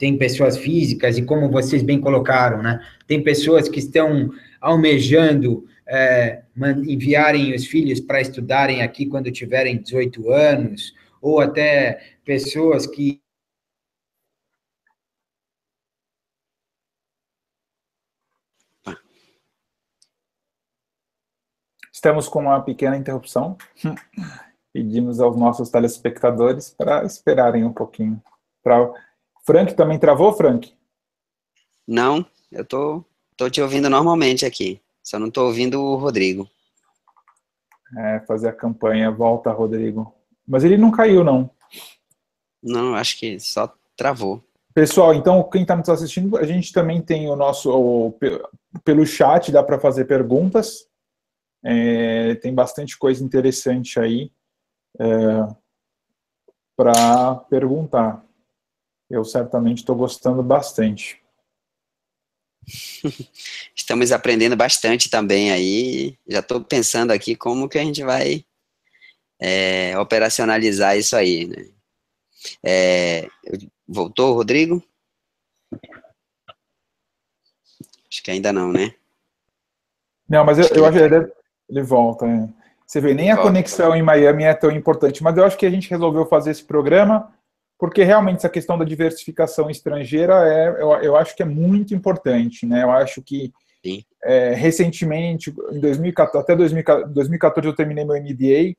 tem 0.00 0.16
pessoas 0.16 0.56
físicas 0.56 1.18
e 1.18 1.22
como 1.22 1.50
vocês 1.50 1.82
bem 1.82 2.00
colocaram, 2.00 2.62
né? 2.62 2.82
Tem 3.06 3.22
pessoas 3.22 3.68
que 3.68 3.78
estão 3.78 4.30
almejando 4.58 5.66
é, 5.86 6.42
enviarem 6.88 7.54
os 7.54 7.66
filhos 7.66 8.00
para 8.00 8.18
estudarem 8.18 8.80
aqui 8.80 9.04
quando 9.04 9.30
tiverem 9.30 9.76
18 9.76 10.30
anos, 10.30 10.94
ou 11.20 11.38
até 11.38 12.16
pessoas 12.24 12.86
que 12.86 13.20
Estamos 21.92 22.26
com 22.26 22.38
uma 22.40 22.62
pequena 22.62 22.96
interrupção. 22.96 23.58
Pedimos 24.72 25.20
aos 25.20 25.36
nossos 25.36 25.68
telespectadores 25.68 26.70
para 26.70 27.04
esperarem 27.04 27.62
um 27.64 27.72
pouquinho. 27.74 28.22
Pra... 28.62 28.90
Frank 29.44 29.74
também 29.74 29.98
travou, 29.98 30.32
Frank? 30.32 30.72
Não, 31.86 32.24
eu 32.52 32.64
tô, 32.64 33.04
tô 33.36 33.50
te 33.50 33.60
ouvindo 33.60 33.90
normalmente 33.90 34.46
aqui. 34.46 34.80
Só 35.02 35.18
não 35.18 35.30
tô 35.30 35.46
ouvindo 35.46 35.82
o 35.82 35.96
Rodrigo. 35.96 36.48
É, 37.98 38.20
fazer 38.20 38.48
a 38.48 38.52
campanha. 38.52 39.10
Volta, 39.10 39.50
Rodrigo. 39.50 40.14
Mas 40.46 40.64
ele 40.64 40.76
não 40.76 40.90
caiu, 40.90 41.24
não. 41.24 41.50
Não, 42.62 42.94
acho 42.94 43.18
que 43.18 43.40
só 43.40 43.74
travou. 43.96 44.42
Pessoal, 44.72 45.14
então, 45.14 45.42
quem 45.42 45.62
está 45.62 45.74
nos 45.74 45.88
assistindo, 45.88 46.36
a 46.36 46.44
gente 46.44 46.72
também 46.72 47.02
tem 47.02 47.28
o 47.28 47.34
nosso. 47.34 47.70
O, 47.72 48.16
pelo 48.84 49.04
chat 49.04 49.50
dá 49.50 49.62
para 49.62 49.80
fazer 49.80 50.04
perguntas. 50.04 50.88
É, 51.64 52.36
tem 52.36 52.54
bastante 52.54 52.96
coisa 52.96 53.22
interessante 53.22 53.98
aí 53.98 54.30
é, 54.98 55.06
para 56.76 57.34
perguntar. 57.50 58.24
Eu 59.10 59.24
certamente 59.24 59.78
estou 59.78 59.96
gostando 59.96 60.40
bastante. 60.42 61.20
Estamos 63.74 64.12
aprendendo 64.12 64.54
bastante 64.56 65.10
também 65.10 65.50
aí. 65.50 66.16
Já 66.28 66.38
estou 66.38 66.62
pensando 66.62 67.10
aqui 67.10 67.34
como 67.34 67.68
que 67.68 67.78
a 67.78 67.84
gente 67.84 68.04
vai 68.04 68.44
é, 69.40 69.98
operacionalizar 69.98 70.96
isso 70.96 71.16
aí. 71.16 71.48
Né? 71.48 71.68
É, 72.64 73.28
voltou, 73.88 74.34
Rodrigo? 74.34 74.80
Acho 78.08 78.22
que 78.22 78.30
ainda 78.30 78.52
não, 78.52 78.72
né? 78.72 78.94
Não, 80.28 80.44
mas 80.44 80.58
eu, 80.58 80.66
eu 80.76 80.86
acho 80.86 80.98
que 80.98 81.04
ele, 81.04 81.32
ele 81.68 81.82
volta. 81.82 82.26
É. 82.26 82.48
Você 82.86 83.00
vê, 83.00 83.14
nem 83.14 83.30
a 83.30 83.36
conexão 83.36 83.94
em 83.94 84.02
Miami 84.02 84.44
é 84.44 84.54
tão 84.54 84.70
importante, 84.70 85.22
mas 85.22 85.36
eu 85.36 85.44
acho 85.44 85.56
que 85.56 85.66
a 85.66 85.70
gente 85.70 85.90
resolveu 85.90 86.26
fazer 86.26 86.50
esse 86.50 86.64
programa 86.64 87.32
porque 87.80 88.04
realmente 88.04 88.36
essa 88.36 88.48
questão 88.50 88.76
da 88.76 88.84
diversificação 88.84 89.70
estrangeira 89.70 90.46
é, 90.46 90.68
eu, 90.82 90.92
eu 91.02 91.16
acho 91.16 91.34
que 91.34 91.42
é 91.42 91.46
muito 91.46 91.94
importante, 91.94 92.66
né? 92.66 92.82
Eu 92.82 92.90
acho 92.90 93.22
que 93.22 93.50
é, 94.22 94.52
recentemente, 94.52 95.50
em 95.72 95.80
2014, 95.80 96.44
até 96.44 96.54
2014 96.54 97.66
eu 97.66 97.74
terminei 97.74 98.04
meu 98.04 98.20
MBA 98.20 98.76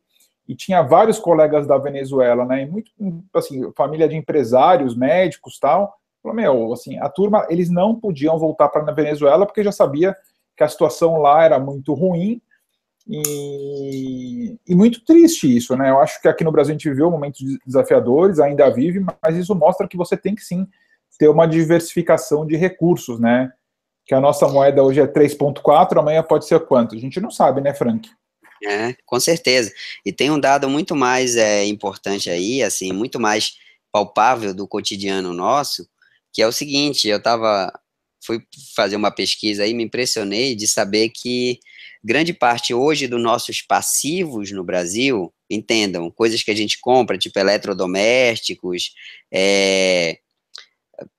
e 0.48 0.56
tinha 0.56 0.84
vários 0.84 1.18
colegas 1.18 1.66
da 1.66 1.80
Venezuela, 1.80 2.46
né? 2.46 2.62
E 2.62 2.66
muito, 2.68 2.92
assim, 3.34 3.72
família 3.76 4.08
de 4.08 4.16
empresários, 4.16 4.96
médicos, 4.96 5.58
tal. 5.60 5.98
Falou, 6.22 6.36
meu, 6.36 6.72
assim, 6.72 7.00
a 7.00 7.10
turma, 7.10 7.48
eles 7.50 7.72
não 7.72 8.00
podiam 8.00 8.38
voltar 8.38 8.70
para 8.70 8.84
a 8.84 8.94
Venezuela 8.94 9.48
porque 9.48 9.64
já 9.64 9.72
sabia 9.72 10.16
que 10.56 10.64
a 10.64 10.68
situação 10.68 11.18
lá 11.18 11.44
era 11.44 11.58
muito 11.58 11.96
ruim 11.96 12.40
e, 13.08 14.58
e, 14.68 14.76
muito 14.76 15.04
triste 15.04 15.56
isso, 15.56 15.76
né? 15.76 15.90
Eu 15.90 16.00
acho 16.00 16.22
que 16.22 16.28
aqui 16.28 16.44
no 16.44 16.52
Brasil 16.52 16.72
a 16.72 16.78
gente 16.78 16.90
viveu 16.90 17.10
momentos 17.10 17.42
desafiadores, 17.66 18.40
ainda 18.40 18.70
vive, 18.70 19.04
mas 19.22 19.36
isso 19.36 19.56
mostra 19.56 19.88
que 19.88 19.98
você 19.98 20.16
tem 20.16 20.36
que 20.36 20.44
sim 20.44 20.68
ter 21.18 21.28
uma 21.28 21.48
diversificação 21.48 22.46
de 22.46 22.56
recursos, 22.56 23.20
né? 23.20 23.52
Que 24.06 24.14
a 24.14 24.22
nossa 24.22 24.48
moeda 24.48 24.84
hoje 24.84 25.00
é 25.00 25.08
3,4, 25.08 26.00
amanhã 26.00 26.24
pode 26.24 26.46
ser 26.46 26.60
quanto? 26.62 26.96
A 26.96 26.98
gente 26.98 27.20
não 27.20 27.32
sabe, 27.32 27.62
né, 27.62 27.74
Frank? 27.74 28.10
É, 28.64 28.96
com 29.06 29.20
certeza. 29.20 29.74
E 30.06 30.14
tem 30.14 30.30
um 30.30 30.40
dado 30.40 30.70
muito 30.70 30.96
mais 30.96 31.36
é, 31.36 31.66
importante 31.66 32.30
aí, 32.30 32.62
assim, 32.62 32.92
muito 32.92 33.20
mais 33.20 33.56
palpável 33.92 34.54
do 34.54 34.68
cotidiano 34.68 35.34
nosso, 35.34 35.88
que 36.32 36.42
é 36.42 36.48
o 36.48 36.52
seguinte, 36.52 37.08
eu 37.08 37.18
estava 37.18 37.72
fui 38.24 38.40
fazer 38.76 38.96
uma 38.96 39.12
pesquisa 39.12 39.64
aí, 39.64 39.74
me 39.74 39.84
impressionei 39.84 40.56
de 40.56 40.68
saber 40.68 41.10
que 41.10 41.60
grande 42.04 42.34
parte 42.34 42.74
hoje 42.74 43.08
dos 43.08 43.22
nossos 43.22 43.62
passivos 43.62 44.52
no 44.52 44.64
Brasil, 44.64 45.34
entendam, 45.50 46.10
coisas 46.10 46.42
que 46.42 46.52
a 46.52 46.56
gente 46.56 46.80
compra, 46.80 47.18
tipo 47.18 47.38
eletrodomésticos, 47.38 48.94
é, 49.32 50.20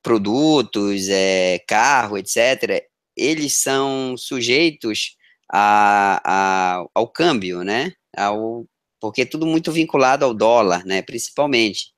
produtos, 0.03 1.09
é, 1.09 1.59
carro, 1.66 2.18
etc., 2.18 2.85
eles 3.16 3.55
são 3.55 4.16
sujeitos 4.16 5.16
a, 5.53 6.20
a, 6.24 6.87
ao 6.95 7.07
câmbio, 7.07 7.62
né? 7.62 7.93
Ao, 8.16 8.66
porque 8.99 9.22
é 9.22 9.26
tudo 9.26 9.47
muito 9.47 9.70
vinculado 9.70 10.24
ao 10.24 10.33
dólar, 10.33 10.85
né? 10.87 11.03
Principalmente. 11.03 11.93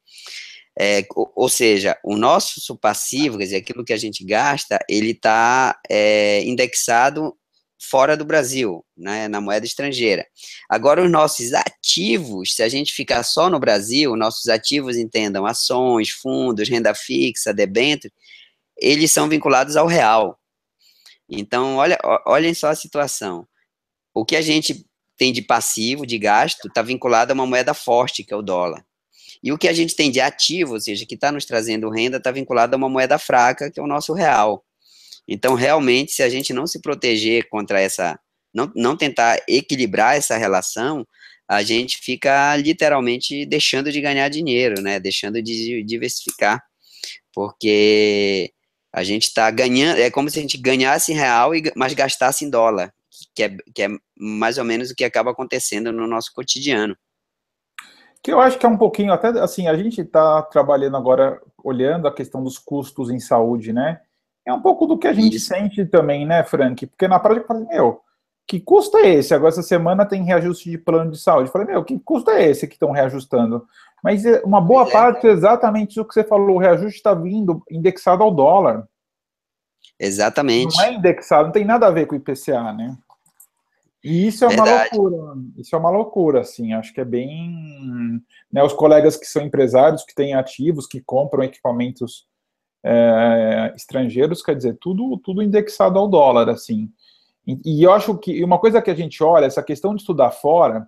É, 0.77 1.07
ou, 1.15 1.49
seja, 1.49 1.97
o 2.03 2.17
nosso 2.17 2.77
passivo, 2.77 3.39
quer 3.39 3.45
dizer, 3.45 3.57
aquilo 3.57 3.85
que 3.85 3.93
a 3.93 3.97
gente 3.97 4.25
gasta, 4.25 4.77
ele 4.89 5.11
está 5.13 5.79
é, 5.89 6.43
indexado 6.43 7.37
fora 7.91 8.17
do 8.17 8.25
Brasil, 8.25 8.85
né, 8.97 9.29
na 9.29 9.41
moeda 9.41 9.65
estrangeira. 9.67 10.27
Agora, 10.69 11.03
os 11.05 11.11
nossos 11.11 11.53
ativos, 11.53 12.55
se 12.55 12.63
a 12.63 12.69
gente 12.69 12.93
ficar 12.93 13.23
só 13.23 13.49
no 13.51 13.59
Brasil, 13.59 14.17
nossos 14.17 14.49
ativos, 14.49 14.97
entendam, 14.97 15.47
ações, 15.47 16.11
fundos, 16.11 16.69
renda 16.69 16.95
fixa, 16.95 17.53
debênture, 17.53 18.13
eles 18.77 19.13
são 19.13 19.29
vinculados 19.29 19.77
ao 19.77 19.87
real. 19.87 20.39
Então, 21.29 21.77
olha, 21.77 21.99
olhem 22.27 22.55
só 22.55 22.69
a 22.69 22.75
situação. 22.75 23.47
O 24.13 24.25
que 24.25 24.37
a 24.37 24.43
gente 24.43 24.87
tem 25.17 25.33
de 25.33 25.43
passivo, 25.43 26.07
de 26.07 26.19
gasto, 26.19 26.69
está 26.69 26.83
vinculado 26.83 27.33
a 27.33 27.35
uma 27.35 27.47
moeda 27.47 27.73
forte, 27.73 28.25
que 28.25 28.35
é 28.35 28.37
o 28.37 28.43
dólar. 28.43 28.85
E 29.43 29.53
o 29.53 29.59
que 29.59 29.69
a 29.69 29.73
gente 29.73 29.95
tem 29.95 30.11
de 30.11 30.21
ativo, 30.21 30.75
ou 30.75 30.81
seja, 30.81 31.07
que 31.07 31.15
está 31.15 31.31
nos 31.31 31.45
trazendo 31.45 31.91
renda, 31.91 32.17
está 32.17 32.31
vinculado 32.31 32.75
a 32.75 32.79
uma 32.79 32.89
moeda 32.89 33.19
fraca, 33.19 33.71
que 33.71 33.79
é 33.79 33.83
o 33.83 33.87
nosso 33.87 34.13
real. 34.13 34.65
Então, 35.27 35.55
realmente, 35.55 36.13
se 36.13 36.23
a 36.23 36.29
gente 36.29 36.53
não 36.53 36.67
se 36.67 36.81
proteger 36.81 37.49
contra 37.49 37.81
essa, 37.81 38.19
não, 38.53 38.71
não 38.75 38.97
tentar 38.97 39.43
equilibrar 39.49 40.17
essa 40.17 40.37
relação, 40.37 41.07
a 41.49 41.63
gente 41.63 41.99
fica 41.99 42.57
literalmente 42.57 43.45
deixando 43.47 43.91
de 43.91 44.01
ganhar 44.01 44.29
dinheiro, 44.29 44.81
né? 44.81 44.99
Deixando 44.99 45.43
de 45.43 45.83
diversificar, 45.83 46.63
porque 47.33 48.53
a 48.93 49.03
gente 49.03 49.25
está 49.25 49.51
ganhando, 49.51 49.99
é 49.99 50.11
como 50.11 50.31
se 50.31 50.39
a 50.39 50.43
gente 50.43 50.57
ganhasse 50.57 51.13
em 51.13 51.17
real, 51.17 51.51
mas 51.77 51.95
gastasse 51.95 52.45
em 52.45 52.51
dólar, 52.51 52.95
que 53.35 53.43
é, 53.43 53.57
que 53.75 53.83
é 53.83 53.89
mais 54.17 54.57
ou 54.57 54.65
menos 54.65 54.91
o 54.91 54.95
que 54.95 55.05
acaba 55.05 55.33
acontecendo 55.33 55.93
no 55.93 56.07
nosso 56.07 56.33
cotidiano. 56.33 56.97
Que 58.23 58.33
eu 58.33 58.41
acho 58.41 58.59
que 58.59 58.65
é 58.65 58.69
um 58.69 58.79
pouquinho, 58.79 59.13
até 59.13 59.29
assim, 59.41 59.69
a 59.69 59.77
gente 59.77 60.01
está 60.01 60.41
trabalhando 60.43 60.97
agora, 60.97 61.43
olhando 61.63 62.09
a 62.09 62.15
questão 62.15 62.43
dos 62.43 62.57
custos 62.57 63.11
em 63.11 63.21
saúde, 63.21 63.73
né? 63.73 64.01
É 64.47 64.53
um 64.53 64.61
pouco 64.61 64.87
do 64.87 64.99
que 64.99 65.07
a 65.07 65.13
gente 65.13 65.37
Isso. 65.37 65.47
sente 65.47 65.87
também, 65.87 66.27
né, 66.27 66.45
Frank? 66.45 66.87
Porque 66.87 67.09
na 67.09 67.19
prática, 67.19 67.45
eu 67.45 67.49
falei, 67.49 67.65
meu, 67.65 68.01
que 68.47 68.61
custo 68.61 68.99
é 68.99 69.15
esse? 69.15 69.33
Agora, 69.33 69.51
essa 69.51 69.63
semana 69.63 70.05
tem 70.05 70.23
reajuste 70.23 70.71
de 70.71 70.79
plano 70.79 71.11
de 71.11 71.19
saúde. 71.19 71.49
Eu 71.49 71.53
falei, 71.53 71.69
meu, 71.69 71.85
que 71.85 71.99
custo 71.99 72.31
é 72.31 72.51
esse 72.51 72.67
que 72.67 72.75
estão 72.75 72.91
reajustando? 72.91 73.67
Mas 74.03 74.25
é, 74.27 74.43
uma 74.45 74.61
boa 74.61 74.87
é. 74.87 74.91
parte 74.91 75.27
é 75.27 75.31
exatamente 75.31 75.93
isso 75.93 76.05
que 76.05 76.13
você 76.13 76.23
falou, 76.23 76.57
o 76.57 76.59
reajuste 76.59 76.99
está 76.99 77.15
vindo 77.15 77.63
indexado 77.71 78.23
ao 78.23 78.31
dólar. 78.31 78.87
Exatamente. 79.99 80.77
Não 80.77 80.85
é 80.85 80.93
indexado, 80.93 81.45
não 81.45 81.53
tem 81.53 81.65
nada 81.65 81.87
a 81.87 81.91
ver 81.91 82.07
com 82.07 82.15
o 82.15 82.19
IPCA, 82.19 82.73
né? 82.75 82.97
E 84.03 84.27
isso 84.27 84.45
é 84.45 84.49
uma 84.49 84.65
Verdade. 84.65 84.91
loucura. 84.99 85.35
Isso 85.57 85.75
é 85.75 85.79
uma 85.79 85.91
loucura, 85.91 86.41
assim. 86.43 86.75
Acho 86.75 86.93
que 86.93 87.01
é 87.01 87.05
bem. 87.07 88.21
Né, 88.53 88.63
os 88.63 88.75
colegas 88.75 89.17
que 89.17 89.25
são 89.25 89.43
empresários, 89.43 90.05
que 90.05 90.15
têm 90.15 90.35
ativos, 90.35 90.87
que 90.87 91.01
compram 91.01 91.43
equipamentos 91.43 92.27
é, 92.85 93.73
estrangeiros, 93.75 94.43
quer 94.43 94.55
dizer, 94.55 94.77
tudo, 94.79 95.19
tudo 95.19 95.43
indexado 95.43 95.99
ao 95.99 96.07
dólar, 96.07 96.51
assim. 96.51 96.91
E, 97.47 97.59
e, 97.65 97.83
eu 97.83 97.93
acho 97.93 98.17
que 98.19 98.45
uma 98.45 98.59
coisa 98.59 98.83
que 98.83 98.91
a 98.91 98.95
gente 98.95 99.23
olha, 99.23 99.47
essa 99.47 99.63
questão 99.63 99.95
de 99.95 100.03
estudar 100.03 100.31
fora, 100.31 100.87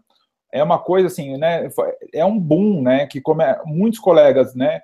é 0.52 0.62
uma 0.62 0.78
coisa 0.78 1.06
assim, 1.06 1.36
né, 1.36 1.68
é 2.12 2.24
um 2.24 2.38
boom, 2.38 2.82
né, 2.82 3.06
que 3.06 3.20
como 3.20 3.42
é, 3.42 3.60
muitos 3.64 3.98
colegas, 3.98 4.54
né, 4.54 4.80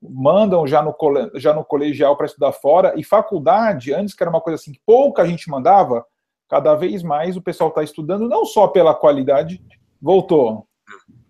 mandam 0.00 0.66
já 0.66 0.82
no, 0.82 0.94
já 1.34 1.52
no 1.52 1.64
colegial 1.64 2.16
para 2.16 2.26
estudar 2.26 2.52
fora, 2.52 2.94
e 2.96 3.04
faculdade, 3.04 3.92
antes 3.92 4.14
que 4.14 4.22
era 4.22 4.30
uma 4.30 4.40
coisa 4.40 4.60
assim, 4.60 4.72
que 4.72 4.80
pouca 4.86 5.26
gente 5.26 5.50
mandava, 5.50 6.04
cada 6.48 6.74
vez 6.74 7.02
mais 7.02 7.36
o 7.36 7.42
pessoal 7.42 7.70
está 7.70 7.82
estudando, 7.82 8.28
não 8.28 8.44
só 8.44 8.68
pela 8.68 8.94
qualidade. 8.94 9.62
Voltou. 10.00 10.66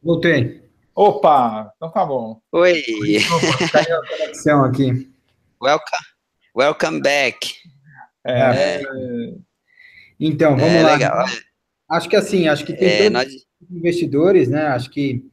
Voltei. 0.03 0.63
Opa, 0.95 1.73
então 1.77 1.91
tá 1.91 2.05
bom. 2.05 2.41
Oi. 2.51 2.83
Caiu 3.71 3.99
a 3.99 4.09
conexão 4.09 4.65
aqui. 4.65 5.12
Welcome, 5.63 6.05
welcome 6.57 7.01
back. 7.01 7.39
É, 8.27 8.81
é. 8.81 8.83
Então, 10.19 10.57
vamos 10.57 10.75
É, 10.75 10.83
lá. 10.83 10.93
legal. 10.95 11.25
Acho 11.89 12.09
que 12.09 12.17
assim, 12.17 12.49
acho 12.49 12.65
que 12.65 12.73
tem 12.73 12.89
É, 13.07 13.11
nós, 13.11 13.29
investidores, 13.71 14.49
né? 14.49 14.67
Acho 14.67 14.91
que 14.91 15.25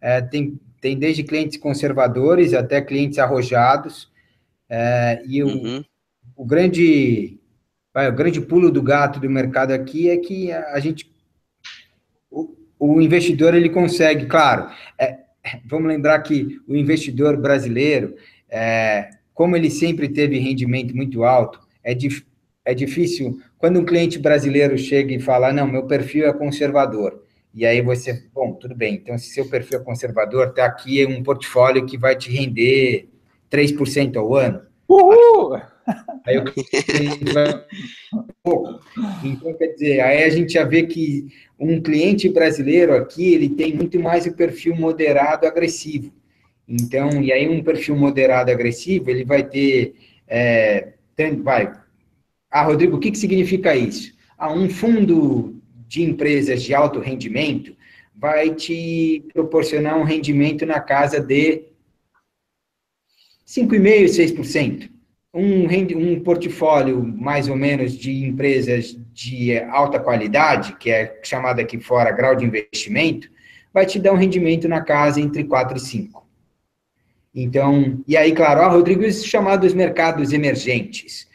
é, 0.00 0.20
tem, 0.20 0.58
tem 0.80 0.98
desde 0.98 1.22
clientes 1.22 1.56
conservadores 1.56 2.52
até 2.52 2.80
clientes 2.82 3.18
arrojados. 3.20 4.10
É, 4.68 5.22
e 5.24 5.42
o, 5.44 5.46
Uhum. 5.46 5.84
o 6.34 6.44
grande 6.44 7.38
o 7.94 8.12
grande 8.12 8.40
pulo 8.42 8.70
do 8.70 8.82
gato 8.82 9.18
do 9.20 9.30
mercado 9.30 9.70
aqui 9.72 10.10
é 10.10 10.16
que 10.18 10.52
a, 10.52 10.78
gente 10.80 11.10
o, 12.30 12.54
o 12.78 13.00
investidor 13.00 13.54
ele 13.54 13.70
consegue, 13.70 14.26
claro. 14.26 14.68
é, 14.98 15.20
vamos 15.64 15.88
lembrar 15.88 16.18
que 16.20 16.60
o 16.68 16.76
investidor 16.76 17.36
brasileiro, 17.40 18.14
é, 18.50 19.10
como 19.36 19.54
ele 19.54 19.70
sempre 19.70 20.08
teve 20.08 20.38
rendimento 20.38 20.96
muito 20.96 21.22
alto, 21.22 21.60
é, 21.84 21.92
dif, 21.92 22.24
é 22.64 22.72
difícil 22.72 23.38
quando 23.58 23.78
um 23.78 23.84
cliente 23.84 24.18
brasileiro 24.18 24.78
chega 24.78 25.12
e 25.12 25.20
fala, 25.20 25.52
não, 25.52 25.66
meu 25.66 25.86
perfil 25.86 26.26
é 26.26 26.32
conservador. 26.32 27.22
E 27.54 27.66
aí 27.66 27.82
você, 27.82 28.24
bom, 28.34 28.54
tudo 28.54 28.74
bem. 28.74 28.94
Então, 28.94 29.16
se 29.18 29.26
seu 29.26 29.46
perfil 29.46 29.78
é 29.78 29.82
conservador, 29.84 30.48
está 30.48 30.64
aqui 30.64 31.04
um 31.04 31.22
portfólio 31.22 31.84
que 31.84 31.98
vai 31.98 32.16
te 32.16 32.30
render 32.30 33.10
3% 33.50 34.16
ao 34.16 34.34
ano. 34.34 34.62
Uhul! 34.88 35.60
Aí 36.26 36.38
o 36.38 36.44
cliente 36.44 37.32
vai 37.32 37.62
pouco. 38.42 38.80
Então, 39.22 39.52
quer 39.52 39.66
dizer, 39.68 40.00
aí 40.00 40.24
a 40.24 40.30
gente 40.30 40.54
já 40.54 40.64
vê 40.64 40.84
que 40.84 41.26
um 41.60 41.80
cliente 41.82 42.26
brasileiro 42.30 42.94
aqui, 42.94 43.34
ele 43.34 43.50
tem 43.50 43.74
muito 43.74 44.00
mais 44.00 44.24
o 44.24 44.32
perfil 44.32 44.74
moderado 44.74 45.46
agressivo. 45.46 46.10
Então, 46.68 47.22
e 47.22 47.32
aí 47.32 47.48
um 47.48 47.62
perfil 47.62 47.96
moderado 47.96 48.50
agressivo, 48.50 49.10
ele 49.10 49.24
vai 49.24 49.42
ter, 49.44 49.94
é, 50.26 50.94
tem- 51.14 51.40
vai, 51.42 51.72
ah, 52.50 52.62
Rodrigo, 52.62 52.96
o 52.96 53.00
que, 53.00 53.10
que 53.10 53.18
significa 53.18 53.76
isso? 53.76 54.14
Ah, 54.38 54.52
um 54.52 54.68
fundo 54.68 55.60
de 55.88 56.02
empresas 56.02 56.62
de 56.62 56.74
alto 56.74 57.00
rendimento 57.00 57.76
vai 58.14 58.54
te 58.54 59.24
proporcionar 59.32 59.96
um 59.98 60.04
rendimento 60.04 60.66
na 60.66 60.80
casa 60.80 61.20
de 61.20 61.64
5,5%, 63.44 64.14
6%. 64.14 64.90
Um, 65.34 65.66
um 66.14 66.20
portfólio, 66.20 67.02
mais 67.04 67.48
ou 67.48 67.56
menos, 67.56 67.92
de 67.96 68.24
empresas 68.24 68.96
de 69.12 69.58
alta 69.58 70.00
qualidade, 70.00 70.76
que 70.76 70.90
é 70.90 71.20
chamado 71.22 71.60
aqui 71.60 71.78
fora 71.78 72.10
grau 72.10 72.34
de 72.34 72.44
investimento, 72.46 73.30
vai 73.72 73.84
te 73.84 73.98
dar 73.98 74.12
um 74.12 74.16
rendimento 74.16 74.66
na 74.66 74.80
casa 74.80 75.20
entre 75.20 75.44
4 75.44 75.76
e 75.76 75.80
5. 75.80 76.25
Então, 77.38 78.02
e 78.08 78.16
aí, 78.16 78.32
claro, 78.32 78.62
ah, 78.62 78.68
Rodrigo, 78.68 79.04
os 79.04 79.22
chamados 79.22 79.74
mercados 79.74 80.32
emergentes. 80.32 81.28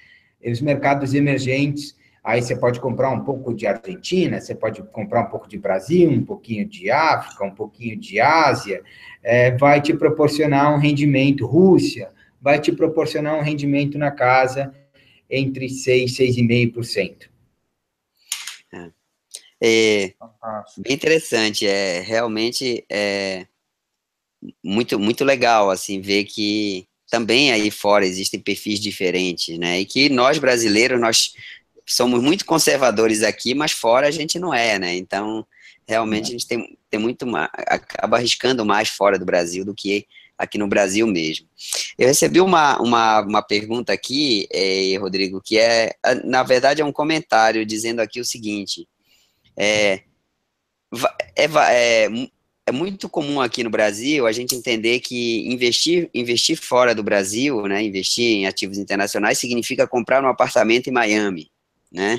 Os 0.43 0.60
mercados 0.60 1.14
emergentes, 1.14 1.95
aí 2.24 2.41
você 2.41 2.56
pode 2.56 2.80
comprar 2.80 3.12
um 3.12 3.24
pouco 3.24 3.54
de 3.54 3.68
Argentina, 3.68 4.41
você 4.41 4.56
pode 4.56 4.82
comprar 4.82 5.28
um 5.28 5.30
pouco 5.30 5.47
de 5.47 5.60
Brasil, 5.60 6.10
um 6.10 6.26
pouquinho 6.26 6.68
de 6.68 6.89
África, 6.89 7.45
um 7.45 7.54
pouquinho 7.54 7.95
de 7.95 8.20
Ásia, 8.20 8.82
é, 9.22 9.56
vai 9.56 9.80
te 9.80 9.93
proporcionar 9.93 10.74
um 10.74 10.80
rendimento, 10.80 11.45
Rússia, 11.45 12.10
vai 12.41 12.60
te 12.60 12.72
proporcionar 12.72 13.38
um 13.38 13.43
rendimento 13.43 13.99
na 13.99 14.10
casa 14.10 14.74
entre 15.30 15.70
6 15.70 16.20
e 16.20 16.34
6,5%. 16.34 17.30
é, 19.62 20.14
Fantástico. 20.18 20.82
bem 20.82 20.93
interessante, 20.93 21.68
é 21.68 21.99
realmente 21.99 22.84
é 22.89 23.45
muito 24.64 25.00
muito 25.00 25.24
legal 25.24 25.70
assim 25.70 26.02
ver 26.02 26.24
que 26.26 26.88
também 27.10 27.52
aí 27.52 27.70
fora 27.70 28.06
existem 28.06 28.39
perfis 28.39 28.80
diferentes, 28.80 29.58
né? 29.60 29.82
E 29.82 29.86
que 29.86 30.10
nós 30.10 30.38
brasileiros 30.38 31.00
nós 31.00 31.34
somos 31.86 32.22
muito 32.24 32.46
conservadores 32.46 33.22
aqui, 33.22 33.54
mas 33.54 33.72
fora 33.72 34.08
a 34.08 34.12
gente 34.12 34.39
não 34.39 34.54
é, 34.54 34.80
né? 34.80 34.96
Então 34.96 35.46
realmente 35.88 36.28
a 36.30 36.32
gente 36.32 36.48
tem, 36.48 36.78
tem 36.89 37.00
muito 37.00 37.28
mais, 37.28 37.50
acaba 37.68 38.18
arriscando 38.18 38.66
mais 38.66 38.88
fora 38.89 39.20
do 39.20 39.26
Brasil 39.26 39.66
do 39.66 39.76
que 39.76 40.06
aqui 40.38 40.58
no 40.58 40.68
Brasil 40.68 41.06
mesmo. 41.06 41.48
Eu 41.98 42.08
recebi 42.08 42.39
uma, 42.42 42.80
uma, 42.82 43.22
uma 43.22 43.42
pergunta 43.42 43.94
aqui, 43.94 44.48
eh, 44.52 44.98
Rodrigo, 44.98 45.42
que 45.44 45.58
é, 45.60 45.94
na 46.24 46.42
verdade, 46.44 46.82
é 46.82 46.86
um 46.86 46.92
comentário 46.92 47.66
dizendo 47.66 48.00
aqui 48.00 48.20
o 48.20 48.26
seguinte: 48.26 48.88
é, 49.58 50.02
va- 50.92 51.16
é, 51.36 51.46
é, 52.06 52.10
mu- 52.10 52.32
é 52.72 52.74
muito 52.74 53.09
comum 53.09 53.39
aqui 53.41 53.63
no 53.63 53.69
Brasil 53.69 54.26
a 54.26 54.32
gente 54.32 54.55
entender 54.55 55.01
que 55.01 55.47
investir, 55.47 56.09
investir 56.13 56.57
fora 56.57 56.95
do 56.95 57.03
Brasil, 57.03 57.61
né, 57.67 57.84
investir 57.84 58.26
em 58.26 58.47
ativos 58.47 58.78
internacionais, 58.78 59.38
significa 59.38 59.86
comprar 59.86 60.24
um 60.24 60.28
apartamento 60.28 60.88
em 60.88 60.91
Miami, 60.93 61.51
né? 61.91 62.17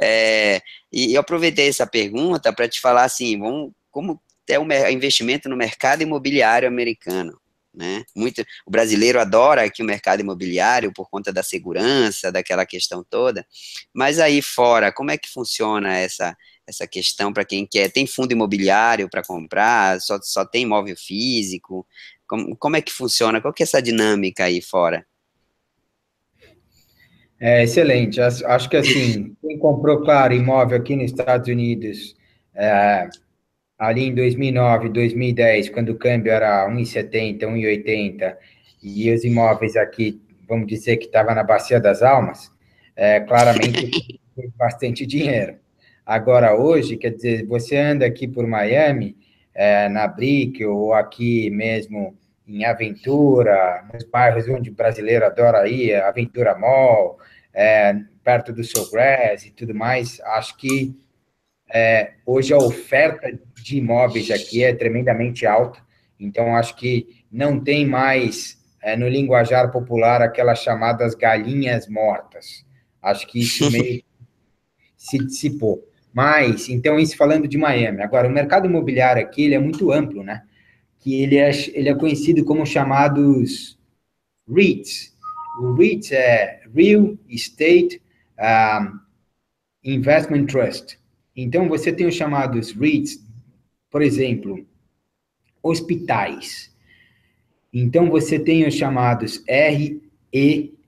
É, 0.00 0.60
e 0.92 1.14
eu 1.14 1.20
aproveitei 1.20 1.68
essa 1.68 1.86
pergunta 1.86 2.52
para 2.52 2.68
te 2.68 2.80
falar 2.80 3.04
assim, 3.04 3.38
vamos, 3.38 3.72
como 3.90 4.20
é 4.48 4.58
o 4.58 4.64
mer- 4.64 4.90
investimento 4.92 5.48
no 5.48 5.56
mercado 5.56 6.02
imobiliário 6.02 6.68
americano, 6.68 7.40
né? 7.72 8.04
Muito, 8.14 8.44
o 8.66 8.70
brasileiro 8.70 9.20
adora 9.20 9.62
aqui 9.64 9.82
o 9.82 9.86
mercado 9.86 10.20
imobiliário 10.20 10.92
por 10.92 11.08
conta 11.08 11.32
da 11.32 11.42
segurança, 11.42 12.30
daquela 12.32 12.66
questão 12.66 13.04
toda, 13.08 13.46
mas 13.94 14.18
aí 14.18 14.42
fora, 14.42 14.92
como 14.92 15.10
é 15.12 15.16
que 15.16 15.30
funciona 15.30 15.96
essa 15.96 16.36
essa 16.66 16.86
questão 16.86 17.32
para 17.32 17.44
quem 17.44 17.66
quer? 17.66 17.90
Tem 17.90 18.06
fundo 18.06 18.32
imobiliário 18.32 19.08
para 19.08 19.22
comprar? 19.22 20.00
Só, 20.00 20.18
só 20.22 20.44
tem 20.44 20.62
imóvel 20.62 20.96
físico? 20.96 21.86
Como, 22.26 22.56
como 22.56 22.76
é 22.76 22.82
que 22.82 22.92
funciona? 22.92 23.40
Qual 23.40 23.52
que 23.52 23.62
é 23.62 23.64
essa 23.64 23.82
dinâmica 23.82 24.44
aí 24.44 24.60
fora? 24.60 25.06
É 27.38 27.64
excelente. 27.64 28.20
Acho 28.20 28.68
que 28.70 28.76
assim, 28.76 29.34
quem 29.42 29.58
comprou, 29.58 30.02
claro, 30.02 30.32
imóvel 30.32 30.78
aqui 30.78 30.94
nos 30.94 31.06
Estados 31.06 31.48
Unidos, 31.48 32.14
é, 32.54 33.08
ali 33.76 34.04
em 34.04 34.14
2009, 34.14 34.88
2010, 34.90 35.70
quando 35.70 35.88
o 35.88 35.98
câmbio 35.98 36.30
era 36.30 36.68
1,70, 36.70 37.40
1,80, 37.40 38.36
e 38.80 39.12
os 39.12 39.24
imóveis 39.24 39.76
aqui, 39.76 40.22
vamos 40.48 40.68
dizer 40.68 40.98
que 40.98 41.06
estava 41.06 41.34
na 41.34 41.42
bacia 41.42 41.80
das 41.80 42.02
almas, 42.02 42.50
é, 42.94 43.18
claramente 43.20 44.20
bastante 44.56 45.04
dinheiro. 45.04 45.61
Agora, 46.12 46.54
hoje, 46.54 46.98
quer 46.98 47.14
dizer, 47.14 47.46
você 47.46 47.74
anda 47.74 48.04
aqui 48.04 48.28
por 48.28 48.46
Miami, 48.46 49.16
é, 49.54 49.88
na 49.88 50.06
Brick, 50.06 50.62
ou 50.62 50.92
aqui 50.92 51.48
mesmo 51.48 52.14
em 52.46 52.66
Aventura, 52.66 53.82
nos 53.90 54.04
bairros 54.04 54.46
onde 54.46 54.68
o 54.68 54.74
brasileiro 54.74 55.24
adora 55.24 55.66
ir, 55.66 55.94
Aventura 55.94 56.54
Mall, 56.54 57.18
é, 57.54 57.94
perto 58.22 58.52
do 58.52 58.62
Sawgrass 58.62 59.46
e 59.46 59.52
tudo 59.52 59.74
mais, 59.74 60.20
acho 60.20 60.54
que 60.58 60.94
é, 61.72 62.12
hoje 62.26 62.52
a 62.52 62.58
oferta 62.58 63.32
de 63.62 63.78
imóveis 63.78 64.30
aqui 64.30 64.62
é 64.62 64.74
tremendamente 64.74 65.46
alta, 65.46 65.80
então 66.20 66.54
acho 66.54 66.76
que 66.76 67.24
não 67.32 67.58
tem 67.58 67.86
mais, 67.86 68.62
é, 68.82 68.94
no 68.98 69.08
linguajar 69.08 69.72
popular, 69.72 70.20
aquelas 70.20 70.58
chamadas 70.58 71.14
galinhas 71.14 71.88
mortas. 71.88 72.66
Acho 73.00 73.26
que 73.26 73.40
isso 73.40 73.70
meio 73.72 74.02
se 74.94 75.16
dissipou. 75.16 75.90
Mas, 76.12 76.68
então, 76.68 76.98
isso 76.98 77.16
falando 77.16 77.48
de 77.48 77.56
Miami. 77.56 78.02
Agora, 78.02 78.28
o 78.28 78.32
mercado 78.32 78.66
imobiliário 78.66 79.22
aqui 79.22 79.44
ele 79.44 79.54
é 79.54 79.58
muito 79.58 79.90
amplo, 79.90 80.22
né? 80.22 80.42
Que 81.00 81.22
ele 81.22 81.36
é, 81.36 81.50
ele 81.72 81.88
é 81.88 81.94
conhecido 81.94 82.44
como 82.44 82.66
chamados 82.66 83.78
REITs. 84.48 85.16
O 85.60 85.72
REITs 85.72 86.12
é 86.12 86.60
Real 86.74 87.16
Estate 87.28 88.02
um, 88.38 88.98
Investment 89.84 90.46
Trust. 90.46 90.98
Então, 91.34 91.68
você 91.68 91.92
tem 91.92 92.06
os 92.06 92.14
chamados 92.14 92.72
REITs, 92.72 93.18
por 93.90 94.02
exemplo, 94.02 94.66
hospitais. 95.62 96.70
Então, 97.72 98.10
você 98.10 98.38
tem 98.38 98.66
os 98.66 98.74
chamados 98.74 99.42
REITs, 99.48 100.82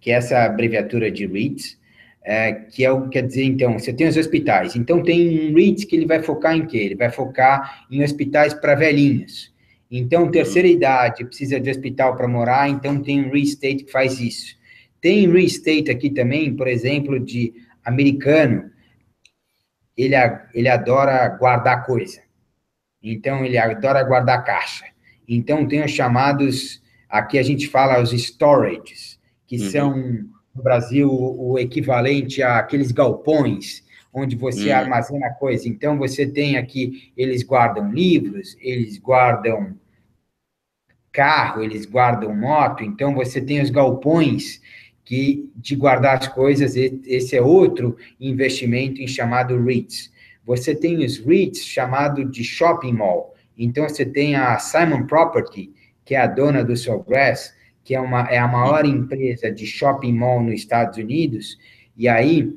que 0.00 0.10
é 0.10 0.14
essa 0.14 0.44
abreviatura 0.44 1.10
de 1.10 1.26
REITs, 1.26 1.81
é, 2.24 2.52
que 2.52 2.84
é 2.84 2.90
o 2.90 3.08
quer 3.08 3.26
dizer, 3.26 3.44
então, 3.44 3.78
você 3.78 3.92
tem 3.92 4.06
os 4.06 4.16
hospitais. 4.16 4.76
Então, 4.76 5.02
tem 5.02 5.50
um 5.50 5.54
REITs 5.54 5.84
que 5.84 5.96
ele 5.96 6.06
vai 6.06 6.22
focar 6.22 6.56
em 6.56 6.66
quê? 6.66 6.78
Ele 6.78 6.94
vai 6.94 7.10
focar 7.10 7.86
em 7.90 8.02
hospitais 8.02 8.54
para 8.54 8.74
velhinhos. 8.74 9.52
Então, 9.90 10.30
terceira 10.30 10.68
idade, 10.68 11.24
precisa 11.24 11.60
de 11.60 11.68
hospital 11.68 12.16
para 12.16 12.28
morar, 12.28 12.68
então 12.68 13.02
tem 13.02 13.20
um 13.20 13.24
real 13.24 13.36
estate 13.36 13.84
que 13.84 13.92
faz 13.92 14.20
isso. 14.20 14.56
Tem 15.00 15.26
real 15.26 15.38
estate 15.38 15.90
aqui 15.90 16.08
também, 16.10 16.54
por 16.54 16.68
exemplo, 16.68 17.18
de 17.18 17.52
americano, 17.84 18.70
ele, 19.96 20.14
ele 20.54 20.68
adora 20.68 21.28
guardar 21.28 21.84
coisa. 21.84 22.20
Então, 23.02 23.44
ele 23.44 23.58
adora 23.58 24.02
guardar 24.04 24.44
caixa. 24.44 24.86
Então, 25.28 25.66
tem 25.66 25.84
os 25.84 25.90
chamados, 25.90 26.80
aqui 27.08 27.36
a 27.36 27.42
gente 27.42 27.66
fala 27.66 28.00
os 28.00 28.12
storages, 28.12 29.18
que 29.46 29.56
uhum. 29.56 29.70
são 29.70 30.24
no 30.54 30.62
Brasil 30.62 31.10
o 31.10 31.58
equivalente 31.58 32.42
àqueles 32.42 32.92
galpões 32.92 33.82
onde 34.12 34.36
você 34.36 34.70
hum. 34.70 34.76
armazena 34.76 35.30
coisa. 35.30 35.68
Então, 35.68 35.96
você 35.96 36.26
tem 36.26 36.56
aqui, 36.56 37.12
eles 37.16 37.42
guardam 37.42 37.90
livros, 37.90 38.56
eles 38.60 38.98
guardam 38.98 39.74
carro, 41.10 41.62
eles 41.62 41.84
guardam 41.84 42.34
moto, 42.34 42.82
então 42.82 43.14
você 43.14 43.40
tem 43.40 43.60
os 43.60 43.68
galpões 43.68 44.62
que 45.04 45.50
de 45.56 45.76
guardar 45.76 46.18
as 46.18 46.28
coisas, 46.28 46.74
esse 46.74 47.36
é 47.36 47.42
outro 47.42 47.96
investimento 48.18 49.02
em 49.02 49.06
chamado 49.06 49.62
REITs. 49.62 50.10
Você 50.44 50.74
tem 50.74 51.04
os 51.04 51.18
REITs 51.18 51.66
chamado 51.66 52.24
de 52.24 52.42
shopping 52.42 52.92
mall. 52.92 53.34
Então 53.58 53.86
você 53.86 54.06
tem 54.06 54.36
a 54.36 54.58
Simon 54.58 55.06
Property, 55.06 55.70
que 56.04 56.14
é 56.14 56.20
a 56.20 56.26
dona 56.26 56.64
do 56.64 56.76
Sawgrass, 56.76 57.54
que 57.84 57.94
é, 57.94 58.00
uma, 58.00 58.22
é 58.28 58.38
a 58.38 58.46
maior 58.46 58.84
empresa 58.84 59.50
de 59.50 59.66
shopping 59.66 60.12
mall 60.12 60.42
nos 60.42 60.54
Estados 60.54 60.98
Unidos, 60.98 61.58
e 61.96 62.08
aí 62.08 62.56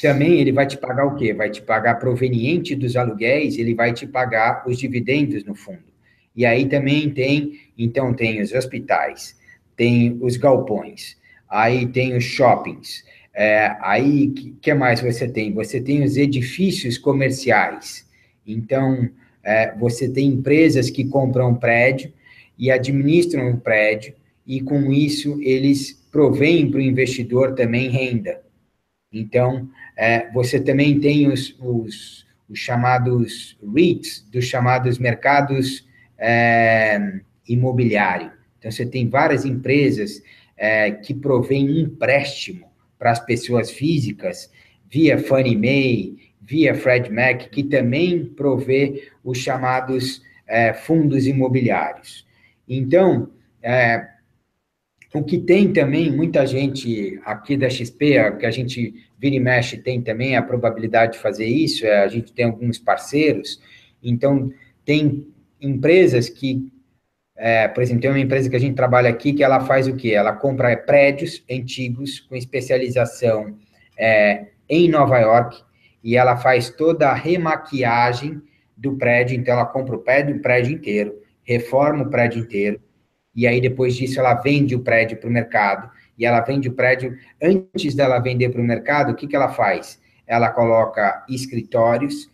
também 0.00 0.40
ele 0.40 0.52
vai 0.52 0.66
te 0.66 0.76
pagar 0.78 1.06
o 1.06 1.16
quê? 1.16 1.34
Vai 1.34 1.50
te 1.50 1.60
pagar 1.60 1.96
proveniente 1.96 2.76
dos 2.76 2.96
aluguéis, 2.96 3.58
ele 3.58 3.74
vai 3.74 3.92
te 3.92 4.06
pagar 4.06 4.62
os 4.66 4.78
dividendos 4.78 5.44
no 5.44 5.54
fundo. 5.54 5.90
E 6.34 6.46
aí 6.46 6.66
também 6.66 7.10
tem, 7.10 7.58
então 7.76 8.14
tem 8.14 8.40
os 8.40 8.52
hospitais, 8.52 9.36
tem 9.76 10.16
os 10.20 10.36
galpões, 10.36 11.16
aí 11.48 11.86
tem 11.86 12.16
os 12.16 12.22
shoppings, 12.22 13.04
é, 13.34 13.76
aí 13.80 14.28
que, 14.28 14.52
que 14.60 14.74
mais 14.74 15.00
você 15.00 15.28
tem? 15.28 15.52
Você 15.54 15.80
tem 15.80 16.02
os 16.02 16.16
edifícios 16.16 16.98
comerciais. 16.98 18.08
Então, 18.46 19.08
é, 19.42 19.74
você 19.76 20.08
tem 20.08 20.28
empresas 20.28 20.90
que 20.90 21.04
compram 21.04 21.54
prédio 21.54 22.12
e 22.60 22.70
administram 22.70 23.50
o 23.50 23.58
prédio, 23.58 24.14
e 24.46 24.60
com 24.60 24.92
isso 24.92 25.40
eles 25.40 26.06
provêm 26.12 26.70
para 26.70 26.78
o 26.78 26.82
investidor 26.82 27.54
também 27.54 27.88
renda. 27.88 28.42
Então, 29.10 29.66
é, 29.96 30.30
você 30.30 30.60
também 30.60 31.00
tem 31.00 31.26
os, 31.26 31.56
os, 31.58 32.26
os, 32.48 32.58
chamados 32.58 33.58
REITs, 33.74 34.28
dos 34.30 34.44
chamados 34.44 34.98
mercados 34.98 35.88
é. 36.18 37.20
Então, 37.48 38.70
você 38.70 38.86
tem 38.86 39.08
várias 39.08 39.44
empresas 39.44 40.22
é, 40.56 40.92
que 40.92 41.12
provêm 41.12 41.80
empréstimo 41.80 42.70
para 42.96 43.10
as 43.10 43.18
pessoas 43.18 43.72
físicas, 43.72 44.52
via 44.88 45.18
Fannie 45.18 45.56
Mae, 45.56 46.16
via 46.40 46.74
Fred 46.74 47.10
Mac, 47.10 47.48
que 47.50 47.64
também 47.64 48.24
provê 48.24 49.08
os 49.24 49.38
chamados 49.38 50.22
é, 50.46 50.72
fundos 50.72 51.26
imobiliários. 51.26 52.24
Então, 52.72 53.28
é, 53.60 54.06
o 55.12 55.24
que 55.24 55.38
tem 55.38 55.72
também, 55.72 56.08
muita 56.08 56.46
gente 56.46 57.20
aqui 57.24 57.56
da 57.56 57.68
XP, 57.68 58.36
que 58.38 58.46
a 58.46 58.50
gente 58.52 58.94
vira 59.18 59.34
e 59.34 59.40
mexe, 59.40 59.76
tem 59.76 60.00
também 60.00 60.36
a 60.36 60.42
probabilidade 60.42 61.14
de 61.14 61.18
fazer 61.18 61.46
isso, 61.46 61.84
é, 61.84 62.04
a 62.04 62.06
gente 62.06 62.32
tem 62.32 62.44
alguns 62.44 62.78
parceiros, 62.78 63.60
então 64.00 64.52
tem 64.84 65.26
empresas 65.60 66.28
que, 66.28 66.72
é, 67.36 67.66
por 67.66 67.82
exemplo, 67.82 68.02
tem 68.02 68.10
uma 68.10 68.20
empresa 68.20 68.48
que 68.48 68.54
a 68.54 68.60
gente 68.60 68.76
trabalha 68.76 69.10
aqui 69.10 69.32
que 69.32 69.42
ela 69.42 69.58
faz 69.58 69.88
o 69.88 69.96
quê? 69.96 70.10
Ela 70.10 70.32
compra 70.32 70.76
prédios 70.76 71.44
antigos 71.50 72.20
com 72.20 72.36
especialização 72.36 73.58
é, 73.98 74.46
em 74.68 74.88
Nova 74.88 75.18
York 75.18 75.60
e 76.04 76.16
ela 76.16 76.36
faz 76.36 76.70
toda 76.70 77.08
a 77.08 77.14
remaquiagem 77.14 78.40
do 78.76 78.96
prédio, 78.96 79.36
então 79.36 79.54
ela 79.54 79.66
compra 79.66 79.96
o 79.96 79.98
prédio, 79.98 80.36
o 80.36 80.40
prédio 80.40 80.72
inteiro, 80.72 81.20
reforma 81.50 82.04
o 82.04 82.10
prédio 82.10 82.40
inteiro, 82.40 82.80
e 83.34 83.46
aí 83.46 83.60
depois 83.60 83.96
disso 83.96 84.20
ela 84.20 84.34
vende 84.34 84.76
o 84.76 84.80
prédio 84.80 85.18
para 85.18 85.28
o 85.28 85.32
mercado, 85.32 85.90
e 86.16 86.24
ela 86.24 86.40
vende 86.40 86.68
o 86.68 86.72
prédio, 86.72 87.16
antes 87.42 87.94
dela 87.94 88.20
vender 88.20 88.50
para 88.50 88.60
o 88.60 88.64
mercado, 88.64 89.10
o 89.10 89.14
que, 89.16 89.26
que 89.26 89.34
ela 89.34 89.48
faz? 89.48 90.00
Ela 90.26 90.50
coloca 90.50 91.24
escritórios, 91.28 92.30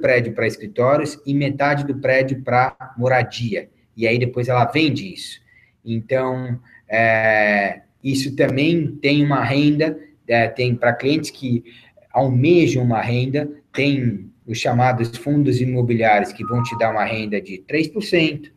prédio 0.00 0.32
para 0.32 0.46
escritórios 0.46 1.20
e 1.26 1.34
metade 1.34 1.84
do 1.84 1.98
prédio 1.98 2.42
para 2.42 2.94
moradia, 2.96 3.68
e 3.96 4.06
aí 4.06 4.18
depois 4.18 4.48
ela 4.48 4.64
vende 4.64 5.12
isso. 5.12 5.40
Então, 5.84 6.58
é, 6.88 7.82
isso 8.02 8.34
também 8.36 8.96
tem 9.02 9.24
uma 9.24 9.44
renda, 9.44 9.98
é, 10.26 10.48
tem 10.48 10.74
para 10.74 10.94
clientes 10.94 11.30
que 11.30 11.64
almejam 12.12 12.82
uma 12.82 13.02
renda, 13.02 13.50
tem 13.72 14.27
os 14.48 14.58
chamados 14.58 15.14
fundos 15.18 15.60
imobiliários 15.60 16.32
que 16.32 16.42
vão 16.42 16.62
te 16.62 16.76
dar 16.78 16.90
uma 16.90 17.04
renda 17.04 17.38
de 17.40 17.58
3%, 17.58 18.50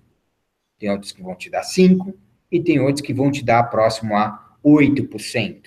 tem 0.80 0.90
outros 0.90 1.12
que 1.12 1.22
vão 1.22 1.36
te 1.36 1.50
dar 1.50 1.64
5%, 1.64 2.14
e 2.50 2.62
tem 2.62 2.80
outros 2.80 3.06
que 3.06 3.14
vão 3.14 3.30
te 3.30 3.44
dar 3.44 3.64
próximo 3.64 4.16
a 4.16 4.56
8%. 4.64 5.66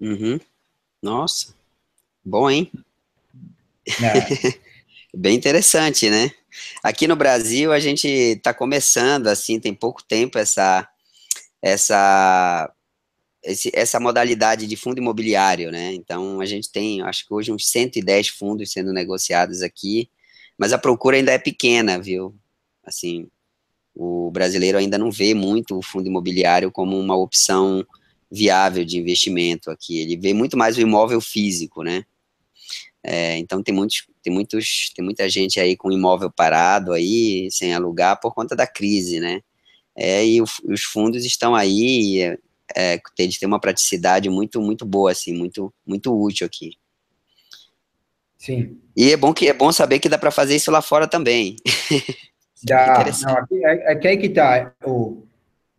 Uhum. 0.00 0.38
Nossa, 1.02 1.54
bom, 2.24 2.48
hein? 2.48 2.70
É. 3.86 4.60
Bem 5.14 5.36
interessante, 5.36 6.08
né? 6.08 6.30
Aqui 6.82 7.08
no 7.08 7.16
Brasil 7.16 7.72
a 7.72 7.80
gente 7.80 8.06
está 8.06 8.54
começando, 8.54 9.26
assim, 9.26 9.58
tem 9.58 9.74
pouco 9.74 10.02
tempo 10.04 10.38
essa 10.38 10.88
essa 11.62 12.72
esse, 13.42 13.70
essa 13.74 13.98
modalidade 13.98 14.66
de 14.66 14.76
fundo 14.76 14.98
imobiliário, 14.98 15.70
né? 15.70 15.92
Então 15.94 16.40
a 16.40 16.46
gente 16.46 16.70
tem, 16.70 17.02
acho 17.02 17.26
que 17.26 17.32
hoje 17.32 17.52
uns 17.52 17.68
110 17.68 18.28
fundos 18.28 18.72
sendo 18.72 18.92
negociados 18.92 19.62
aqui, 19.62 20.10
mas 20.58 20.72
a 20.72 20.78
procura 20.78 21.16
ainda 21.16 21.32
é 21.32 21.38
pequena, 21.38 21.98
viu? 21.98 22.34
Assim, 22.84 23.28
o 23.94 24.30
brasileiro 24.30 24.78
ainda 24.78 24.98
não 24.98 25.10
vê 25.10 25.34
muito 25.34 25.76
o 25.76 25.82
fundo 25.82 26.06
imobiliário 26.06 26.70
como 26.70 26.98
uma 26.98 27.16
opção 27.16 27.84
viável 28.30 28.84
de 28.84 28.98
investimento 28.98 29.70
aqui. 29.70 29.98
Ele 29.98 30.16
vê 30.16 30.32
muito 30.32 30.56
mais 30.56 30.76
o 30.76 30.80
imóvel 30.80 31.20
físico, 31.20 31.82
né? 31.82 32.04
É, 33.02 33.38
então 33.38 33.62
tem 33.62 33.74
muitos, 33.74 34.06
tem 34.22 34.32
muitos, 34.32 34.92
tem 34.94 35.04
muita 35.04 35.28
gente 35.28 35.58
aí 35.58 35.76
com 35.76 35.90
imóvel 35.90 36.30
parado 36.30 36.92
aí, 36.92 37.48
sem 37.50 37.74
alugar 37.74 38.20
por 38.20 38.34
conta 38.34 38.54
da 38.54 38.66
crise, 38.66 39.18
né? 39.18 39.40
É, 39.96 40.24
e 40.26 40.40
o, 40.40 40.44
os 40.64 40.82
fundos 40.82 41.24
estão 41.24 41.54
aí, 41.54 42.38
é, 42.76 42.94
é, 42.94 43.00
eles 43.18 43.38
têm 43.38 43.46
uma 43.46 43.60
praticidade 43.60 44.28
muito, 44.28 44.60
muito 44.60 44.84
boa, 44.84 45.10
assim, 45.10 45.32
muito, 45.32 45.72
muito 45.86 46.12
útil 46.12 46.46
aqui. 46.46 46.72
Sim. 48.38 48.78
E 48.96 49.12
é 49.12 49.16
bom 49.16 49.34
que 49.34 49.48
é 49.48 49.52
bom 49.52 49.70
saber 49.70 49.98
que 49.98 50.08
dá 50.08 50.16
para 50.16 50.30
fazer 50.30 50.56
isso 50.56 50.70
lá 50.70 50.80
fora 50.80 51.06
também. 51.06 51.56
Dá, 52.64 53.04
não, 53.22 53.36
aqui, 53.36 53.64
é, 53.64 53.92
aqui 53.92 54.08
é 54.08 54.16
que 54.16 54.28
tá, 54.30 54.72
o, 54.84 55.26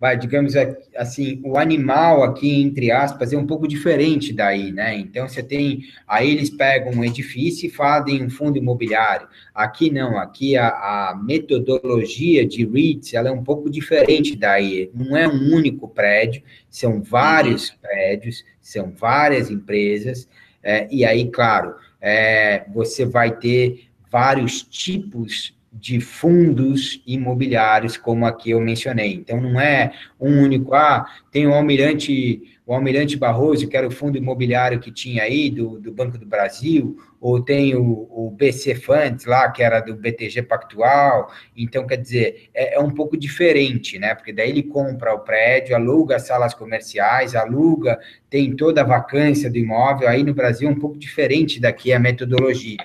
vai, 0.01 0.17
digamos 0.17 0.55
assim, 0.97 1.39
o 1.45 1.59
animal 1.59 2.23
aqui, 2.23 2.59
entre 2.59 2.89
aspas, 2.89 3.31
é 3.31 3.37
um 3.37 3.45
pouco 3.45 3.67
diferente 3.67 4.33
daí, 4.33 4.71
né? 4.71 4.97
Então, 4.97 5.29
você 5.29 5.43
tem, 5.43 5.83
aí 6.07 6.31
eles 6.31 6.49
pegam 6.49 6.91
um 6.91 7.05
edifício 7.05 7.67
e 7.67 7.69
fazem 7.69 8.25
um 8.25 8.29
fundo 8.29 8.57
imobiliário. 8.57 9.27
Aqui 9.53 9.91
não, 9.91 10.17
aqui 10.17 10.57
a, 10.57 10.69
a 10.69 11.21
metodologia 11.23 12.43
de 12.47 12.65
REITs, 12.65 13.13
ela 13.13 13.29
é 13.29 13.31
um 13.31 13.43
pouco 13.43 13.69
diferente 13.69 14.35
daí. 14.35 14.89
Não 14.91 15.15
é 15.15 15.27
um 15.27 15.53
único 15.53 15.87
prédio, 15.87 16.41
são 16.67 17.03
vários 17.03 17.69
prédios, 17.69 18.43
são 18.59 18.91
várias 18.91 19.51
empresas, 19.51 20.27
é, 20.63 20.87
e 20.89 21.05
aí, 21.05 21.29
claro, 21.29 21.75
é, 22.01 22.65
você 22.73 23.05
vai 23.05 23.37
ter 23.37 23.85
vários 24.09 24.63
tipos 24.63 25.53
de 25.71 26.01
fundos 26.01 27.01
imobiliários, 27.07 27.95
como 27.95 28.25
aqui 28.25 28.51
eu 28.51 28.59
mencionei. 28.59 29.13
Então, 29.13 29.39
não 29.39 29.59
é 29.59 29.93
um 30.19 30.41
único, 30.41 30.73
ah, 30.73 31.05
tem 31.31 31.47
o 31.47 31.53
Almirante, 31.53 32.41
o 32.65 32.73
Almirante 32.73 33.15
Barroso, 33.15 33.69
que 33.69 33.77
era 33.77 33.87
o 33.87 33.91
fundo 33.91 34.17
imobiliário 34.17 34.81
que 34.81 34.91
tinha 34.91 35.23
aí, 35.23 35.49
do, 35.49 35.79
do 35.79 35.93
Banco 35.93 36.17
do 36.17 36.25
Brasil, 36.25 36.97
ou 37.21 37.41
tem 37.41 37.73
o, 37.73 37.83
o 38.11 38.29
BC 38.31 38.75
Funds 38.75 39.25
lá, 39.25 39.49
que 39.49 39.63
era 39.63 39.79
do 39.79 39.95
BTG 39.95 40.41
Pactual. 40.41 41.31
Então, 41.55 41.87
quer 41.87 41.97
dizer, 41.97 42.49
é, 42.53 42.75
é 42.75 42.79
um 42.79 42.91
pouco 42.91 43.15
diferente, 43.15 43.97
né? 43.97 44.13
Porque 44.13 44.33
daí 44.33 44.49
ele 44.49 44.63
compra 44.63 45.13
o 45.13 45.19
prédio, 45.19 45.73
aluga 45.73 46.19
salas 46.19 46.53
comerciais, 46.53 47.33
aluga, 47.33 47.97
tem 48.29 48.53
toda 48.57 48.81
a 48.81 48.85
vacância 48.85 49.49
do 49.49 49.57
imóvel. 49.57 50.09
Aí 50.09 50.21
no 50.21 50.33
Brasil 50.33 50.67
é 50.67 50.71
um 50.71 50.79
pouco 50.79 50.97
diferente 50.97 51.61
daqui 51.61 51.93
a 51.93 51.99
metodologia. 51.99 52.77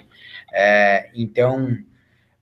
É, 0.52 1.10
então, 1.14 1.76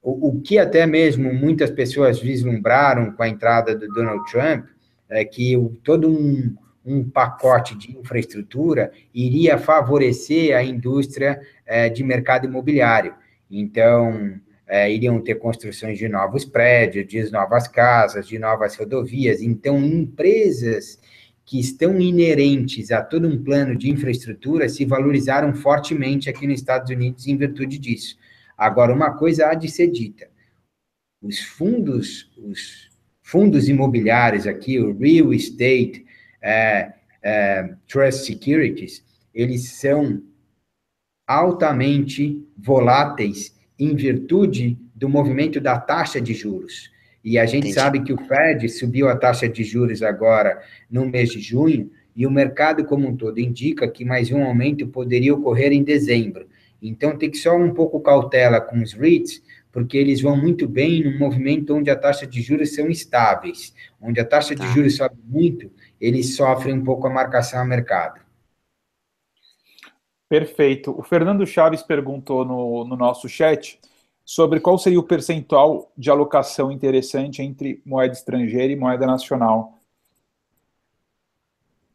o, 0.05 0.29
o 0.29 0.41
que 0.43 0.59
até 0.59 0.87
mesmo 0.87 1.33
muitas 1.33 1.71
pessoas 1.71 2.21
vislumbraram 2.21 3.13
com 3.13 3.23
a 3.23 3.29
entrada 3.29 3.75
do 3.75 3.89
Donald 3.89 4.31
Trump 4.31 4.67
é 5.09 5.25
que 5.25 5.57
o, 5.57 5.71
todo 5.83 6.09
um, 6.09 6.55
um 6.85 7.09
pacote 7.09 7.77
de 7.77 7.97
infraestrutura 7.97 8.93
iria 9.15 9.57
favorecer 9.57 10.55
a 10.55 10.63
indústria 10.63 11.41
é, 11.65 11.89
de 11.89 12.05
mercado 12.05 12.47
imobiliário. 12.47 13.15
Então, 13.51 14.39
é, 14.67 14.93
iriam 14.93 15.21
ter 15.21 15.37
construções 15.37 15.97
de 15.99 16.09
novos 16.09 16.45
prédios, 16.45 17.07
de 17.07 17.31
novas 17.31 17.67
casas, 17.67 18.29
de 18.29 18.39
novas 18.39 18.77
rodovias. 18.77 19.41
Então, 19.41 19.79
empresas 19.79 20.99
que 21.47 21.59
estão 21.59 21.99
inerentes 21.99 22.91
a 22.91 23.03
todo 23.03 23.27
um 23.27 23.43
plano 23.43 23.77
de 23.77 23.91
infraestrutura 23.91 24.69
se 24.69 24.85
valorizaram 24.85 25.55
fortemente 25.55 26.29
aqui 26.29 26.47
nos 26.47 26.61
Estados 26.61 26.91
Unidos 26.91 27.27
em 27.27 27.37
virtude 27.37 27.79
disso. 27.79 28.17
Agora, 28.57 28.93
uma 28.93 29.13
coisa 29.17 29.49
há 29.49 29.55
de 29.55 29.69
ser 29.69 29.89
dita: 29.89 30.29
os 31.21 31.41
fundos, 31.41 32.31
os 32.37 32.91
fundos 33.23 33.69
imobiliários 33.69 34.47
aqui, 34.47 34.79
o 34.79 34.97
real 34.97 35.33
estate, 35.33 36.05
é, 36.41 36.93
é, 37.23 37.75
Trust 37.89 38.27
Securities, 38.27 39.05
eles 39.35 39.71
são 39.71 40.23
altamente 41.27 42.47
voláteis 42.57 43.55
em 43.79 43.97
virtude 43.97 44.79
do 44.95 45.09
movimento 45.09 45.61
da 45.61 45.79
taxa 45.79 46.21
de 46.21 46.35
juros. 46.35 46.93
E 47.25 47.39
a 47.39 47.47
gente 47.47 47.69
Entendi. 47.69 47.75
sabe 47.75 48.03
que 48.03 48.13
o 48.13 48.19
Fed 48.19 48.69
subiu 48.69 49.09
a 49.09 49.17
taxa 49.17 49.49
de 49.49 49.65
juros 49.65 50.03
agora 50.03 50.63
no 50.91 51.07
mês 51.07 51.31
de 51.31 51.41
junho, 51.41 51.91
e 52.15 52.27
o 52.27 52.31
mercado 52.31 52.85
como 52.85 53.09
um 53.09 53.17
todo 53.17 53.41
indica 53.41 53.89
que 53.89 54.05
mais 54.05 54.31
um 54.31 54.45
aumento 54.45 54.87
poderia 54.87 55.35
ocorrer 55.35 55.73
em 55.73 55.83
dezembro. 55.83 56.47
Então 56.85 57.17
tem 57.17 57.31
que 57.31 57.39
só 57.39 57.57
um 57.57 57.73
pouco 57.73 57.99
cautela 57.99 58.61
com 58.61 58.83
os 58.83 58.93
REITs, 58.93 59.43
porque 59.73 59.97
eles 59.97 60.21
vão 60.21 60.37
muito 60.37 60.69
bem 60.69 61.03
num 61.03 61.19
movimento 61.19 61.75
onde 61.75 61.91
a 61.91 61.97
taxa 61.97 62.27
de 62.27 62.43
juros 62.43 62.75
são 62.75 62.89
estáveis, 62.89 63.75
onde 64.01 64.21
a 64.21 64.25
taxa 64.25 64.55
tá. 64.55 64.65
de 64.65 64.73
juros 64.75 64.97
sobe 64.97 65.17
muito, 65.25 65.71
eles 65.99 66.37
sofrem 66.37 66.75
um 66.75 66.85
pouco 66.85 67.07
a 67.07 67.11
marcação 67.11 67.61
a 67.61 67.65
mercado. 67.65 68.21
Perfeito. 70.29 70.95
O 70.99 71.03
Fernando 71.03 71.47
Chaves 71.47 71.83
perguntou 71.83 72.45
no, 72.45 72.85
no 72.85 72.97
nosso 72.97 73.29
chat 73.31 73.81
sobre 74.23 74.61
qual 74.61 74.77
seria 74.77 75.01
o 75.01 75.05
percentual 75.05 75.91
de 75.97 76.11
alocação 76.11 76.71
interessante 76.71 77.41
entre 77.41 77.81
moeda 77.85 78.13
estrangeira 78.13 78.73
e 78.73 78.77
moeda 78.77 79.07
nacional. 79.07 79.79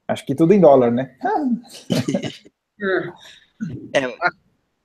Acho 0.07 0.25
que 0.25 0.33
tudo 0.33 0.53
em 0.53 0.59
dólar, 0.59 0.89
né? 0.91 1.15
é. 3.93 4.39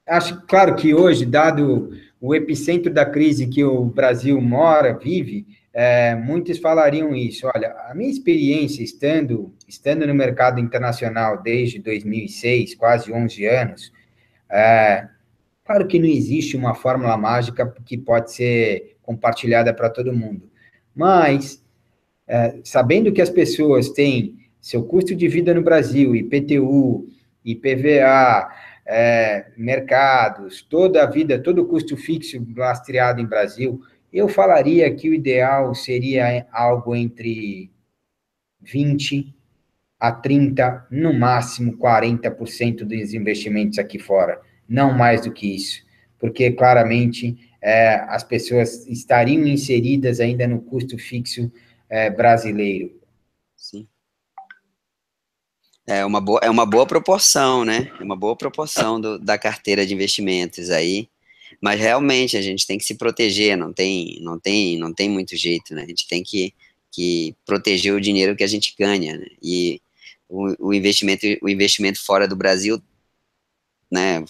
Acho, 0.07 0.43
claro 0.47 0.77
que 0.77 0.95
hoje, 0.95 1.25
dado 1.25 1.91
o 2.21 2.35
epicentro 2.35 2.93
da 2.93 3.07
crise 3.07 3.47
que 3.47 3.65
o 3.65 3.85
Brasil 3.85 4.39
mora, 4.41 4.99
vive, 4.99 5.47
é, 5.73 6.15
muitos 6.15 6.59
falariam 6.59 7.15
isso. 7.15 7.47
Olha, 7.55 7.75
a 7.89 7.95
minha 7.95 8.11
experiência 8.11 8.83
estando, 8.83 9.55
estando 9.67 10.07
no 10.07 10.15
mercado 10.15 10.61
internacional 10.61 11.43
desde 11.43 11.79
2006, 11.79 12.75
quase 12.75 13.13
11 13.13 13.47
anos, 13.47 13.93
é, 14.51 15.09
claro 15.65 15.87
que 15.87 15.99
não 15.99 16.07
existe 16.07 16.57
uma 16.57 16.75
fórmula 16.75 17.17
mágica 17.17 17.75
que 17.85 17.97
pode 17.97 18.33
ser 18.33 18.97
compartilhada 19.03 19.73
para 19.73 19.91
todo 19.91 20.13
mundo, 20.13 20.51
mas 20.95 21.63
é, 22.29 22.59
sabendo 22.63 23.13
que 23.13 23.23
as 23.23 23.31
pessoas 23.31 23.89
têm 23.89 24.37
seu 24.61 24.85
custo 24.85 25.15
de 25.15 25.29
vida 25.29 25.53
no 25.53 25.63
Brasil, 25.63 26.15
IPTU, 26.15 27.07
IPVA, 27.45 28.49
é, 28.87 29.47
mercados, 29.57 30.63
toda 30.63 31.03
a 31.03 31.07
vida, 31.07 31.39
todo 31.39 31.63
o 31.63 31.67
custo 31.67 31.97
fixo 31.97 32.47
lastreado 32.57 33.21
em 33.21 33.27
Brasil, 33.27 33.81
eu 34.13 34.29
falaria 34.29 34.95
que 34.95 35.09
o 35.09 35.15
ideal 35.15 35.75
seria 35.75 36.47
algo 36.53 36.95
entre 36.95 37.71
20 38.61 39.35
a 39.99 40.13
30, 40.13 40.87
no 40.91 41.13
máximo 41.13 41.77
40% 41.79 42.85
dos 42.85 43.15
investimentos 43.15 43.79
aqui 43.79 43.99
fora, 43.99 44.41
não 44.69 44.93
mais 44.93 45.23
do 45.23 45.33
que 45.33 45.55
isso, 45.55 45.83
porque 46.19 46.53
claramente 46.53 47.37
é, 47.61 47.95
as 48.09 48.23
pessoas 48.23 48.87
estariam 48.87 49.47
inseridas 49.47 50.21
ainda 50.21 50.47
no 50.47 50.61
custo 50.61 50.99
fixo 50.99 51.51
é, 51.89 52.11
brasileiro. 52.11 52.93
É 55.87 56.05
uma 56.05 56.21
boa, 56.21 56.41
é 56.43 56.49
uma 56.49 56.65
boa 56.65 56.87
proporção, 56.87 57.65
né? 57.65 57.93
É 58.01 58.03
uma 58.03 58.17
boa 58.17 58.35
proporção 58.35 59.01
do, 59.01 59.19
da 59.19 59.37
carteira 59.37 59.87
de 59.87 59.93
investimentos 59.93 60.71
aí. 60.71 61.09
Mas 61.61 61.79
realmente 61.79 62.37
a 62.37 62.43
gente 62.43 62.67
tem 62.67 62.79
que 62.79 62.85
se 62.85 62.95
proteger, 62.95 63.57
não 63.57 63.73
tem, 63.73 64.19
não 64.21 64.39
tem, 64.39 64.79
não 64.79 64.93
tem 64.93 65.09
muito 65.11 65.37
jeito, 65.37 65.75
né? 65.75 65.83
A 65.83 65.87
gente 65.87 66.09
tem 66.09 66.23
que, 66.23 66.55
que 66.91 67.35
proteger 67.45 67.95
o 67.95 68.01
dinheiro 68.01 68.35
que 68.35 68.45
a 68.45 68.47
gente 68.47 68.75
ganha, 68.79 69.19
né? 69.19 69.27
E 69.43 69.81
o, 70.29 70.69
o 70.69 70.75
investimento, 70.75 71.27
o 71.43 71.49
investimento 71.49 72.03
fora 72.05 72.27
do 72.27 72.37
Brasil, 72.37 72.83
né? 73.91 74.25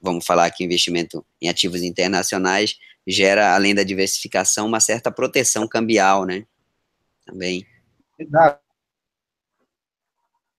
Vamos 0.00 0.26
falar 0.26 0.50
que 0.50 0.64
investimento 0.64 1.24
em 1.40 1.48
ativos 1.48 1.82
internacionais 1.82 2.76
gera, 3.06 3.54
além 3.54 3.74
da 3.74 3.84
diversificação, 3.84 4.66
uma 4.66 4.80
certa 4.80 5.10
proteção 5.10 5.68
cambial, 5.68 6.24
né? 6.24 6.44
Também. 7.24 7.64
Exato. 8.18 8.65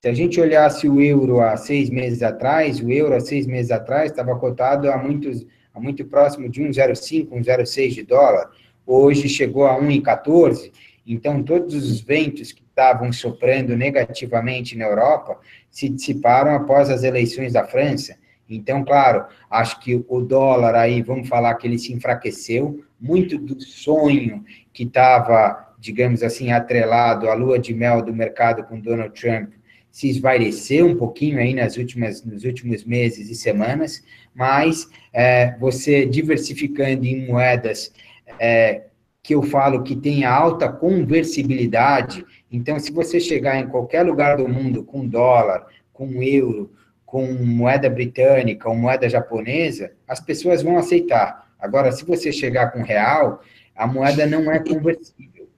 Se 0.08 0.12
a 0.12 0.14
gente 0.14 0.40
olhasse 0.40 0.88
o 0.88 1.02
euro 1.02 1.42
há 1.42 1.58
seis 1.58 1.90
meses 1.90 2.24
atrás, 2.24 2.80
o 2.80 2.90
euro 2.90 3.14
há 3.14 3.20
seis 3.20 3.46
meses 3.46 3.72
atrás 3.72 4.10
estava 4.10 4.34
cotado 4.40 4.90
a, 4.90 4.98
muitos, 4.98 5.46
a 5.74 5.82
muito 5.82 6.06
próximo 6.06 6.48
de 6.48 6.62
1,05, 6.62 7.28
1,06 7.32 7.90
de 7.90 8.04
dólar. 8.04 8.50
Hoje 8.86 9.28
chegou 9.28 9.68
a 9.68 9.78
1,14. 9.78 10.72
Então, 11.06 11.44
todos 11.44 11.76
os 11.76 12.00
ventos 12.00 12.54
que 12.54 12.62
estavam 12.62 13.12
soprando 13.12 13.76
negativamente 13.76 14.78
na 14.78 14.86
Europa 14.86 15.42
se 15.70 15.90
dissiparam 15.90 16.56
após 16.56 16.90
as 16.90 17.04
eleições 17.04 17.52
da 17.52 17.66
França. 17.66 18.16
Então, 18.50 18.86
claro, 18.86 19.26
acho 19.52 19.78
que 19.82 20.06
o 20.08 20.22
dólar 20.22 20.74
aí, 20.74 21.02
vamos 21.02 21.28
falar 21.28 21.54
que 21.56 21.68
ele 21.68 21.78
se 21.78 21.92
enfraqueceu, 21.92 22.82
muito 22.98 23.38
do 23.38 23.60
sonho 23.60 24.46
que 24.72 24.84
estava, 24.84 25.76
digamos 25.78 26.24
assim, 26.24 26.54
atrelado 26.54 27.30
à 27.30 27.34
lua 27.34 27.60
de 27.60 27.74
mel 27.74 28.02
do 28.02 28.16
mercado 28.16 28.64
com 28.64 28.80
Donald 28.80 29.14
Trump 29.14 29.50
se 29.92 30.10
esvaireceu 30.10 30.86
um 30.86 30.96
pouquinho 30.96 31.40
aí 31.40 31.54
nas 31.54 31.78
últimas, 31.78 32.24
nos 32.24 32.44
últimos 32.44 32.84
meses 32.84 33.30
e 33.30 33.36
semanas, 33.36 34.04
mas 34.34 34.88
é, 35.12 35.58
você 35.58 36.06
diversificando 36.06 37.06
em 37.06 37.26
moedas 37.26 37.92
é, 38.40 38.84
que 39.24 39.34
eu 39.34 39.44
falo 39.44 39.84
que 39.84 39.96
tem 39.96 40.24
alta 40.24 40.70
conversibilidade, 40.70 42.26
então 42.52 42.80
se 42.80 42.92
você 42.92 43.20
chegar 43.20 43.60
em 43.60 43.68
qualquer 43.68 44.04
lugar 44.04 44.38
do 44.38 44.48
mundo 44.48 44.84
com 44.84 45.06
dólar, 45.08 45.66
com 45.92 46.22
euro, 46.22 46.72
com 47.06 47.26
moeda 47.34 47.90
britânica 47.90 48.70
ou 48.70 48.76
moeda 48.76 49.10
japonesa, 49.10 49.94
as 50.08 50.20
pessoas 50.20 50.62
vão 50.62 50.78
aceitar. 50.78 51.48
Agora, 51.60 51.92
se 51.92 52.06
você 52.06 52.32
chegar 52.32 52.72
com 52.72 52.84
real, 52.84 53.42
a 53.76 53.88
moeda 53.88 54.28
não 54.28 54.52
é 54.52 54.60
conversível. 54.64 55.50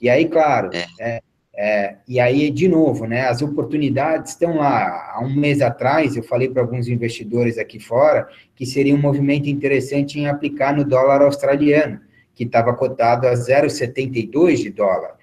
E 0.00 0.08
aí, 0.08 0.28
claro, 0.28 0.70
é, 0.98 1.22
é 1.56 1.96
e 2.06 2.18
aí, 2.20 2.50
de 2.50 2.68
novo, 2.68 3.06
né, 3.06 3.28
as 3.28 3.40
oportunidades 3.40 4.32
estão 4.32 4.56
lá. 4.56 5.12
Há 5.14 5.20
um 5.22 5.34
mês 5.34 5.60
atrás, 5.62 6.16
eu 6.16 6.22
falei 6.22 6.48
para 6.48 6.62
alguns 6.62 6.88
investidores 6.88 7.58
aqui 7.58 7.78
fora 7.78 8.28
que 8.54 8.66
seria 8.66 8.94
um 8.94 9.00
movimento 9.00 9.48
interessante 9.48 10.18
em 10.18 10.26
aplicar 10.26 10.76
no 10.76 10.84
dólar 10.84 11.22
australiano, 11.22 12.00
que 12.34 12.44
estava 12.44 12.74
cotado 12.74 13.26
a 13.26 13.32
0,72 13.34 14.56
de 14.56 14.70
dólar. 14.70 15.14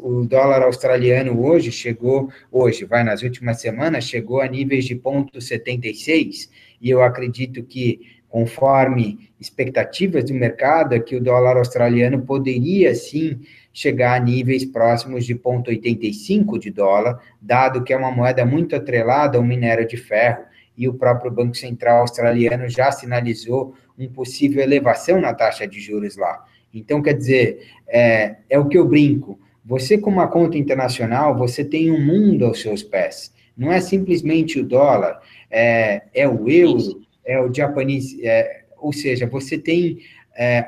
O 0.00 0.24
dólar 0.24 0.62
australiano 0.62 1.44
hoje 1.44 1.70
chegou, 1.70 2.30
hoje, 2.50 2.86
vai 2.86 3.04
nas 3.04 3.22
últimas 3.22 3.60
semanas, 3.60 4.04
chegou 4.04 4.40
a 4.40 4.48
níveis 4.48 4.86
de 4.86 4.96
0,76, 4.96 6.48
e 6.80 6.88
eu 6.88 7.02
acredito 7.02 7.62
que, 7.62 8.00
conforme 8.30 9.30
expectativas 9.38 10.24
do 10.24 10.32
mercado, 10.32 10.94
é 10.94 11.00
que 11.00 11.14
o 11.16 11.20
dólar 11.20 11.58
australiano 11.58 12.22
poderia, 12.22 12.94
sim, 12.94 13.38
chegar 13.78 14.16
a 14.16 14.18
níveis 14.18 14.64
próximos 14.64 15.24
de 15.24 15.36
0,85 15.36 16.58
de 16.58 16.68
dólar, 16.68 17.22
dado 17.40 17.84
que 17.84 17.92
é 17.92 17.96
uma 17.96 18.10
moeda 18.10 18.44
muito 18.44 18.74
atrelada 18.74 19.38
ao 19.38 19.44
minério 19.44 19.86
de 19.86 19.96
ferro, 19.96 20.42
e 20.76 20.88
o 20.88 20.94
próprio 20.94 21.30
Banco 21.30 21.56
Central 21.56 22.00
australiano 22.00 22.68
já 22.68 22.90
sinalizou 22.90 23.74
uma 23.96 24.08
possível 24.08 24.60
elevação 24.60 25.20
na 25.20 25.32
taxa 25.32 25.64
de 25.64 25.78
juros 25.80 26.16
lá. 26.16 26.44
Então, 26.74 27.00
quer 27.00 27.14
dizer, 27.14 27.68
é, 27.86 28.38
é 28.50 28.58
o 28.58 28.66
que 28.66 28.76
eu 28.76 28.84
brinco. 28.84 29.38
Você, 29.64 29.96
com 29.96 30.10
uma 30.10 30.26
conta 30.26 30.58
internacional, 30.58 31.36
você 31.36 31.64
tem 31.64 31.88
um 31.88 32.04
mundo 32.04 32.46
aos 32.46 32.60
seus 32.60 32.82
pés. 32.82 33.32
Não 33.56 33.70
é 33.70 33.80
simplesmente 33.80 34.58
o 34.58 34.64
dólar, 34.64 35.20
é, 35.48 36.02
é 36.12 36.26
o 36.26 36.48
euro, 36.48 37.00
é 37.24 37.40
o 37.40 37.52
japonês, 37.54 38.16
é, 38.24 38.64
ou 38.76 38.92
seja, 38.92 39.24
você 39.26 39.56
tem 39.56 39.98
é, 40.36 40.66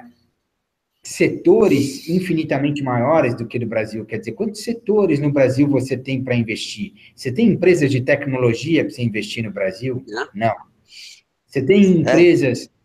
setores 1.02 2.08
infinitamente 2.08 2.82
maiores 2.82 3.34
do 3.34 3.46
que 3.46 3.58
no 3.58 3.66
Brasil. 3.66 4.04
Quer 4.04 4.18
dizer, 4.18 4.32
quantos 4.32 4.62
setores 4.62 5.18
no 5.18 5.32
Brasil 5.32 5.66
você 5.68 5.96
tem 5.96 6.22
para 6.22 6.34
investir? 6.34 6.92
Você 7.14 7.32
tem 7.32 7.48
empresas 7.48 7.90
de 7.90 8.00
tecnologia 8.00 8.84
para 8.84 8.92
você 8.92 9.02
investir 9.02 9.42
no 9.42 9.50
Brasil? 9.50 10.04
Não. 10.06 10.28
Não. 10.34 10.54
Você 11.46 11.62
tem 11.62 11.82
é. 11.82 11.86
empresas. 11.86 12.66
É. 12.66 12.80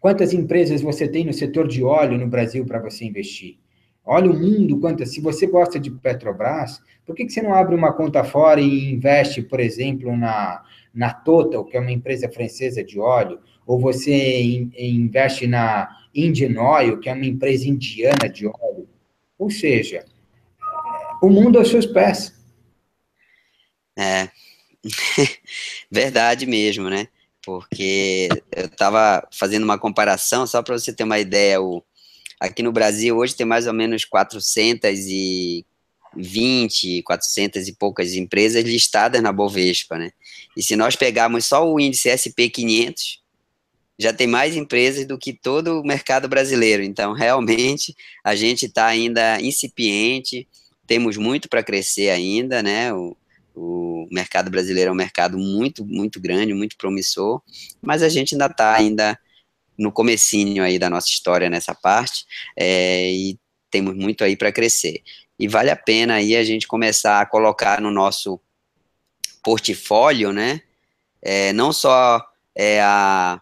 Quantas 0.00 0.32
empresas 0.32 0.80
você 0.80 1.08
tem 1.08 1.24
no 1.24 1.32
setor 1.32 1.66
de 1.66 1.82
óleo 1.82 2.16
no 2.16 2.28
Brasil 2.28 2.64
para 2.64 2.80
você 2.80 3.04
investir? 3.04 3.58
Olha 4.04 4.30
o 4.30 4.38
mundo, 4.38 4.78
quantas. 4.78 5.12
Se 5.12 5.20
você 5.20 5.46
gosta 5.46 5.78
de 5.78 5.90
Petrobras, 5.90 6.80
por 7.04 7.14
que, 7.14 7.26
que 7.26 7.32
você 7.32 7.42
não 7.42 7.52
abre 7.52 7.74
uma 7.74 7.92
conta 7.92 8.24
fora 8.24 8.60
e 8.60 8.92
investe, 8.92 9.42
por 9.42 9.60
exemplo, 9.60 10.16
na, 10.16 10.62
na 10.94 11.12
Total, 11.12 11.64
que 11.64 11.76
é 11.76 11.80
uma 11.80 11.92
empresa 11.92 12.30
francesa 12.30 12.82
de 12.82 12.98
óleo, 12.98 13.40
ou 13.66 13.78
você 13.78 14.40
in, 14.40 14.70
investe 14.78 15.46
na 15.46 15.90
Indian 16.26 16.60
Oil, 16.60 16.98
que 16.98 17.08
é 17.08 17.12
uma 17.12 17.26
empresa 17.26 17.68
indiana 17.68 18.28
de 18.28 18.46
óleo. 18.46 18.88
Ou 19.38 19.50
seja, 19.50 20.04
o 21.22 21.28
mundo 21.28 21.58
aos 21.58 21.68
seus 21.68 21.86
pés. 21.86 22.34
É, 23.96 24.28
verdade 25.90 26.46
mesmo, 26.46 26.88
né? 26.88 27.08
Porque 27.44 28.28
eu 28.54 28.66
estava 28.66 29.26
fazendo 29.32 29.64
uma 29.64 29.78
comparação, 29.78 30.46
só 30.46 30.62
para 30.62 30.78
você 30.78 30.92
ter 30.92 31.04
uma 31.04 31.18
ideia, 31.18 31.60
o, 31.60 31.82
aqui 32.40 32.62
no 32.62 32.72
Brasil 32.72 33.16
hoje 33.16 33.34
tem 33.34 33.46
mais 33.46 33.66
ou 33.66 33.72
menos 33.72 34.04
400 34.04 34.90
e 35.06 35.64
20, 36.16 37.02
400 37.02 37.68
e 37.68 37.74
poucas 37.74 38.14
empresas 38.14 38.64
listadas 38.64 39.22
na 39.22 39.32
Bovespa, 39.32 39.98
né? 39.98 40.10
E 40.56 40.62
se 40.62 40.76
nós 40.76 40.96
pegarmos 40.96 41.46
só 41.46 41.66
o 41.66 41.78
índice 41.78 42.10
SP 42.10 42.50
500, 42.50 43.22
já 43.98 44.12
tem 44.12 44.26
mais 44.26 44.54
empresas 44.54 45.04
do 45.04 45.18
que 45.18 45.32
todo 45.32 45.80
o 45.80 45.86
mercado 45.86 46.28
brasileiro. 46.28 46.82
Então, 46.82 47.12
realmente, 47.12 47.96
a 48.22 48.36
gente 48.36 48.66
está 48.66 48.86
ainda 48.86 49.40
incipiente, 49.40 50.46
temos 50.86 51.16
muito 51.16 51.48
para 51.48 51.62
crescer 51.62 52.10
ainda, 52.10 52.62
né? 52.62 52.92
O, 52.92 53.16
o 53.54 54.06
mercado 54.10 54.50
brasileiro 54.50 54.90
é 54.90 54.92
um 54.92 54.96
mercado 54.96 55.36
muito, 55.36 55.84
muito 55.84 56.20
grande, 56.20 56.54
muito 56.54 56.76
promissor, 56.76 57.42
mas 57.82 58.02
a 58.02 58.08
gente 58.08 58.34
ainda 58.34 58.46
está 58.46 58.74
ainda 58.74 59.18
no 59.76 59.90
comecinho 59.90 60.62
aí 60.62 60.78
da 60.78 60.88
nossa 60.88 61.08
história 61.08 61.50
nessa 61.50 61.74
parte, 61.74 62.24
é, 62.56 63.10
e 63.10 63.38
temos 63.70 63.94
muito 63.94 64.22
aí 64.24 64.36
para 64.36 64.52
crescer. 64.52 65.02
E 65.38 65.46
vale 65.46 65.70
a 65.70 65.76
pena 65.76 66.14
aí 66.14 66.36
a 66.36 66.44
gente 66.44 66.66
começar 66.66 67.20
a 67.20 67.26
colocar 67.26 67.80
no 67.80 67.90
nosso 67.90 68.40
portfólio, 69.42 70.32
né, 70.32 70.62
é, 71.22 71.52
não 71.52 71.72
só 71.72 72.24
é, 72.54 72.80
a 72.80 73.40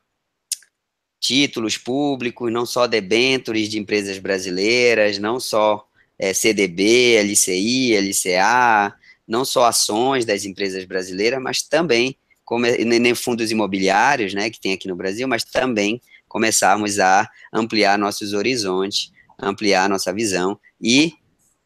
títulos 1.26 1.76
públicos, 1.76 2.52
não 2.52 2.64
só 2.64 2.86
debêntures 2.86 3.68
de 3.68 3.80
empresas 3.80 4.18
brasileiras, 4.18 5.18
não 5.18 5.40
só 5.40 5.84
é, 6.16 6.32
CDB, 6.32 7.16
LCI, 7.20 7.96
LCA, 7.96 8.94
não 9.26 9.44
só 9.44 9.64
ações 9.64 10.24
das 10.24 10.44
empresas 10.44 10.84
brasileiras, 10.84 11.42
mas 11.42 11.62
também 11.62 12.16
como, 12.44 12.64
nem 12.64 13.14
fundos 13.14 13.50
imobiliários, 13.50 14.34
né, 14.34 14.48
que 14.50 14.60
tem 14.60 14.72
aqui 14.72 14.86
no 14.86 14.94
Brasil, 14.94 15.26
mas 15.26 15.42
também 15.42 16.00
começarmos 16.28 17.00
a 17.00 17.28
ampliar 17.52 17.98
nossos 17.98 18.32
horizontes, 18.32 19.10
ampliar 19.36 19.88
nossa 19.88 20.12
visão 20.12 20.58
e, 20.80 21.12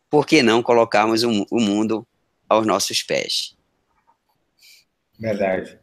por 0.09 0.27
que 0.27 0.43
não, 0.43 0.63
colocarmos 0.63 1.23
o, 1.23 1.47
o 1.51 1.61
mundo 1.61 2.07
aos 2.49 2.67
nossos 2.67 3.03
pés. 3.03 3.55
Verdade. 5.19 5.80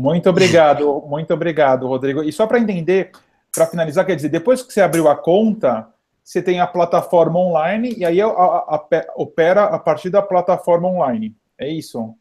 Muito 0.00 0.30
obrigado, 0.30 1.04
muito 1.06 1.34
obrigado, 1.34 1.86
Rodrigo. 1.86 2.22
E 2.22 2.32
só 2.32 2.46
para 2.46 2.58
entender, 2.58 3.10
para 3.54 3.66
finalizar, 3.66 4.06
quer 4.06 4.16
dizer, 4.16 4.30
depois 4.30 4.62
que 4.62 4.72
você 4.72 4.80
abriu 4.80 5.06
a 5.08 5.14
conta, 5.14 5.86
você 6.24 6.40
tem 6.40 6.58
a 6.58 6.66
plataforma 6.66 7.38
online 7.38 7.94
e 7.98 8.04
aí 8.06 8.18
a, 8.18 8.26
a, 8.26 8.76
a, 8.76 8.86
opera 9.16 9.64
a 9.64 9.78
partir 9.78 10.08
da 10.08 10.22
plataforma 10.22 10.88
online. 10.88 11.36
É 11.58 11.68
isso? 11.68 12.14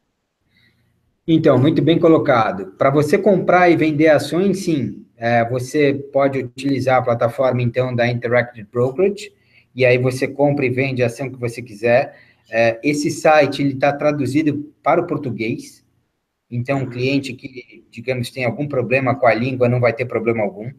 Então, 1.25 1.57
muito 1.57 1.81
bem 1.81 1.97
colocado. 1.97 2.73
Para 2.77 2.89
você 2.89 3.17
comprar 3.17 3.69
e 3.69 3.77
vender 3.77 4.09
ações, 4.09 4.65
sim. 4.65 5.05
É, 5.15 5.47
você 5.47 5.93
pode 6.11 6.37
utilizar 6.37 6.97
a 6.97 7.01
plataforma, 7.01 7.61
então, 7.61 7.95
da 7.95 8.09
Interactive 8.09 8.67
Brokerage, 8.69 9.31
e 9.73 9.85
aí 9.85 9.97
você 9.97 10.27
compra 10.27 10.65
e 10.65 10.69
vende 10.69 11.01
a 11.01 11.05
ação 11.05 11.29
que 11.29 11.39
você 11.39 11.61
quiser. 11.61 12.13
É, 12.51 12.77
esse 12.83 13.09
site 13.09 13.65
está 13.65 13.93
traduzido 13.93 14.69
para 14.83 14.99
o 14.99 15.07
português, 15.07 15.79
então, 16.49 16.79
um 16.79 16.89
cliente 16.89 17.33
que, 17.33 17.83
digamos, 17.91 18.31
tem 18.31 18.43
algum 18.43 18.67
problema 18.67 19.15
com 19.15 19.27
a 19.27 19.33
língua 19.33 19.69
não 19.69 19.79
vai 19.79 19.93
ter 19.93 20.05
problema 20.05 20.41
algum. 20.41 20.71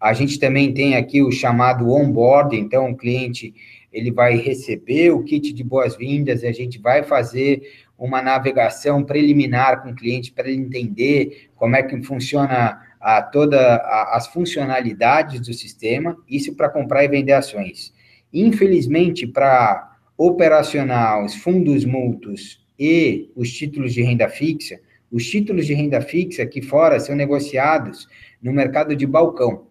A 0.00 0.12
gente 0.12 0.38
também 0.38 0.72
tem 0.72 0.94
aqui 0.94 1.22
o 1.22 1.32
chamado 1.32 1.90
onboard, 1.90 2.56
então 2.56 2.90
o 2.90 2.96
cliente 2.96 3.54
ele 3.92 4.12
vai 4.12 4.36
receber 4.36 5.10
o 5.10 5.24
kit 5.24 5.52
de 5.52 5.64
boas-vindas, 5.64 6.44
a 6.44 6.52
gente 6.52 6.78
vai 6.78 7.02
fazer 7.02 7.62
uma 7.98 8.20
navegação 8.20 9.02
preliminar 9.02 9.82
com 9.82 9.90
o 9.90 9.94
cliente 9.94 10.30
para 10.30 10.48
ele 10.48 10.60
entender 10.60 11.48
como 11.56 11.76
é 11.76 11.82
que 11.82 12.00
funciona 12.02 12.78
a, 13.00 13.22
toda 13.22 13.76
a, 13.76 14.16
as 14.16 14.26
funcionalidades 14.26 15.40
do 15.40 15.54
sistema, 15.54 16.16
isso 16.28 16.54
para 16.54 16.68
comprar 16.68 17.04
e 17.04 17.08
vender 17.08 17.32
ações. 17.32 17.92
Infelizmente, 18.32 19.26
para 19.26 19.96
operacionar 20.16 21.24
os 21.24 21.34
fundos 21.34 21.84
mútuos 21.84 22.64
e 22.78 23.30
os 23.34 23.50
títulos 23.50 23.94
de 23.94 24.02
renda 24.02 24.28
fixa, 24.28 24.78
os 25.10 25.24
títulos 25.24 25.66
de 25.66 25.74
renda 25.74 26.00
fixa 26.00 26.42
aqui 26.42 26.60
fora 26.60 26.98
são 26.98 27.14
negociados 27.14 28.08
no 28.42 28.52
mercado 28.52 28.94
de 28.94 29.06
balcão. 29.06 29.66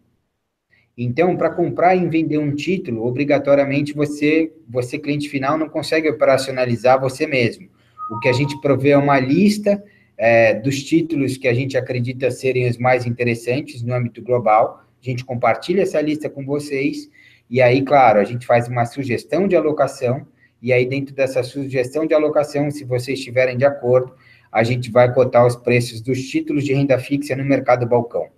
Então, 0.98 1.36
para 1.36 1.50
comprar 1.50 1.96
e 1.96 2.08
vender 2.08 2.38
um 2.38 2.56
título, 2.56 3.06
obrigatoriamente 3.06 3.94
você, 3.94 4.54
você 4.68 4.98
cliente 4.98 5.28
final, 5.28 5.58
não 5.58 5.68
consegue 5.68 6.10
operacionalizar 6.10 7.00
você 7.00 7.28
mesmo. 7.28 7.68
O 8.10 8.20
que 8.20 8.30
a 8.30 8.34
gente 8.34 8.60
provê 8.62 8.92
é 8.92 8.98
uma 8.98 9.20
lista 9.20 9.84
é, 10.18 10.54
dos 10.54 10.84
títulos 10.84 11.36
que 11.36 11.48
a 11.48 11.54
gente 11.54 11.78
acredita 11.78 12.32
serem 12.32 12.70
os 12.70 12.78
mais 12.78 13.06
interessantes 13.06 13.82
no 13.84 13.94
âmbito 13.94 14.22
global. 14.22 14.86
A 15.02 15.06
gente 15.06 15.26
compartilha 15.26 15.82
essa 15.82 16.00
lista 16.00 16.30
com 16.30 16.46
vocês 16.46 17.10
e 17.50 17.62
aí, 17.62 17.82
claro, 17.82 18.20
a 18.20 18.24
gente 18.24 18.46
faz 18.46 18.68
uma 18.70 18.86
sugestão 18.86 19.48
de 19.48 19.56
alocação 19.56 20.26
e 20.62 20.72
aí 20.72 20.86
dentro 20.86 21.14
dessa 21.14 21.44
sugestão 21.44 22.06
de 22.06 22.14
alocação, 22.14 22.72
se 22.72 22.86
vocês 22.86 23.20
estiverem 23.20 23.58
de 23.58 23.66
acordo, 23.66 24.14
a 24.56 24.64
gente 24.64 24.90
vai 24.90 25.14
cotar 25.14 25.46
os 25.46 25.54
preços 25.54 26.00
dos 26.00 26.18
títulos 26.30 26.64
de 26.64 26.74
renda 26.74 26.98
fixa 26.98 27.36
no 27.36 27.44
mercado 27.44 27.86
balcão. 27.86 28.30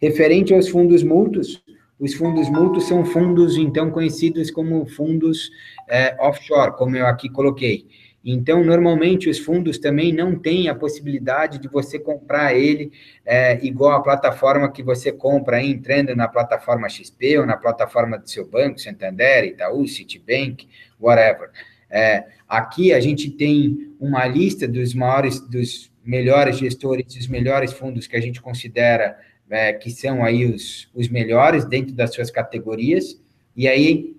Referente 0.00 0.54
aos 0.54 0.68
fundos 0.68 1.02
mútuos, 1.02 1.60
os 1.98 2.14
fundos 2.14 2.48
mútuos 2.48 2.86
são 2.86 3.04
fundos, 3.04 3.56
então, 3.56 3.90
conhecidos 3.90 4.48
como 4.48 4.86
fundos 4.86 5.50
é, 5.88 6.16
offshore, 6.20 6.76
como 6.76 6.96
eu 6.96 7.04
aqui 7.04 7.28
coloquei. 7.28 7.84
Então, 8.24 8.62
normalmente, 8.62 9.28
os 9.28 9.40
fundos 9.40 9.76
também 9.76 10.12
não 10.12 10.38
têm 10.38 10.68
a 10.68 10.74
possibilidade 10.74 11.58
de 11.58 11.66
você 11.66 11.98
comprar 11.98 12.54
ele 12.54 12.92
é, 13.24 13.58
igual 13.66 13.90
a 13.90 14.02
plataforma 14.02 14.70
que 14.70 14.84
você 14.84 15.10
compra 15.10 15.60
entrando 15.60 16.14
na 16.14 16.28
plataforma 16.28 16.88
XP 16.88 17.38
ou 17.40 17.46
na 17.46 17.56
plataforma 17.56 18.16
do 18.16 18.30
seu 18.30 18.48
banco, 18.48 18.80
Santander, 18.80 19.46
Itaú, 19.46 19.88
Citibank, 19.88 20.68
whatever. 21.00 21.50
É, 21.90 22.24
aqui 22.48 22.92
a 22.92 23.00
gente 23.00 23.30
tem 23.30 23.94
uma 23.98 24.26
lista 24.26 24.66
dos 24.66 24.94
maiores, 24.94 25.40
dos 25.40 25.90
melhores 26.04 26.58
gestores, 26.58 27.14
dos 27.14 27.28
melhores 27.28 27.72
fundos 27.72 28.06
que 28.06 28.16
a 28.16 28.20
gente 28.20 28.40
considera 28.40 29.16
é, 29.50 29.72
que 29.72 29.90
são 29.90 30.24
aí 30.24 30.44
os, 30.44 30.88
os 30.94 31.08
melhores 31.08 31.64
dentro 31.64 31.94
das 31.94 32.12
suas 32.14 32.30
categorias, 32.30 33.20
e 33.56 33.66
aí, 33.66 34.16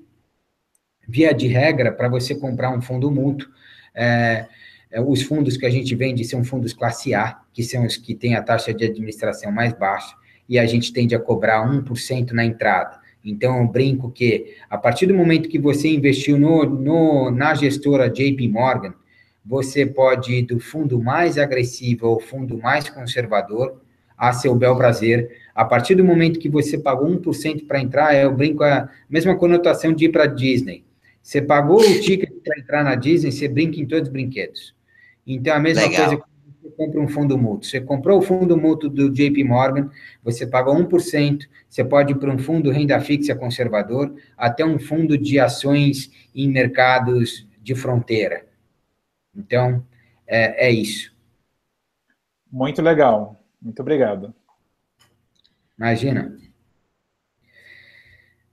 via 1.08 1.34
de 1.34 1.48
regra, 1.48 1.92
para 1.92 2.10
você 2.10 2.34
comprar 2.34 2.72
um 2.72 2.82
fundo 2.82 3.12
mútuo, 3.12 3.50
é, 3.94 4.48
é, 4.90 5.02
os 5.02 5.22
fundos 5.22 5.58
que 5.58 5.66
a 5.66 5.70
gente 5.70 5.94
vende 5.96 6.24
são 6.24 6.44
fundos 6.44 6.74
classe 6.74 7.14
A, 7.14 7.40
que 7.54 7.64
são 7.64 7.86
os 7.86 7.98
que 7.98 8.16
têm 8.16 8.36
a 8.36 8.42
taxa 8.42 8.74
de 8.74 8.86
administração 8.86 9.52
mais 9.52 9.74
baixa, 9.74 10.16
e 10.50 10.58
a 10.58 10.66
gente 10.66 10.94
tende 10.94 11.14
a 11.14 11.20
cobrar 11.20 11.68
1% 11.68 12.32
na 12.32 12.46
entrada. 12.46 13.00
Então, 13.24 13.60
eu 13.60 13.68
brinco 13.68 14.10
que, 14.12 14.56
a 14.70 14.78
partir 14.78 15.08
do 15.08 15.14
momento 15.14 15.50
que 15.50 15.60
você 15.60 15.90
investiu 15.90 16.40
no, 16.40 16.66
no, 16.66 17.32
na 17.32 17.54
gestora 17.54 18.10
JP 18.10 18.48
Morgan, 18.48 18.94
você 19.46 19.86
pode 19.86 20.34
ir 20.34 20.42
do 20.44 20.60
fundo 20.60 21.02
mais 21.02 21.38
agressivo 21.38 22.08
ao 22.08 22.20
fundo 22.20 22.58
mais 22.58 22.90
conservador 22.90 23.82
a 24.18 24.34
seu 24.34 24.56
bel 24.56 24.76
prazer. 24.76 25.30
A 25.54 25.64
partir 25.64 25.96
do 25.96 26.04
momento 26.04 26.40
que 26.40 26.50
você 26.50 26.78
pagou 26.78 27.08
1% 27.08 27.66
para 27.68 27.80
entrar, 27.80 28.16
eu 28.16 28.34
brinco 28.34 28.64
a 28.64 28.90
mesma 29.10 29.36
conotação 29.36 29.94
de 29.94 30.06
ir 30.06 30.10
para 30.10 30.26
Disney. 30.26 30.84
Você 31.22 31.42
pagou 31.42 31.80
o 31.80 32.02
ticket 32.02 32.32
para 32.44 32.60
entrar 32.60 32.84
na 32.84 32.96
Disney, 32.96 33.32
você 33.32 33.48
brinca 33.48 33.80
em 33.80 33.86
todos 33.86 34.08
os 34.08 34.14
brinquedos. 34.14 34.76
Então, 35.26 35.54
a 35.54 35.60
mesma 35.60 35.84
Legal. 35.84 36.08
coisa 36.08 36.24
compra 36.78 37.02
um 37.02 37.08
fundo 37.08 37.38
mútuo. 37.38 37.64
Você 37.64 37.82
comprou 37.82 38.20
o 38.20 38.22
fundo 38.22 38.56
mútuo 38.56 38.90
do 38.90 39.10
JP 39.10 39.44
Morgan, 39.44 39.90
você 40.24 40.46
pagou 40.46 40.76
1%, 40.76 41.48
você 41.68 41.84
pode 41.84 42.14
ir 42.14 42.16
para 42.16 42.32
um 42.32 42.38
fundo 42.38 42.72
renda 42.72 43.00
fixa 43.02 43.36
conservador, 43.36 44.16
até 44.38 44.64
um 44.64 44.78
fundo 44.78 45.18
de 45.18 45.40
ações 45.40 46.12
em 46.34 46.48
mercados 46.48 47.48
de 47.62 47.74
fronteira. 47.74 48.46
Então, 49.36 49.84
é, 50.26 50.68
é 50.68 50.72
isso. 50.72 51.14
Muito 52.50 52.82
legal. 52.82 53.44
Muito 53.62 53.82
obrigado. 53.82 54.34
Imagina. 55.78 56.47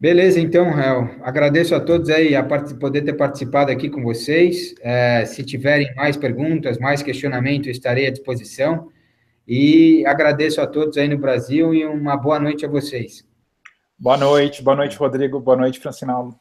Beleza, 0.04 0.38
então, 0.38 0.70
Rael. 0.70 1.08
Agradeço 1.22 1.74
a 1.74 1.80
todos 1.80 2.10
aí 2.10 2.36
a 2.36 2.44
poder 2.44 3.00
ter 3.00 3.14
participado 3.14 3.72
aqui 3.72 3.88
com 3.88 4.02
vocês. 4.02 4.74
É, 4.82 5.24
se 5.24 5.42
tiverem 5.42 5.94
mais 5.94 6.14
perguntas, 6.14 6.76
mais 6.76 7.02
questionamento, 7.02 7.70
estarei 7.70 8.06
à 8.06 8.10
disposição. 8.10 8.92
E 9.48 10.04
agradeço 10.04 10.60
a 10.60 10.66
todos 10.66 10.98
aí 10.98 11.08
no 11.08 11.16
Brasil 11.16 11.72
e 11.72 11.86
uma 11.86 12.18
boa 12.18 12.38
noite 12.38 12.66
a 12.66 12.68
vocês. 12.68 13.24
Boa 13.98 14.18
noite, 14.18 14.62
boa 14.62 14.76
noite, 14.76 14.94
Rodrigo. 14.94 15.40
Boa 15.40 15.56
noite, 15.56 15.80
Francinaldo. 15.80 16.38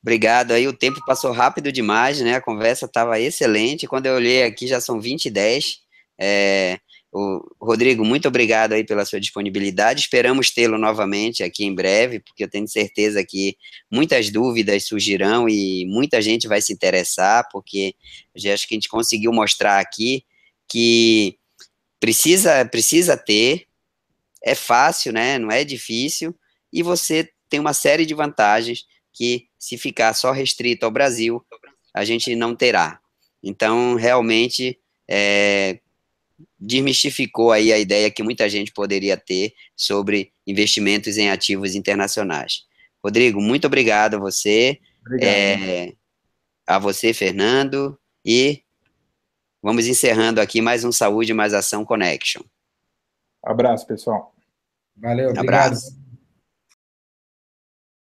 Obrigado 0.00 0.52
aí, 0.52 0.66
o 0.66 0.72
tempo 0.72 1.04
passou 1.04 1.32
rápido 1.32 1.70
demais, 1.70 2.18
né? 2.22 2.36
A 2.36 2.40
conversa 2.40 2.86
estava 2.86 3.20
excelente. 3.20 3.86
Quando 3.86 4.06
eu 4.06 4.14
olhei 4.14 4.42
aqui, 4.42 4.66
já 4.66 4.80
são 4.80 4.98
20 4.98 5.26
e 5.26 5.30
10. 5.30 5.80
É, 6.18 6.78
o 7.12 7.42
Rodrigo, 7.60 8.04
muito 8.04 8.28
obrigado 8.28 8.72
aí 8.72 8.84
pela 8.84 9.04
sua 9.04 9.20
disponibilidade. 9.20 10.00
Esperamos 10.00 10.50
tê-lo 10.50 10.78
novamente 10.78 11.42
aqui 11.42 11.64
em 11.64 11.74
breve, 11.74 12.20
porque 12.20 12.44
eu 12.44 12.48
tenho 12.48 12.68
certeza 12.68 13.24
que 13.24 13.56
muitas 13.90 14.30
dúvidas 14.30 14.86
surgirão 14.86 15.48
e 15.48 15.84
muita 15.86 16.22
gente 16.22 16.46
vai 16.46 16.62
se 16.62 16.72
interessar, 16.72 17.48
porque 17.50 17.94
eu 18.34 18.54
acho 18.54 18.68
que 18.68 18.74
a 18.74 18.76
gente 18.76 18.88
conseguiu 18.88 19.32
mostrar 19.32 19.80
aqui 19.80 20.24
que 20.68 21.36
precisa 21.98 22.64
precisa 22.64 23.16
ter, 23.16 23.66
é 24.42 24.54
fácil, 24.54 25.12
né? 25.12 25.38
Não 25.38 25.50
é 25.50 25.64
difícil 25.64 26.34
e 26.72 26.82
você 26.82 27.28
tem 27.48 27.58
uma 27.58 27.74
série 27.74 28.06
de 28.06 28.14
vantagens 28.14 28.84
que 29.12 29.48
se 29.58 29.76
ficar 29.76 30.14
só 30.14 30.30
restrito 30.30 30.86
ao 30.86 30.92
Brasil, 30.92 31.44
a 31.92 32.04
gente 32.04 32.34
não 32.36 32.54
terá. 32.54 33.00
Então, 33.42 33.96
realmente, 33.96 34.78
é, 35.08 35.80
desmistificou 36.60 37.52
aí 37.52 37.72
a 37.72 37.78
ideia 37.78 38.10
que 38.10 38.22
muita 38.22 38.48
gente 38.48 38.72
poderia 38.72 39.16
ter 39.16 39.54
sobre 39.74 40.32
investimentos 40.46 41.16
em 41.16 41.30
ativos 41.30 41.74
internacionais. 41.74 42.64
Rodrigo, 43.02 43.40
muito 43.40 43.66
obrigado 43.66 44.16
a 44.16 44.18
você, 44.18 44.78
obrigado. 45.06 45.28
É, 45.28 45.92
a 46.66 46.78
você, 46.78 47.14
Fernando, 47.14 47.98
e 48.24 48.62
vamos 49.62 49.86
encerrando 49.86 50.40
aqui 50.40 50.60
mais 50.60 50.84
um 50.84 50.92
Saúde 50.92 51.32
Mais 51.32 51.54
Ação 51.54 51.84
Connection. 51.84 52.42
Abraço, 53.42 53.86
pessoal. 53.86 54.34
Valeu, 54.94 55.30
obrigado. 55.30 55.44
Abraço. 55.46 55.99